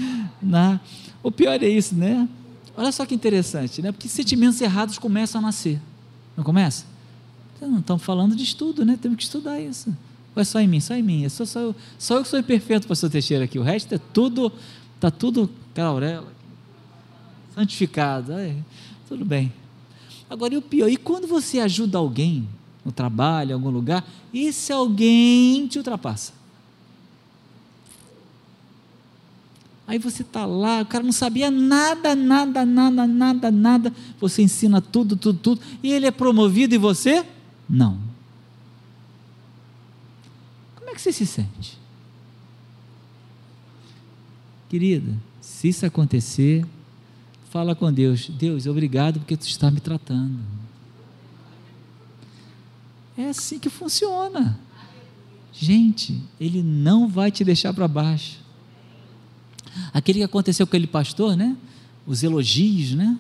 Né? 0.46 0.80
O 1.24 1.32
pior 1.32 1.62
é 1.62 1.68
isso, 1.68 1.96
né? 1.96 2.30
Olha 2.78 2.92
só 2.92 3.06
que 3.06 3.16
interessante, 3.16 3.82
né? 3.82 3.92
Porque 3.92 4.08
sentimentos 4.08 4.62
errados 4.62 5.00
começam 5.00 5.40
a 5.40 5.42
nascer. 5.42 5.82
Não 6.38 6.44
começa? 6.44 6.86
Então, 7.56 7.70
não 7.70 7.80
estamos 7.80 8.04
falando 8.04 8.36
de 8.36 8.44
estudo, 8.44 8.86
né? 8.86 8.98
Temos 9.02 9.18
que 9.18 9.24
estudar 9.24 9.60
isso. 9.60 9.96
Ou 10.36 10.42
é 10.42 10.46
só 10.46 10.60
em 10.60 10.68
mim? 10.68 10.80
Só 10.80 10.94
em 10.94 11.02
mim. 11.02 11.26
É 11.26 11.30
só, 11.30 11.46
só, 11.46 11.60
eu, 11.60 11.76
só 11.98 12.18
eu 12.18 12.24
que 12.24 12.28
sou 12.28 12.40
imperfeito, 12.40 12.88
pastor 12.88 13.10
Teixeira 13.10 13.46
aqui. 13.46 13.58
O 13.58 13.64
resto 13.64 13.96
é 13.96 13.98
tudo, 13.98 14.52
está 14.96 15.10
tudo, 15.10 15.50
cara 15.74 15.90
Aurela, 15.90 16.28
santificado. 17.56 18.34
É, 18.34 18.54
tudo 19.08 19.24
bem. 19.26 19.52
Agora, 20.30 20.54
e 20.54 20.58
o 20.58 20.62
pior, 20.62 20.90
e 20.90 20.98
quando 20.98 21.28
você 21.28 21.60
ajuda 21.60 21.98
alguém 21.98 22.48
no 22.84 22.92
trabalho, 22.92 23.52
em 23.52 23.54
algum 23.54 23.70
lugar, 23.70 24.06
e 24.34 24.52
se 24.52 24.74
alguém 24.74 25.66
te 25.68 25.78
ultrapassa? 25.78 26.34
Aí 29.88 30.00
você 30.00 30.24
está 30.24 30.46
lá, 30.46 30.82
o 30.82 30.86
cara 30.86 31.04
não 31.04 31.12
sabia 31.12 31.52
nada, 31.52 32.16
nada, 32.16 32.66
nada, 32.66 33.06
nada, 33.06 33.52
nada. 33.52 33.94
Você 34.20 34.42
ensina 34.42 34.82
tudo, 34.82 35.16
tudo, 35.16 35.38
tudo. 35.40 35.62
E 35.84 35.92
ele 35.92 36.08
é 36.08 36.12
promovido 36.12 36.74
e 36.74 36.78
você? 36.78 37.24
Não. 37.70 38.00
Como 40.76 40.90
é 40.90 40.94
que 40.96 41.02
você 41.02 41.12
se 41.12 41.26
sente? 41.26 41.78
Querida, 44.68 45.14
se 45.40 45.68
isso 45.68 45.86
acontecer, 45.86 46.66
fala 47.52 47.76
com 47.76 47.94
Deus: 47.94 48.28
Deus, 48.30 48.66
obrigado 48.66 49.20
porque 49.20 49.38
tu 49.38 49.48
está 49.48 49.70
me 49.70 49.80
tratando. 49.80 50.40
É 53.16 53.30
assim 53.30 53.60
que 53.60 53.70
funciona. 53.70 54.60
Gente, 55.54 56.22
ele 56.40 56.62
não 56.62 57.08
vai 57.08 57.32
te 57.32 57.44
deixar 57.44 57.74
para 57.74 57.88
baixo. 57.88 58.45
Aquele 59.94 60.20
que 60.20 60.26
aconteceu 60.26 60.66
com 60.66 60.72
aquele 60.72 60.88
pastor, 60.88 61.36
né? 61.36 61.56
Os 62.06 62.24
elogios, 62.24 62.94
né? 62.94 63.18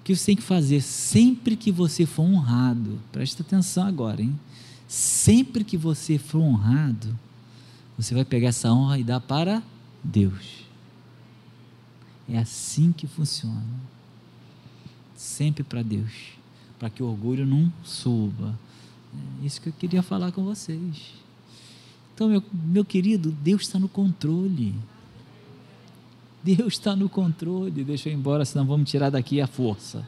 O 0.00 0.04
que 0.04 0.14
você 0.14 0.26
tem 0.26 0.36
que 0.36 0.42
fazer 0.42 0.80
sempre 0.80 1.56
que 1.56 1.72
você 1.72 2.04
for 2.04 2.22
honrado, 2.22 3.00
presta 3.10 3.42
atenção 3.42 3.86
agora, 3.86 4.22
hein? 4.22 4.38
Sempre 4.86 5.64
que 5.64 5.76
você 5.76 6.18
for 6.18 6.40
honrado, 6.40 7.18
você 7.96 8.14
vai 8.14 8.24
pegar 8.24 8.48
essa 8.48 8.72
honra 8.72 8.98
e 8.98 9.04
dar 9.04 9.20
para 9.20 9.62
Deus. 10.02 10.64
É 12.28 12.38
assim 12.38 12.92
que 12.92 13.06
funciona. 13.06 13.64
Sempre 15.16 15.62
para 15.62 15.82
Deus, 15.82 16.12
para 16.78 16.90
que 16.90 17.02
o 17.02 17.06
orgulho 17.06 17.46
não 17.46 17.72
suba. 17.82 18.58
É 19.42 19.46
isso 19.46 19.60
que 19.60 19.68
eu 19.68 19.72
queria 19.72 20.02
falar 20.02 20.32
com 20.32 20.44
vocês. 20.44 21.14
Então, 22.14 22.28
meu, 22.28 22.42
meu 22.52 22.84
querido, 22.84 23.30
Deus 23.30 23.62
está 23.62 23.78
no 23.78 23.88
controle. 23.88 24.74
Deus 26.44 26.74
está 26.74 26.94
no 26.94 27.08
controle, 27.08 27.82
deixa 27.82 28.10
eu 28.10 28.12
ir 28.12 28.16
embora, 28.16 28.44
senão 28.44 28.66
vamos 28.66 28.90
tirar 28.90 29.08
daqui 29.08 29.40
a 29.40 29.46
força. 29.46 30.06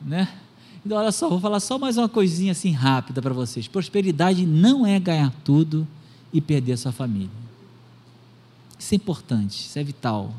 né? 0.00 0.32
Então, 0.86 0.96
olha 0.96 1.10
só, 1.10 1.28
vou 1.28 1.40
falar 1.40 1.58
só 1.58 1.76
mais 1.76 1.98
uma 1.98 2.08
coisinha 2.08 2.52
assim 2.52 2.70
rápida 2.70 3.20
para 3.20 3.34
vocês. 3.34 3.66
Prosperidade 3.66 4.46
não 4.46 4.86
é 4.86 5.00
ganhar 5.00 5.32
tudo 5.42 5.88
e 6.32 6.40
perder 6.40 6.74
a 6.74 6.76
sua 6.76 6.92
família. 6.92 7.30
Isso 8.78 8.94
é 8.94 8.96
importante, 8.96 9.58
isso 9.58 9.76
é 9.76 9.82
vital. 9.82 10.32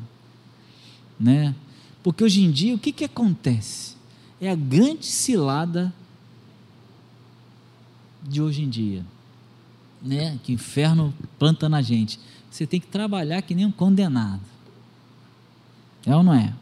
Né? 1.20 1.54
Porque 2.02 2.24
hoje 2.24 2.42
em 2.42 2.50
dia, 2.50 2.74
o 2.74 2.78
que, 2.78 2.90
que 2.90 3.04
acontece? 3.04 3.96
É 4.40 4.50
a 4.50 4.54
grande 4.54 5.04
cilada 5.04 5.92
de 8.22 8.40
hoje 8.40 8.62
em 8.62 8.68
dia. 8.70 9.04
Né? 10.00 10.38
Que 10.42 10.52
o 10.52 10.54
inferno 10.54 11.12
planta 11.38 11.68
na 11.68 11.82
gente 11.82 12.18
você 12.54 12.68
tem 12.68 12.78
que 12.78 12.86
trabalhar 12.86 13.42
que 13.42 13.52
nem 13.52 13.66
um 13.66 13.72
condenado. 13.72 14.40
É 16.06 16.14
ou 16.14 16.22
não 16.22 16.32
é? 16.32 16.54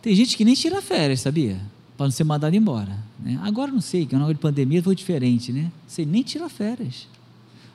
Tem 0.00 0.14
gente 0.14 0.36
que 0.36 0.44
nem 0.44 0.54
tira 0.54 0.80
férias, 0.80 1.22
sabia? 1.22 1.60
Para 1.96 2.06
não 2.06 2.12
ser 2.12 2.22
mandado 2.22 2.54
embora. 2.54 2.96
Né? 3.18 3.40
Agora 3.42 3.72
não 3.72 3.80
sei, 3.80 4.06
que 4.06 4.14
na 4.14 4.24
hora 4.24 4.32
de 4.32 4.38
pandemia 4.38 4.80
foi 4.84 4.94
diferente, 4.94 5.52
né? 5.52 5.72
Você 5.84 6.04
nem 6.04 6.22
tira 6.22 6.48
férias. 6.48 7.08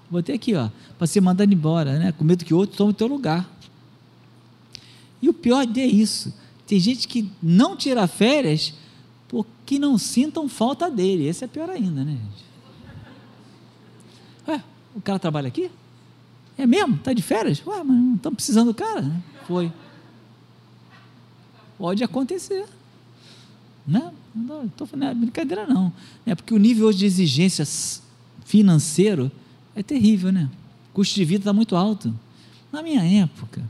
Botei 0.10 0.36
aqui, 0.36 0.56
ó, 0.56 0.70
para 0.98 1.06
ser 1.06 1.20
mandado 1.20 1.54
embora, 1.54 2.00
né? 2.00 2.14
Com 2.14 2.24
medo 2.24 2.46
que 2.46 2.54
outro 2.54 2.78
tome 2.78 2.92
o 2.92 2.94
teu 2.94 3.08
lugar. 3.08 3.54
E 5.22 5.28
o 5.28 5.34
pior 5.34 5.68
é 5.76 5.86
isso. 5.86 6.34
Tem 6.66 6.80
gente 6.80 7.06
que 7.06 7.30
não 7.44 7.76
tira 7.76 8.08
férias 8.08 8.74
porque 9.28 9.78
não 9.78 9.98
sintam 9.98 10.48
falta 10.48 10.90
dele. 10.90 11.28
Esse 11.28 11.44
é 11.44 11.48
pior 11.48 11.70
ainda, 11.70 12.06
né, 12.06 12.12
gente? 12.14 12.46
Ué, 14.48 14.64
o 14.96 15.02
cara 15.02 15.20
trabalha 15.20 15.50
aqui? 15.50 15.70
É 16.58 16.66
mesmo? 16.66 16.96
Está 16.96 17.14
de 17.14 17.22
férias? 17.22 17.62
Ué, 17.66 17.84
mas 17.84 17.98
não 17.98 18.16
estamos 18.16 18.36
precisando 18.36 18.68
do 18.68 18.74
cara. 18.74 19.02
Né? 19.02 19.24
Foi. 19.46 19.72
Pode 21.78 22.04
acontecer. 22.04 22.66
Né? 23.86 24.12
Não 24.34 24.66
estou 24.66 24.88
falando, 24.88 25.04
não 25.04 25.12
é 25.12 25.16
brincadeira 25.16 25.68
não. 25.68 25.92
É 26.26 26.34
porque 26.34 26.54
o 26.54 26.58
nível 26.58 26.88
hoje 26.88 27.00
de 27.00 27.06
exigências 27.06 28.02
financeiro 28.46 29.32
é 29.76 29.84
terrível, 29.84 30.32
né? 30.32 30.50
O 30.92 30.96
custo 30.96 31.16
de 31.16 31.26
vida 31.26 31.42
está 31.42 31.54
muito 31.54 31.76
alto. 31.76 32.14
Na 32.72 32.82
minha 32.82 33.04
época, 33.22 33.62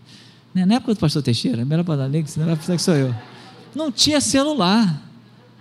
né? 0.53 0.65
na 0.65 0.75
época 0.75 0.93
do 0.93 0.99
pastor 0.99 1.21
Teixeira, 1.21 1.65
melhor 1.65 1.83
para 1.83 2.07
dar 2.07 2.27
senão 2.27 2.47
vai 2.47 2.55
pensar 2.55 2.75
que 2.75 2.81
sou 2.81 2.95
eu. 2.95 3.13
Não 3.75 3.91
tinha 3.91 4.21
celular, 4.21 5.01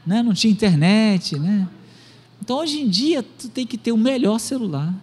né? 0.07 0.23
não 0.23 0.35
tinha 0.35 0.53
internet, 0.53 1.39
né? 1.39 1.69
Então 2.41 2.59
hoje 2.59 2.81
em 2.81 2.89
dia 2.89 3.23
tu 3.23 3.49
tem 3.49 3.67
que 3.67 3.77
ter 3.77 3.93
o 3.93 3.97
melhor 3.97 4.39
celular. 4.39 4.95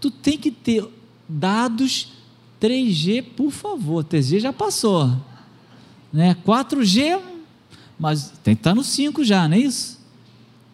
Tu 0.00 0.10
tem 0.10 0.36
que 0.36 0.50
ter 0.50 0.84
dados 1.28 2.12
3G, 2.60 3.22
por 3.36 3.50
favor. 3.50 4.04
3G 4.04 4.40
já 4.40 4.52
passou. 4.52 5.16
Né? 6.12 6.34
4G, 6.46 7.20
mas 7.98 8.32
tem 8.42 8.54
que 8.54 8.60
estar 8.60 8.74
no 8.74 8.82
5 8.82 9.24
já, 9.24 9.46
não 9.46 9.56
é 9.56 9.60
isso? 9.60 9.98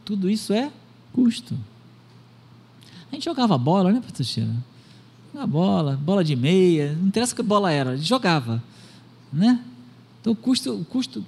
Tudo 0.05 0.31
isso 0.31 0.53
é 0.53 0.71
custo. 1.13 1.57
A 3.11 3.15
gente 3.15 3.25
jogava 3.25 3.57
bola, 3.57 3.93
né, 3.93 4.01
Patrícia? 4.05 4.47
Jogava 5.33 5.47
bola, 5.47 5.97
bola 5.97 6.25
de 6.25 6.37
meia, 6.37 6.95
não 6.95 7.09
interessa 7.09 7.35
que 7.35 7.43
bola 7.43 7.71
era, 7.71 7.91
a 7.91 7.97
jogava, 7.97 8.63
né? 9.33 9.61
Então 10.21 10.33
o 10.33 10.37
custo, 10.37 10.73
o 10.73 10.85
custo 10.85 11.25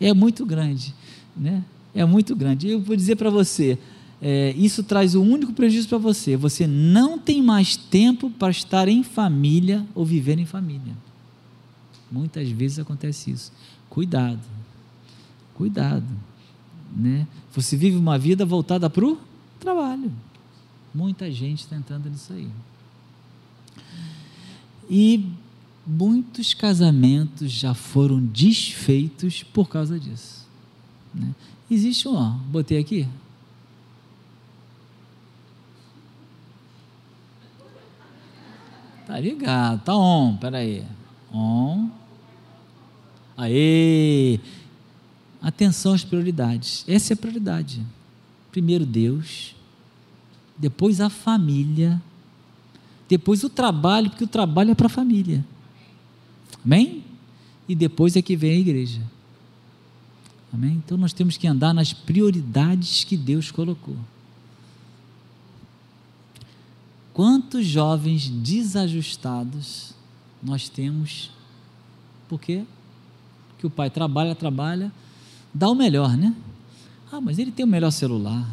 é 0.00 0.14
muito 0.14 0.46
grande, 0.46 0.94
né? 1.36 1.64
É 1.94 2.04
muito 2.04 2.34
grande. 2.34 2.68
Eu 2.68 2.80
vou 2.80 2.96
dizer 2.96 3.16
para 3.16 3.30
você, 3.30 3.78
é, 4.22 4.52
isso 4.56 4.82
traz 4.82 5.14
o 5.14 5.22
um 5.22 5.32
único 5.32 5.52
prejuízo 5.52 5.88
para 5.88 5.98
você: 5.98 6.36
você 6.36 6.66
não 6.66 7.18
tem 7.18 7.42
mais 7.42 7.76
tempo 7.76 8.30
para 8.30 8.50
estar 8.50 8.88
em 8.88 9.02
família 9.02 9.86
ou 9.94 10.04
viver 10.04 10.38
em 10.38 10.46
família. 10.46 10.94
Muitas 12.10 12.48
vezes 12.50 12.78
acontece 12.78 13.30
isso. 13.30 13.52
Cuidado, 13.88 14.40
cuidado. 15.54 16.06
Né? 16.94 17.26
Você 17.54 17.76
vive 17.76 17.96
uma 17.96 18.18
vida 18.18 18.44
voltada 18.44 18.90
para 18.90 19.04
o 19.06 19.18
trabalho. 19.58 20.12
Muita 20.94 21.30
gente 21.30 21.66
tentando 21.66 22.10
nisso 22.10 22.32
aí. 22.32 22.48
E 24.88 25.24
muitos 25.86 26.52
casamentos 26.52 27.50
já 27.50 27.74
foram 27.74 28.20
desfeitos 28.20 29.44
por 29.44 29.68
causa 29.68 29.98
disso. 29.98 30.46
Né? 31.14 31.32
Existe 31.70 32.08
um, 32.08 32.14
ó, 32.14 32.30
botei 32.50 32.78
aqui, 32.78 33.06
Tá 39.10 39.18
ligado, 39.18 39.82
tá 39.82 39.96
on, 39.96 40.36
peraí. 40.36 40.84
On. 41.32 41.90
Aê! 43.36 44.38
Atenção 45.42 45.94
às 45.94 46.04
prioridades. 46.04 46.84
Essa 46.86 47.12
é 47.12 47.14
a 47.14 47.16
prioridade. 47.16 47.84
Primeiro 48.52 48.86
Deus, 48.86 49.56
depois 50.56 51.00
a 51.00 51.10
família, 51.10 52.00
depois 53.08 53.42
o 53.42 53.48
trabalho, 53.48 54.10
porque 54.10 54.22
o 54.22 54.28
trabalho 54.28 54.70
é 54.70 54.74
para 54.76 54.86
a 54.86 54.90
família. 54.90 55.44
Amém? 56.64 57.02
E 57.68 57.74
depois 57.74 58.14
é 58.14 58.22
que 58.22 58.36
vem 58.36 58.52
a 58.52 58.58
igreja. 58.60 59.02
Amém? 60.52 60.80
Então 60.84 60.96
nós 60.96 61.12
temos 61.12 61.36
que 61.36 61.48
andar 61.48 61.74
nas 61.74 61.92
prioridades 61.92 63.02
que 63.02 63.16
Deus 63.16 63.50
colocou. 63.50 63.96
Quantos 67.20 67.66
jovens 67.66 68.30
desajustados 68.30 69.92
nós 70.42 70.70
temos? 70.70 71.30
Por 72.26 72.40
quê? 72.40 72.64
Porque 73.50 73.66
o 73.66 73.68
pai 73.68 73.90
trabalha, 73.90 74.34
trabalha, 74.34 74.90
dá 75.52 75.68
o 75.68 75.74
melhor, 75.74 76.16
né? 76.16 76.34
Ah, 77.12 77.20
mas 77.20 77.38
ele 77.38 77.52
tem 77.52 77.62
o 77.62 77.68
melhor 77.68 77.90
celular, 77.90 78.48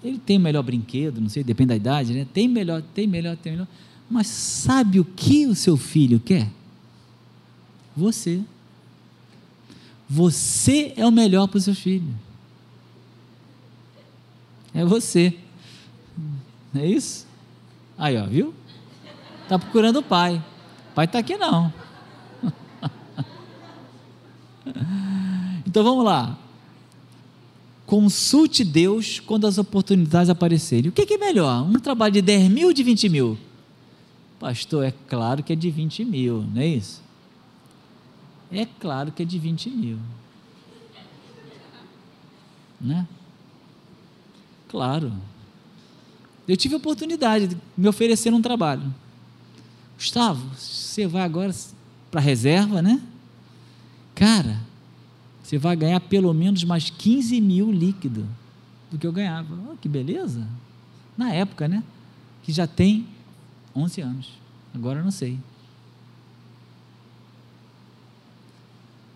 ele 0.00 0.16
tem 0.16 0.38
o 0.38 0.40
melhor 0.40 0.62
brinquedo, 0.62 1.20
não 1.20 1.28
sei, 1.28 1.42
depende 1.42 1.70
da 1.70 1.74
idade, 1.74 2.14
né? 2.14 2.24
Tem 2.32 2.46
melhor, 2.46 2.82
tem 2.94 3.04
melhor, 3.04 3.36
tem 3.36 3.54
melhor. 3.54 3.68
Mas 4.08 4.28
sabe 4.28 5.00
o 5.00 5.04
que 5.04 5.46
o 5.46 5.54
seu 5.56 5.76
filho 5.76 6.20
quer? 6.20 6.48
Você. 7.96 8.44
Você 10.08 10.92
é 10.96 11.04
o 11.04 11.10
melhor 11.10 11.48
para 11.48 11.58
o 11.58 11.60
seu 11.60 11.74
filho. 11.74 12.14
É 14.72 14.84
você. 14.84 15.36
Não 16.72 16.80
é 16.80 16.86
isso? 16.86 17.26
Aí, 17.98 18.16
ó, 18.16 18.24
viu? 18.24 18.54
Está 19.42 19.58
procurando 19.58 19.98
o 19.98 20.02
pai. 20.02 20.42
O 20.92 20.94
pai 20.94 21.04
está 21.06 21.18
aqui 21.18 21.36
não. 21.36 21.72
Então 25.66 25.84
vamos 25.84 26.02
lá. 26.02 26.38
Consulte 27.84 28.64
Deus 28.64 29.20
quando 29.20 29.46
as 29.46 29.58
oportunidades 29.58 30.30
aparecerem. 30.30 30.88
O 30.88 30.92
que, 30.92 31.14
é 31.14 31.18
melhor? 31.18 31.62
Um 31.62 31.78
trabalho 31.78 32.14
de 32.14 32.22
10 32.22 32.50
mil 32.50 32.68
ou 32.68 32.72
de 32.72 32.82
20 32.82 33.08
mil? 33.08 33.38
Pastor, 34.40 34.84
é 34.84 34.94
claro 35.08 35.42
que 35.42 35.52
é 35.52 35.56
de 35.56 35.70
20 35.70 36.04
mil, 36.04 36.42
não 36.42 36.62
é 36.62 36.66
isso? 36.66 37.02
É 38.50 38.66
claro 38.80 39.12
que 39.12 39.22
é 39.22 39.26
de 39.26 39.38
20 39.38 39.70
mil. 39.70 39.98
Né? 42.80 43.06
Claro. 44.68 45.12
Eu 46.48 46.56
tive 46.56 46.74
a 46.74 46.78
oportunidade 46.78 47.48
de 47.48 47.56
me 47.76 47.86
oferecer 47.86 48.32
um 48.32 48.40
trabalho. 48.40 48.94
Gustavo, 49.96 50.48
você 50.56 51.06
vai 51.06 51.22
agora 51.22 51.54
para 52.10 52.20
a 52.20 52.24
reserva, 52.24 52.80
né? 52.80 53.02
Cara, 54.14 54.58
você 55.42 55.58
vai 55.58 55.76
ganhar 55.76 56.00
pelo 56.00 56.32
menos 56.32 56.64
mais 56.64 56.88
15 56.88 57.38
mil 57.40 57.70
líquido 57.70 58.26
do 58.90 58.96
que 58.96 59.06
eu 59.06 59.12
ganhava. 59.12 59.58
Oh, 59.70 59.76
que 59.76 59.88
beleza! 59.88 60.48
Na 61.16 61.32
época, 61.32 61.68
né? 61.68 61.84
Que 62.42 62.50
já 62.50 62.66
tem 62.66 63.06
11 63.76 64.00
anos. 64.00 64.28
Agora 64.74 65.00
eu 65.00 65.04
não 65.04 65.10
sei. 65.10 65.38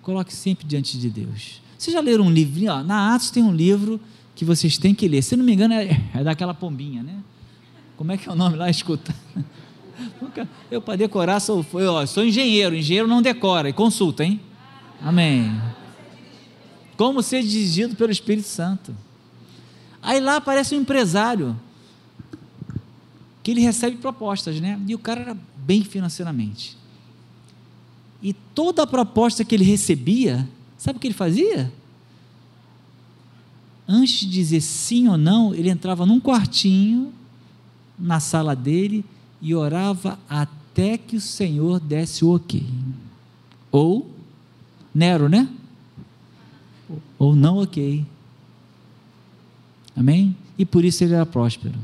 Coloque 0.03 0.35
sempre 0.35 0.67
diante 0.67 0.99
de 0.99 1.09
Deus. 1.09 1.63
Vocês 1.79 1.95
já 1.95 2.01
leram 2.01 2.25
um 2.25 2.31
livro? 2.31 2.63
na 2.85 3.15
Atos 3.15 3.31
tem 3.31 3.43
um 3.43 3.55
livro 3.55 4.01
que 4.35 4.45
vocês 4.45 4.79
têm 4.79 4.95
que 4.95 5.09
ler. 5.09 5.23
Se 5.23 5.37
não 5.37 5.45
me 5.45 5.53
engano, 5.53 5.75
é, 5.75 6.01
é 6.15 6.25
daquela 6.25 6.55
pombinha, 6.55 7.03
né? 7.03 7.19
Como 7.97 8.13
é 8.13 8.17
que 8.17 8.29
é 8.29 8.33
o 8.33 8.35
nome 8.35 8.57
lá? 8.57 8.69
Escuta. 8.71 9.15
Eu, 10.71 10.81
para 10.81 10.97
decorar, 10.97 11.39
sou, 11.39 11.65
eu, 11.75 12.07
sou 12.07 12.25
engenheiro. 12.25 12.75
Engenheiro 12.75 13.07
não 13.07 13.21
decora 13.21 13.69
e 13.69 13.73
consulta, 13.73 14.25
hein? 14.25 14.41
Amém. 15.01 15.53
Como 16.97 17.23
ser 17.23 17.43
dirigido 17.43 17.95
pelo 17.95 18.11
Espírito 18.11 18.49
Santo. 18.49 18.97
Aí 20.01 20.19
lá 20.19 20.37
aparece 20.37 20.75
um 20.75 20.81
empresário 20.81 21.57
que 23.43 23.51
ele 23.51 23.61
recebe 23.61 23.99
propostas, 23.99 24.61
né? 24.61 24.81
E 24.89 24.95
o 24.95 24.99
cara 24.99 25.21
era 25.21 25.37
bem 25.57 25.85
financeiramente. 25.85 26.77
E 28.23 28.33
toda 28.33 28.83
a 28.83 28.87
proposta 28.87 29.45
que 29.45 29.55
ele 29.55 29.65
recebia, 29.65 30.49
sabe 30.79 30.97
o 30.97 31.01
que 31.01 31.09
ele 31.09 31.15
fazia? 31.15 31.73
Antes 33.87 34.21
de 34.21 34.27
dizer 34.27 34.61
sim 34.61 35.09
ou 35.09 35.17
não, 35.17 35.55
ele 35.55 35.69
entrava 35.69 36.07
num 36.07 36.21
quartinho 36.21 37.13
na 37.99 38.21
sala 38.21 38.55
dele 38.55 39.05
e 39.41 39.55
orava 39.55 40.19
até 40.29 40.97
que 40.97 41.17
o 41.17 41.21
Senhor 41.21 41.81
desse 41.81 42.25
o 42.25 42.35
ok. 42.35 42.65
Ou 43.71 44.11
Nero, 44.95 45.29
né? 45.29 45.49
ou 47.19 47.37
não 47.37 47.59
ok. 47.59 48.05
Amém? 49.95 50.37
E 50.59 50.65
por 50.65 50.85
isso 50.85 51.05
ele 51.05 51.15
era 51.15 51.25
próspero. 51.25 51.79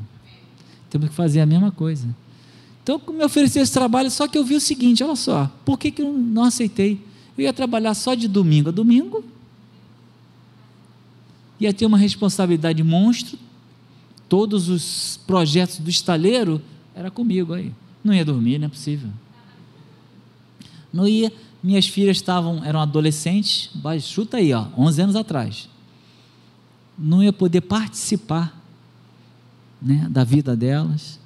Temos 0.91 1.11
que 1.11 1.15
fazer 1.15 1.41
a 1.41 1.47
mesma 1.47 1.71
coisa. 1.71 2.09
Então, 2.83 3.01
me 3.13 3.25
ofereceu 3.25 3.63
esse 3.63 3.73
trabalho, 3.73 4.11
só 4.11 4.27
que 4.27 4.39
eu 4.39 4.45
vi 4.45 4.55
o 4.55 4.61
seguinte: 4.61 5.05
olha 5.05 5.17
só, 5.17 5.51
por 5.65 5.79
que, 5.79 5.91
que 5.91 6.03
eu 6.03 6.13
não 6.13 6.45
aceitei? 6.45 7.01
Eu 7.37 7.45
ia 7.45 7.53
trabalhar 7.53 7.95
só 7.95 8.15
de 8.15 8.27
domingo 8.27 8.71
a 8.71 8.73
domingo, 8.73 9.23
ia 11.61 11.73
ter 11.73 11.87
uma 11.87 11.99
responsabilidade 11.99 12.83
monstro, 12.83 13.39
todos 14.29 14.69
os 14.69 15.19
projetos 15.27 15.79
do 15.79 15.91
estaleiro 15.91 16.63
era 16.95 17.11
comigo 17.11 17.55
aí. 17.55 17.73
Não 18.03 18.15
ia 18.15 18.25
dormir, 18.25 18.59
não 18.59 18.67
é 18.67 18.71
possível. 18.71 19.11
Não 20.93 21.07
ia 21.07 21.33
minhas 21.63 21.89
filhas 21.89 22.17
estavam, 22.17 22.65
eram 22.65 22.81
adolescentes, 22.81 23.71
chuta 24.01 24.37
aí, 24.37 24.53
ó, 24.53 24.67
11 24.77 25.03
anos 25.03 25.17
atrás. 25.17 25.69
Não 26.97 27.23
ia 27.23 27.33
poder 27.33 27.63
participar 27.63 28.57
né, 29.81 30.07
da 30.11 30.25
vida 30.25 30.57
delas, 30.57 31.19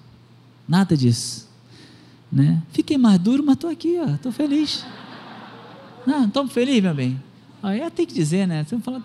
nada 0.67 0.97
disso. 0.97 1.49
Né? 2.31 2.63
Fiquei 2.73 2.97
mais 2.97 3.19
duro, 3.19 3.43
mas 3.45 3.55
estou 3.55 3.71
aqui, 3.71 3.97
estou 3.97 4.33
feliz. 4.33 4.85
Não, 6.07 6.27
estou 6.27 6.49
feliz, 6.49 6.83
meu 6.83 6.95
bem. 6.95 7.23
Aí 7.63 7.89
tem 7.91 8.07
que 8.07 8.15
dizer, 8.15 8.47
né? 8.47 8.65
Você 8.65 8.77
fala, 8.79 9.03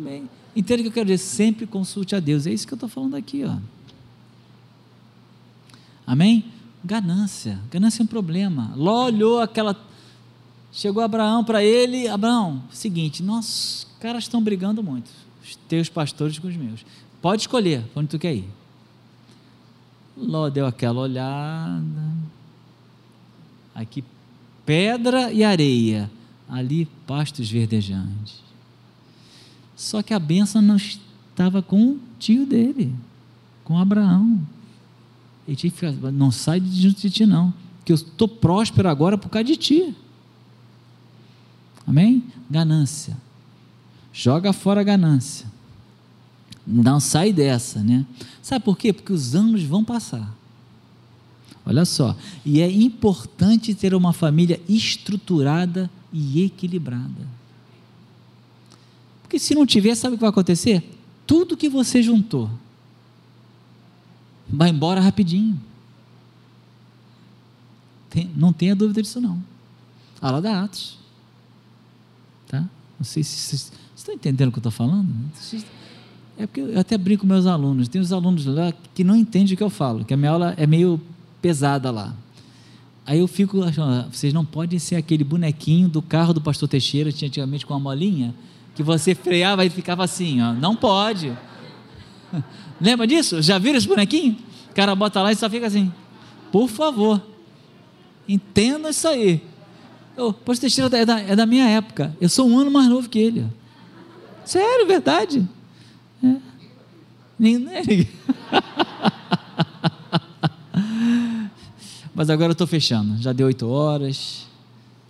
bem. 0.00 0.28
Entenda 0.54 0.80
o 0.80 0.84
que 0.84 0.88
eu 0.88 0.92
quero 0.92 1.06
dizer, 1.06 1.18
sempre 1.18 1.66
consulte 1.66 2.14
a 2.14 2.20
Deus. 2.20 2.46
É 2.46 2.52
isso 2.52 2.66
que 2.66 2.74
eu 2.74 2.76
estou 2.76 2.88
falando 2.88 3.16
aqui, 3.16 3.44
ó. 3.44 3.56
Amém? 6.06 6.44
Ganância. 6.84 7.58
Ganância 7.70 8.02
é 8.02 8.04
um 8.04 8.06
problema. 8.06 8.72
Ló 8.76 9.06
olhou 9.06 9.40
aquela 9.40 9.74
Chegou 10.74 11.04
Abraão 11.04 11.44
para 11.44 11.62
ele, 11.62 12.08
Abraão, 12.08 12.60
seguinte, 12.68 13.22
nossos 13.22 13.86
caras 14.00 14.24
estão 14.24 14.42
brigando 14.42 14.82
muito, 14.82 15.08
os 15.40 15.54
teus 15.68 15.88
pastores 15.88 16.36
com 16.40 16.48
os 16.48 16.56
meus. 16.56 16.84
Pode 17.22 17.42
escolher 17.42 17.84
onde 17.94 18.08
tu 18.08 18.18
quer 18.18 18.34
ir. 18.34 18.48
Ló 20.16 20.50
deu 20.50 20.66
aquela 20.66 21.00
olhada. 21.00 22.12
Aqui 23.72 24.02
pedra 24.66 25.32
e 25.32 25.44
areia, 25.44 26.10
ali 26.48 26.86
pastos 27.06 27.48
verdejantes. 27.48 28.42
Só 29.84 30.02
que 30.02 30.14
a 30.14 30.18
bênção 30.18 30.62
não 30.62 30.76
estava 30.76 31.60
com 31.60 31.90
o 31.90 32.00
tio 32.18 32.46
dele, 32.46 32.90
com 33.62 33.78
Abraão. 33.78 34.40
Ele 35.46 35.54
tinha 35.54 35.70
que 35.70 35.76
ficar, 35.76 36.10
não 36.10 36.30
sai 36.30 36.58
de 36.58 36.80
junto 36.80 37.02
de 37.02 37.10
ti 37.10 37.26
não, 37.26 37.52
que 37.84 37.92
eu 37.92 37.94
estou 37.94 38.26
próspero 38.26 38.88
agora 38.88 39.18
por 39.18 39.28
causa 39.28 39.44
de 39.44 39.58
ti. 39.58 39.94
Amém? 41.86 42.24
Ganância. 42.50 43.14
Joga 44.10 44.54
fora 44.54 44.80
a 44.80 44.84
ganância. 44.84 45.46
Não 46.66 46.98
sai 46.98 47.30
dessa, 47.30 47.82
né? 47.82 48.06
Sabe 48.40 48.64
por 48.64 48.78
quê? 48.78 48.90
Porque 48.90 49.12
os 49.12 49.34
anos 49.34 49.64
vão 49.64 49.84
passar. 49.84 50.34
Olha 51.66 51.84
só. 51.84 52.16
E 52.42 52.62
é 52.62 52.70
importante 52.70 53.74
ter 53.74 53.94
uma 53.94 54.14
família 54.14 54.58
estruturada 54.66 55.90
e 56.10 56.42
equilibrada. 56.42 57.43
Porque 59.34 59.40
se 59.40 59.52
não 59.52 59.66
tiver, 59.66 59.96
sabe 59.96 60.14
o 60.14 60.16
que 60.16 60.20
vai 60.20 60.30
acontecer? 60.30 60.88
Tudo 61.26 61.56
que 61.56 61.68
você 61.68 62.00
juntou 62.00 62.48
vai 64.48 64.70
embora 64.70 65.00
rapidinho. 65.00 65.60
Tem, 68.08 68.30
não 68.36 68.52
tenha 68.52 68.76
dúvida 68.76 69.02
disso 69.02 69.20
não. 69.20 69.42
Fala 70.20 70.40
da 70.40 70.62
Atos. 70.62 70.96
Tá? 72.46 72.60
Não 72.96 73.04
sei 73.04 73.24
se 73.24 73.36
vocês 73.36 73.72
estão 73.96 74.14
entendendo 74.14 74.50
o 74.50 74.52
que 74.52 74.58
eu 74.58 74.60
estou 74.60 74.70
falando. 74.70 75.12
É 76.38 76.46
porque 76.46 76.60
eu 76.60 76.78
até 76.78 76.96
brinco 76.96 77.22
com 77.22 77.26
meus 77.26 77.46
alunos. 77.46 77.88
Tem 77.88 78.00
os 78.00 78.12
alunos 78.12 78.46
lá 78.46 78.72
que 78.94 79.02
não 79.02 79.16
entendem 79.16 79.54
o 79.54 79.56
que 79.56 79.64
eu 79.64 79.70
falo, 79.70 80.04
que 80.04 80.14
a 80.14 80.16
minha 80.16 80.30
aula 80.30 80.54
é 80.56 80.64
meio 80.64 81.00
pesada 81.42 81.90
lá. 81.90 82.14
Aí 83.04 83.18
eu 83.18 83.26
fico 83.26 83.64
achando, 83.64 83.90
ah, 83.90 84.08
vocês 84.12 84.32
não 84.32 84.44
podem 84.44 84.78
ser 84.78 84.94
aquele 84.94 85.24
bonequinho 85.24 85.88
do 85.88 86.00
carro 86.00 86.32
do 86.32 86.40
pastor 86.40 86.68
Teixeira, 86.68 87.10
tinha 87.10 87.26
antigamente 87.26 87.66
com 87.66 87.74
uma 87.74 87.80
molinha, 87.80 88.32
que 88.74 88.82
você 88.82 89.14
freava 89.14 89.64
e 89.64 89.70
ficava 89.70 90.04
assim, 90.04 90.42
ó. 90.42 90.52
Não 90.52 90.74
pode. 90.74 91.32
Lembra 92.80 93.06
disso? 93.06 93.40
Já 93.40 93.58
viram 93.58 93.78
esse 93.78 93.86
bonequinho? 93.86 94.36
O 94.70 94.74
cara 94.74 94.94
bota 94.94 95.22
lá 95.22 95.32
e 95.32 95.36
só 95.36 95.48
fica 95.48 95.66
assim. 95.66 95.92
Por 96.50 96.68
favor, 96.68 97.22
entenda 98.28 98.90
isso 98.90 99.06
aí. 99.06 99.42
O 100.16 100.32
pastor 100.32 100.70
é 100.94 101.04
da, 101.04 101.20
é 101.20 101.36
da 101.36 101.46
minha 101.46 101.68
época. 101.68 102.16
Eu 102.20 102.28
sou 102.28 102.48
um 102.48 102.58
ano 102.58 102.70
mais 102.70 102.88
novo 102.88 103.08
que 103.08 103.18
ele. 103.18 103.46
Sério, 104.44 104.86
verdade. 104.86 105.48
É. 106.22 106.36
Nem, 107.38 107.66
é 107.68 107.82
Mas 112.14 112.30
agora 112.30 112.50
eu 112.50 112.52
estou 112.52 112.66
fechando. 112.66 113.20
Já 113.20 113.32
deu 113.32 113.48
oito 113.48 113.68
horas. 113.68 114.46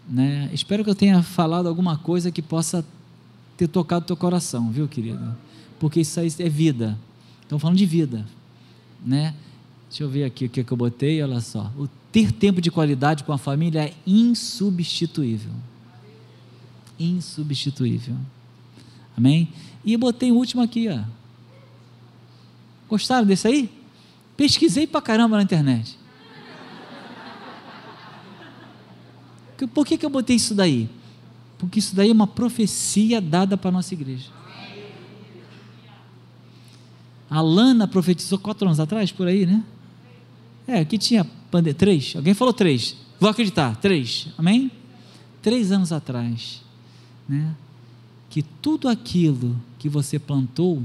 Né? 0.08 0.48
Espero 0.52 0.82
que 0.82 0.90
eu 0.90 0.94
tenha 0.94 1.22
falado 1.22 1.68
alguma 1.68 1.98
coisa 1.98 2.30
que 2.30 2.40
possa 2.40 2.84
ter 3.56 3.68
tocado 3.68 4.06
teu 4.06 4.16
coração, 4.16 4.70
viu, 4.70 4.88
querido? 4.88 5.36
Porque 5.78 6.00
isso 6.00 6.18
aí 6.18 6.32
é 6.38 6.48
vida. 6.48 6.98
Estamos 7.42 7.62
falando 7.62 7.76
de 7.76 7.86
vida. 7.86 8.26
Né? 9.04 9.34
Deixa 9.88 10.02
eu 10.02 10.08
ver 10.08 10.24
aqui 10.24 10.46
o 10.46 10.48
que, 10.48 10.64
que 10.64 10.72
eu 10.72 10.76
botei, 10.76 11.22
olha 11.22 11.40
só. 11.40 11.70
O 11.78 11.86
ter 12.10 12.32
tempo 12.32 12.60
de 12.60 12.70
qualidade 12.70 13.24
com 13.24 13.32
a 13.32 13.38
família 13.38 13.84
é 13.84 13.94
insubstituível. 14.06 15.52
Insubstituível. 16.98 18.16
Amém? 19.16 19.48
E 19.84 19.96
botei 19.96 20.32
o 20.32 20.36
último 20.36 20.62
aqui, 20.62 20.88
ó. 20.88 21.02
Gostaram 22.88 23.26
desse 23.26 23.46
aí? 23.46 23.70
Pesquisei 24.36 24.86
pra 24.86 25.00
caramba 25.00 25.36
na 25.36 25.42
internet. 25.42 25.98
Por 29.72 29.86
que, 29.86 29.96
que 29.96 30.04
eu 30.04 30.10
botei 30.10 30.36
isso 30.36 30.54
daí? 30.54 30.88
Porque 31.58 31.78
isso 31.78 31.94
daí 31.94 32.10
é 32.10 32.12
uma 32.12 32.26
profecia 32.26 33.20
dada 33.20 33.56
para 33.56 33.68
a 33.68 33.72
nossa 33.72 33.94
igreja. 33.94 34.30
A 37.30 37.40
Lana 37.40 37.88
profetizou 37.88 38.38
quatro 38.38 38.66
anos 38.66 38.78
atrás, 38.78 39.10
por 39.10 39.26
aí, 39.26 39.46
né? 39.46 39.64
É, 40.66 40.84
que 40.84 40.96
tinha 40.96 41.24
pandemia. 41.50 41.74
Três. 41.74 42.14
Alguém 42.16 42.34
falou 42.34 42.52
três. 42.52 42.96
Vou 43.18 43.28
acreditar. 43.28 43.76
Três. 43.76 44.28
Amém? 44.36 44.70
Três 45.42 45.72
anos 45.72 45.92
atrás. 45.92 46.62
Né? 47.28 47.54
Que 48.30 48.42
tudo 48.42 48.88
aquilo 48.88 49.60
que 49.78 49.88
você 49.88 50.18
plantou 50.18 50.82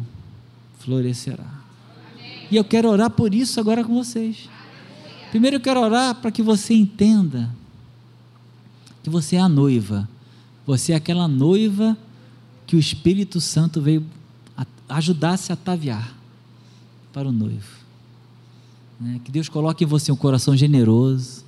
florescerá. 0.80 1.60
E 2.52 2.56
eu 2.56 2.64
quero 2.64 2.90
orar 2.90 3.10
por 3.10 3.34
isso 3.34 3.60
agora 3.60 3.84
com 3.84 3.94
vocês. 3.94 4.50
Primeiro 5.30 5.58
eu 5.58 5.62
quero 5.62 5.80
orar 5.80 6.16
para 6.16 6.32
que 6.32 6.42
você 6.42 6.74
entenda 6.74 7.56
que 9.04 9.10
você 9.10 9.36
é 9.36 9.40
a 9.40 9.50
noiva. 9.50 10.10
Você 10.70 10.94
é 10.94 10.96
aquela 10.96 11.28
noiva 11.28 11.98
que 12.68 12.76
o 12.76 12.80
Espírito 12.80 13.42
Santo 13.42 13.82
veio 13.82 14.06
ajudar 14.88 15.32
a 15.32 15.54
ataviar 15.54 16.16
para 17.12 17.28
o 17.28 17.32
noivo. 17.32 17.80
Né? 19.00 19.20
Que 19.26 19.32
Deus 19.32 19.50
coloque 19.50 19.84
em 19.84 19.88
você 19.88 20.12
um 20.12 20.16
coração 20.16 20.56
generoso. 20.56 21.44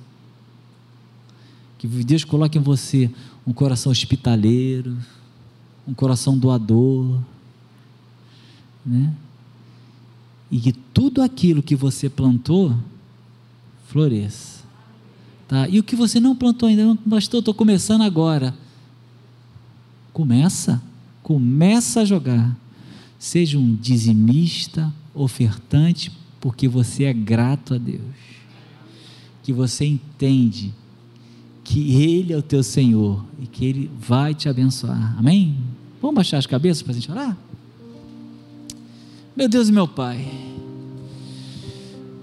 Que 1.78 1.86
Deus 1.86 2.24
coloque 2.24 2.58
em 2.58 2.60
você 2.60 3.08
um 3.46 3.52
coração 3.52 3.92
hospitaleiro, 3.92 4.98
um 5.86 5.94
coração 5.94 6.36
doador. 6.36 7.20
Né? 8.84 9.14
E 10.50 10.58
que 10.58 10.72
tudo 10.72 11.22
aquilo 11.22 11.62
que 11.62 11.76
você 11.76 12.10
plantou 12.10 12.76
floresça. 13.86 14.64
Tá? 15.46 15.68
E 15.68 15.78
o 15.78 15.84
que 15.84 15.94
você 15.94 16.18
não 16.18 16.34
plantou 16.34 16.68
ainda, 16.68 16.98
pastor, 17.08 17.38
estou 17.38 17.54
começando 17.54 18.02
agora. 18.02 18.52
Começa, 20.12 20.82
começa 21.22 22.00
a 22.00 22.04
jogar. 22.04 22.56
Seja 23.18 23.58
um 23.58 23.74
dizimista, 23.74 24.92
ofertante, 25.14 26.12
porque 26.40 26.66
você 26.68 27.04
é 27.04 27.12
grato 27.12 27.74
a 27.74 27.78
Deus. 27.78 28.00
Que 29.42 29.52
você 29.52 29.84
entende 29.84 30.72
que 31.64 32.02
Ele 32.02 32.32
é 32.32 32.36
o 32.36 32.42
teu 32.42 32.62
Senhor 32.62 33.24
e 33.40 33.46
que 33.46 33.64
Ele 33.64 33.90
vai 33.98 34.34
te 34.34 34.48
abençoar. 34.48 35.16
Amém? 35.18 35.56
Vamos 36.00 36.16
baixar 36.16 36.38
as 36.38 36.46
cabeças 36.46 36.82
para 36.82 36.92
a 36.92 36.94
gente 36.94 37.10
orar? 37.10 37.36
Meu 39.36 39.48
Deus 39.48 39.68
e 39.68 39.72
meu 39.72 39.88
Pai. 39.88 40.26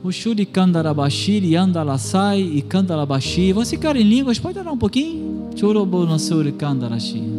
O 0.04 0.12
Shuri 0.12 0.46
Kandarabashiri 0.46 1.56
Andalassai 1.56 2.42
e 2.42 2.62
Kandalabashi. 2.62 3.52
Você 3.52 3.78
quer 3.78 3.96
em 3.96 4.04
línguas? 4.04 4.40
Pode 4.40 4.60
orar 4.60 4.74
um 4.74 4.78
pouquinho? 4.78 5.50
Churobo 5.56 6.06
no 6.06 6.20
Suri 6.20 6.52
Kandarashi. 6.52 7.39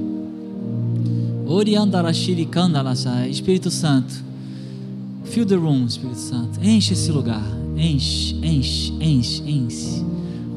Espírito 3.28 3.70
Santo. 3.72 4.14
Fill 5.24 5.44
the 5.44 5.56
room, 5.56 5.84
Espírito 5.84 6.18
Santo. 6.18 6.60
Enche 6.62 6.92
esse 6.92 7.10
lugar. 7.10 7.42
Enche, 7.76 8.36
enche, 8.36 8.92
enche, 9.00 9.42
enche. 9.42 10.04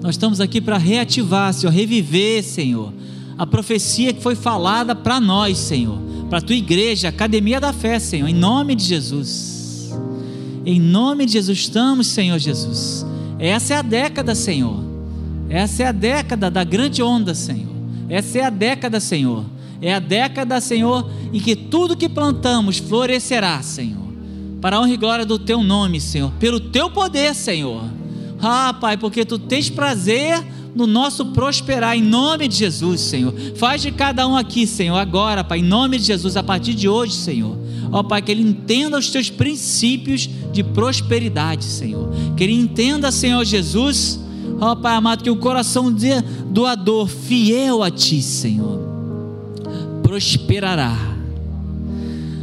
Nós 0.04 0.12
estamos 0.16 0.40
aqui 0.40 0.62
para 0.62 0.78
reativar, 0.78 1.52
Senhor, 1.52 1.74
reviver, 1.74 2.44
Senhor, 2.44 2.94
a 3.38 3.48
profecia 3.48 4.14
que 4.14 4.22
foi 4.22 4.36
falada 4.36 4.94
para 4.94 5.20
nós, 5.20 5.58
Senhor, 5.58 5.98
para 6.30 6.38
a 6.38 6.42
tua 6.42 6.56
igreja, 6.56 7.08
Academia 7.08 7.60
da 7.60 7.74
Fé, 7.74 7.98
Senhor, 7.98 8.28
em 8.28 8.36
nome 8.36 8.76
de 8.76 8.84
Jesus. 8.84 9.92
Em 10.64 10.80
nome 10.80 11.26
de 11.26 11.34
Jesus, 11.34 11.58
estamos, 11.58 12.06
Senhor 12.06 12.38
Jesus. 12.38 13.04
Essa 13.40 13.74
é 13.74 13.78
a 13.78 13.82
década, 13.82 14.36
Senhor. 14.36 14.80
Essa 15.50 15.84
é 15.84 15.88
a 15.88 15.92
década 15.92 16.52
da 16.52 16.64
grande 16.64 17.02
onda, 17.02 17.34
Senhor. 17.34 17.74
Essa 18.10 18.38
é 18.38 18.44
a 18.44 18.50
década, 18.52 19.00
Senhor. 19.00 19.44
É 19.84 19.94
a 19.94 20.00
década, 20.00 20.60
Senhor, 20.62 21.10
em 21.32 21.40
que 21.40 21.56
tudo 21.56 21.96
que 21.96 22.10
plantamos 22.10 22.78
florescerá, 22.78 23.62
Senhor. 23.62 24.02
Para 24.62 24.78
a 24.78 24.80
honra 24.80 24.94
e 24.94 24.98
glória 24.98 25.26
do 25.26 25.38
teu 25.38 25.62
nome, 25.62 26.00
Senhor. 26.00 26.32
Pelo 26.40 26.60
teu 26.60 26.90
poder, 26.90 27.36
Senhor. 27.36 27.84
Ah, 28.42 28.74
Pai, 28.80 28.98
porque 28.98 29.26
tu 29.26 29.38
tens 29.38 29.70
prazer 29.70 30.44
no 30.74 30.88
nosso 30.88 31.28
prosperar, 31.28 31.96
em 31.96 32.02
nome 32.02 32.48
de 32.48 32.56
Jesus, 32.56 33.02
Senhor. 33.02 33.34
Faz 33.56 33.82
de 33.82 33.92
cada 33.92 34.28
um 34.28 34.36
aqui, 34.36 34.66
Senhor, 34.66 34.98
agora, 34.98 35.44
Pai, 35.44 35.60
em 35.60 35.64
nome 35.64 36.00
de 36.00 36.06
Jesus, 36.06 36.36
a 36.36 36.42
partir 36.42 36.74
de 36.74 36.90
hoje, 36.90 37.14
Senhor 37.14 37.64
ó 37.94 38.02
Pai, 38.02 38.24
que 38.24 38.32
ele 38.32 38.42
entenda 38.42 38.98
os 38.98 39.12
teus 39.12 39.30
princípios 39.30 40.28
de 40.52 40.64
prosperidade, 40.64 41.64
Senhor. 41.64 42.10
Que 42.36 42.44
ele 42.44 42.54
entenda, 42.54 43.12
Senhor 43.12 43.46
Jesus, 43.46 44.20
ó 44.60 44.76
Pai 44.76 44.96
amado, 44.96 45.24
que 45.24 45.30
o 45.30 45.36
coração 45.36 45.96
doador, 46.50 47.08
fiel 47.08 47.84
a 47.84 47.92
Ti, 47.92 48.20
Senhor, 48.20 48.83
prosperará. 50.14 50.96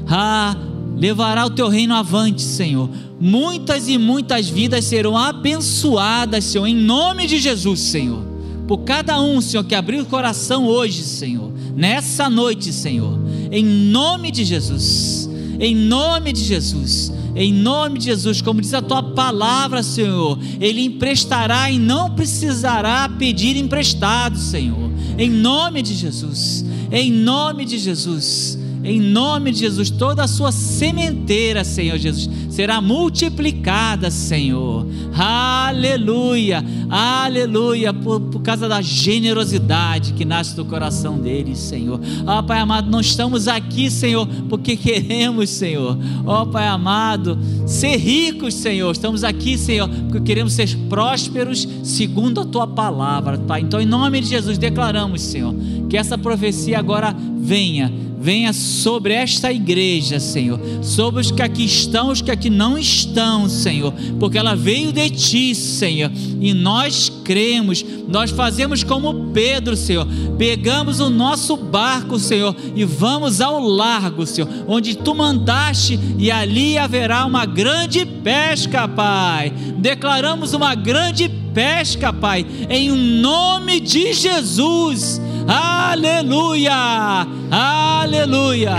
Ah, 0.09 0.57
levará 0.97 1.47
o 1.47 1.51
Teu 1.51 1.69
reino 1.69 1.95
avante, 1.95 2.43
Senhor. 2.43 2.91
Muitas 3.21 3.87
e 3.87 3.97
muitas 3.97 4.49
vidas 4.49 4.85
serão 4.87 5.17
abençoadas, 5.17 6.45
Senhor, 6.47 6.67
em 6.67 6.75
nome 6.75 7.29
de 7.29 7.39
Jesus, 7.39 7.79
Senhor. 7.79 8.25
Por 8.67 8.79
cada 8.79 9.21
um, 9.21 9.41
Senhor, 9.41 9.63
que 9.63 9.75
abriu 9.75 10.03
o 10.03 10.07
coração 10.07 10.67
hoje, 10.67 11.03
Senhor, 11.03 11.53
nessa 11.77 12.29
noite, 12.29 12.73
Senhor, 12.73 13.21
em 13.53 13.65
nome 13.65 14.33
de 14.33 14.45
Jesus 14.45 15.31
em 15.61 15.75
nome 15.75 16.33
de 16.33 16.43
Jesus. 16.43 17.13
Em 17.37 17.53
nome 17.53 17.99
de 17.99 18.07
Jesus, 18.07 18.41
como 18.41 18.61
diz 18.61 18.75
a 18.75 18.83
tua 18.83 19.03
palavra, 19.03 19.83
Senhor, 19.83 20.39
Ele 20.59 20.81
emprestará 20.81 21.71
e 21.71 21.79
não 21.79 22.11
precisará 22.11 23.09
pedir 23.09 23.57
emprestado, 23.57 24.37
Senhor. 24.37 24.91
Em 25.17 25.31
nome 25.31 25.83
de 25.83 25.95
Jesus, 25.95 26.65
em 26.91 27.11
nome 27.11 27.65
de 27.65 27.79
Jesus, 27.79 28.59
em 28.83 28.99
nome 28.99 29.53
de 29.53 29.61
Jesus, 29.61 29.91
toda 29.91 30.25
a 30.25 30.29
sua 30.29 30.51
sementeira, 30.51 31.63
Senhor 31.65 31.99
Jesus, 31.99 32.31
será 32.49 32.81
multiplicada, 32.81 34.11
Senhor. 34.11 34.87
Aleluia, 35.15 36.65
aleluia, 36.89 37.93
por, 37.93 38.21
por 38.21 38.41
causa 38.41 38.67
da 38.67 38.81
generosidade 38.81 40.15
que 40.15 40.25
nasce 40.25 40.57
do 40.57 40.65
coração 40.65 41.19
deles, 41.19 41.59
Senhor. 41.59 42.01
Ó 42.27 42.39
oh, 42.39 42.43
Pai 42.43 42.59
amado, 42.59 42.91
não 42.91 43.01
estamos 43.01 43.49
aqui, 43.49 43.91
Senhor, 43.91 44.27
porque 44.49 44.77
queremos, 44.77 45.51
Senhor. 45.51 45.99
Ó 46.25 46.43
oh, 46.43 46.47
Pai 46.47 46.67
amado, 46.67 47.39
ser 47.67 47.97
ricos, 47.99 48.55
Senhor. 48.55 48.91
Estamos 48.93 49.25
aqui, 49.25 49.59
Senhor, 49.59 49.89
porque 49.89 50.21
queremos 50.21 50.55
ser 50.55 50.75
prósperos 50.89 51.69
segundo 51.83 52.41
a 52.41 52.47
tua 52.47 52.67
palavra, 52.67 53.37
Pai. 53.37 53.61
Então, 53.61 53.79
em 53.79 53.87
nome 53.87 54.23
de 54.23 54.29
Jesus, 54.29 54.57
declaramos, 54.57 55.21
Senhor, 55.21 55.55
que 55.91 55.97
essa 55.97 56.17
profecia 56.17 56.79
agora 56.79 57.15
venha 57.39 57.93
venha 58.21 58.53
sobre 58.53 59.15
esta 59.15 59.51
igreja, 59.51 60.21
Senhor, 60.21 60.61
sobre 60.83 61.23
os 61.23 61.31
que 61.31 61.41
aqui 61.41 61.65
estão, 61.65 62.11
os 62.11 62.21
que 62.21 62.31
aqui 62.31 62.51
não 62.51 62.77
estão, 62.77 63.49
Senhor, 63.49 63.95
porque 64.19 64.37
ela 64.37 64.55
veio 64.55 64.93
de 64.93 65.09
ti, 65.09 65.55
Senhor, 65.55 66.11
e 66.39 66.53
nós 66.53 67.11
cremos, 67.25 67.83
nós 68.07 68.31
fazemos 68.31 68.85
como 68.85 69.31
Pedro, 69.33 69.75
Senhor, 69.75 70.07
pegamos 70.37 71.01
o 71.01 71.09
nosso 71.09 71.57
barco, 71.57 72.19
Senhor, 72.19 72.55
e 72.77 72.85
vamos 72.85 73.41
ao 73.41 73.59
largo, 73.59 74.27
Senhor, 74.27 74.51
onde 74.69 74.99
tu 74.99 75.15
mandaste, 75.15 75.99
e 76.19 76.31
ali 76.31 76.77
haverá 76.77 77.25
uma 77.25 77.47
grande 77.47 78.05
pesca, 78.05 78.87
Pai. 78.87 79.51
Declaramos 79.79 80.53
uma 80.53 80.75
grande 80.75 81.27
pesca, 81.55 82.13
Pai, 82.13 82.45
em 82.69 82.91
nome 82.91 83.81
de 83.81 84.13
Jesus 84.13 85.19
Aleluia! 85.53 87.27
Aleluia! 87.51 88.77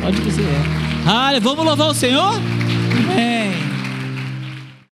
Pode 0.00 0.20
dizer. 0.20 0.46
Vamos 1.40 1.64
louvar 1.64 1.88
o 1.88 1.94
Senhor? 1.94 2.34
Amém. 2.34 3.71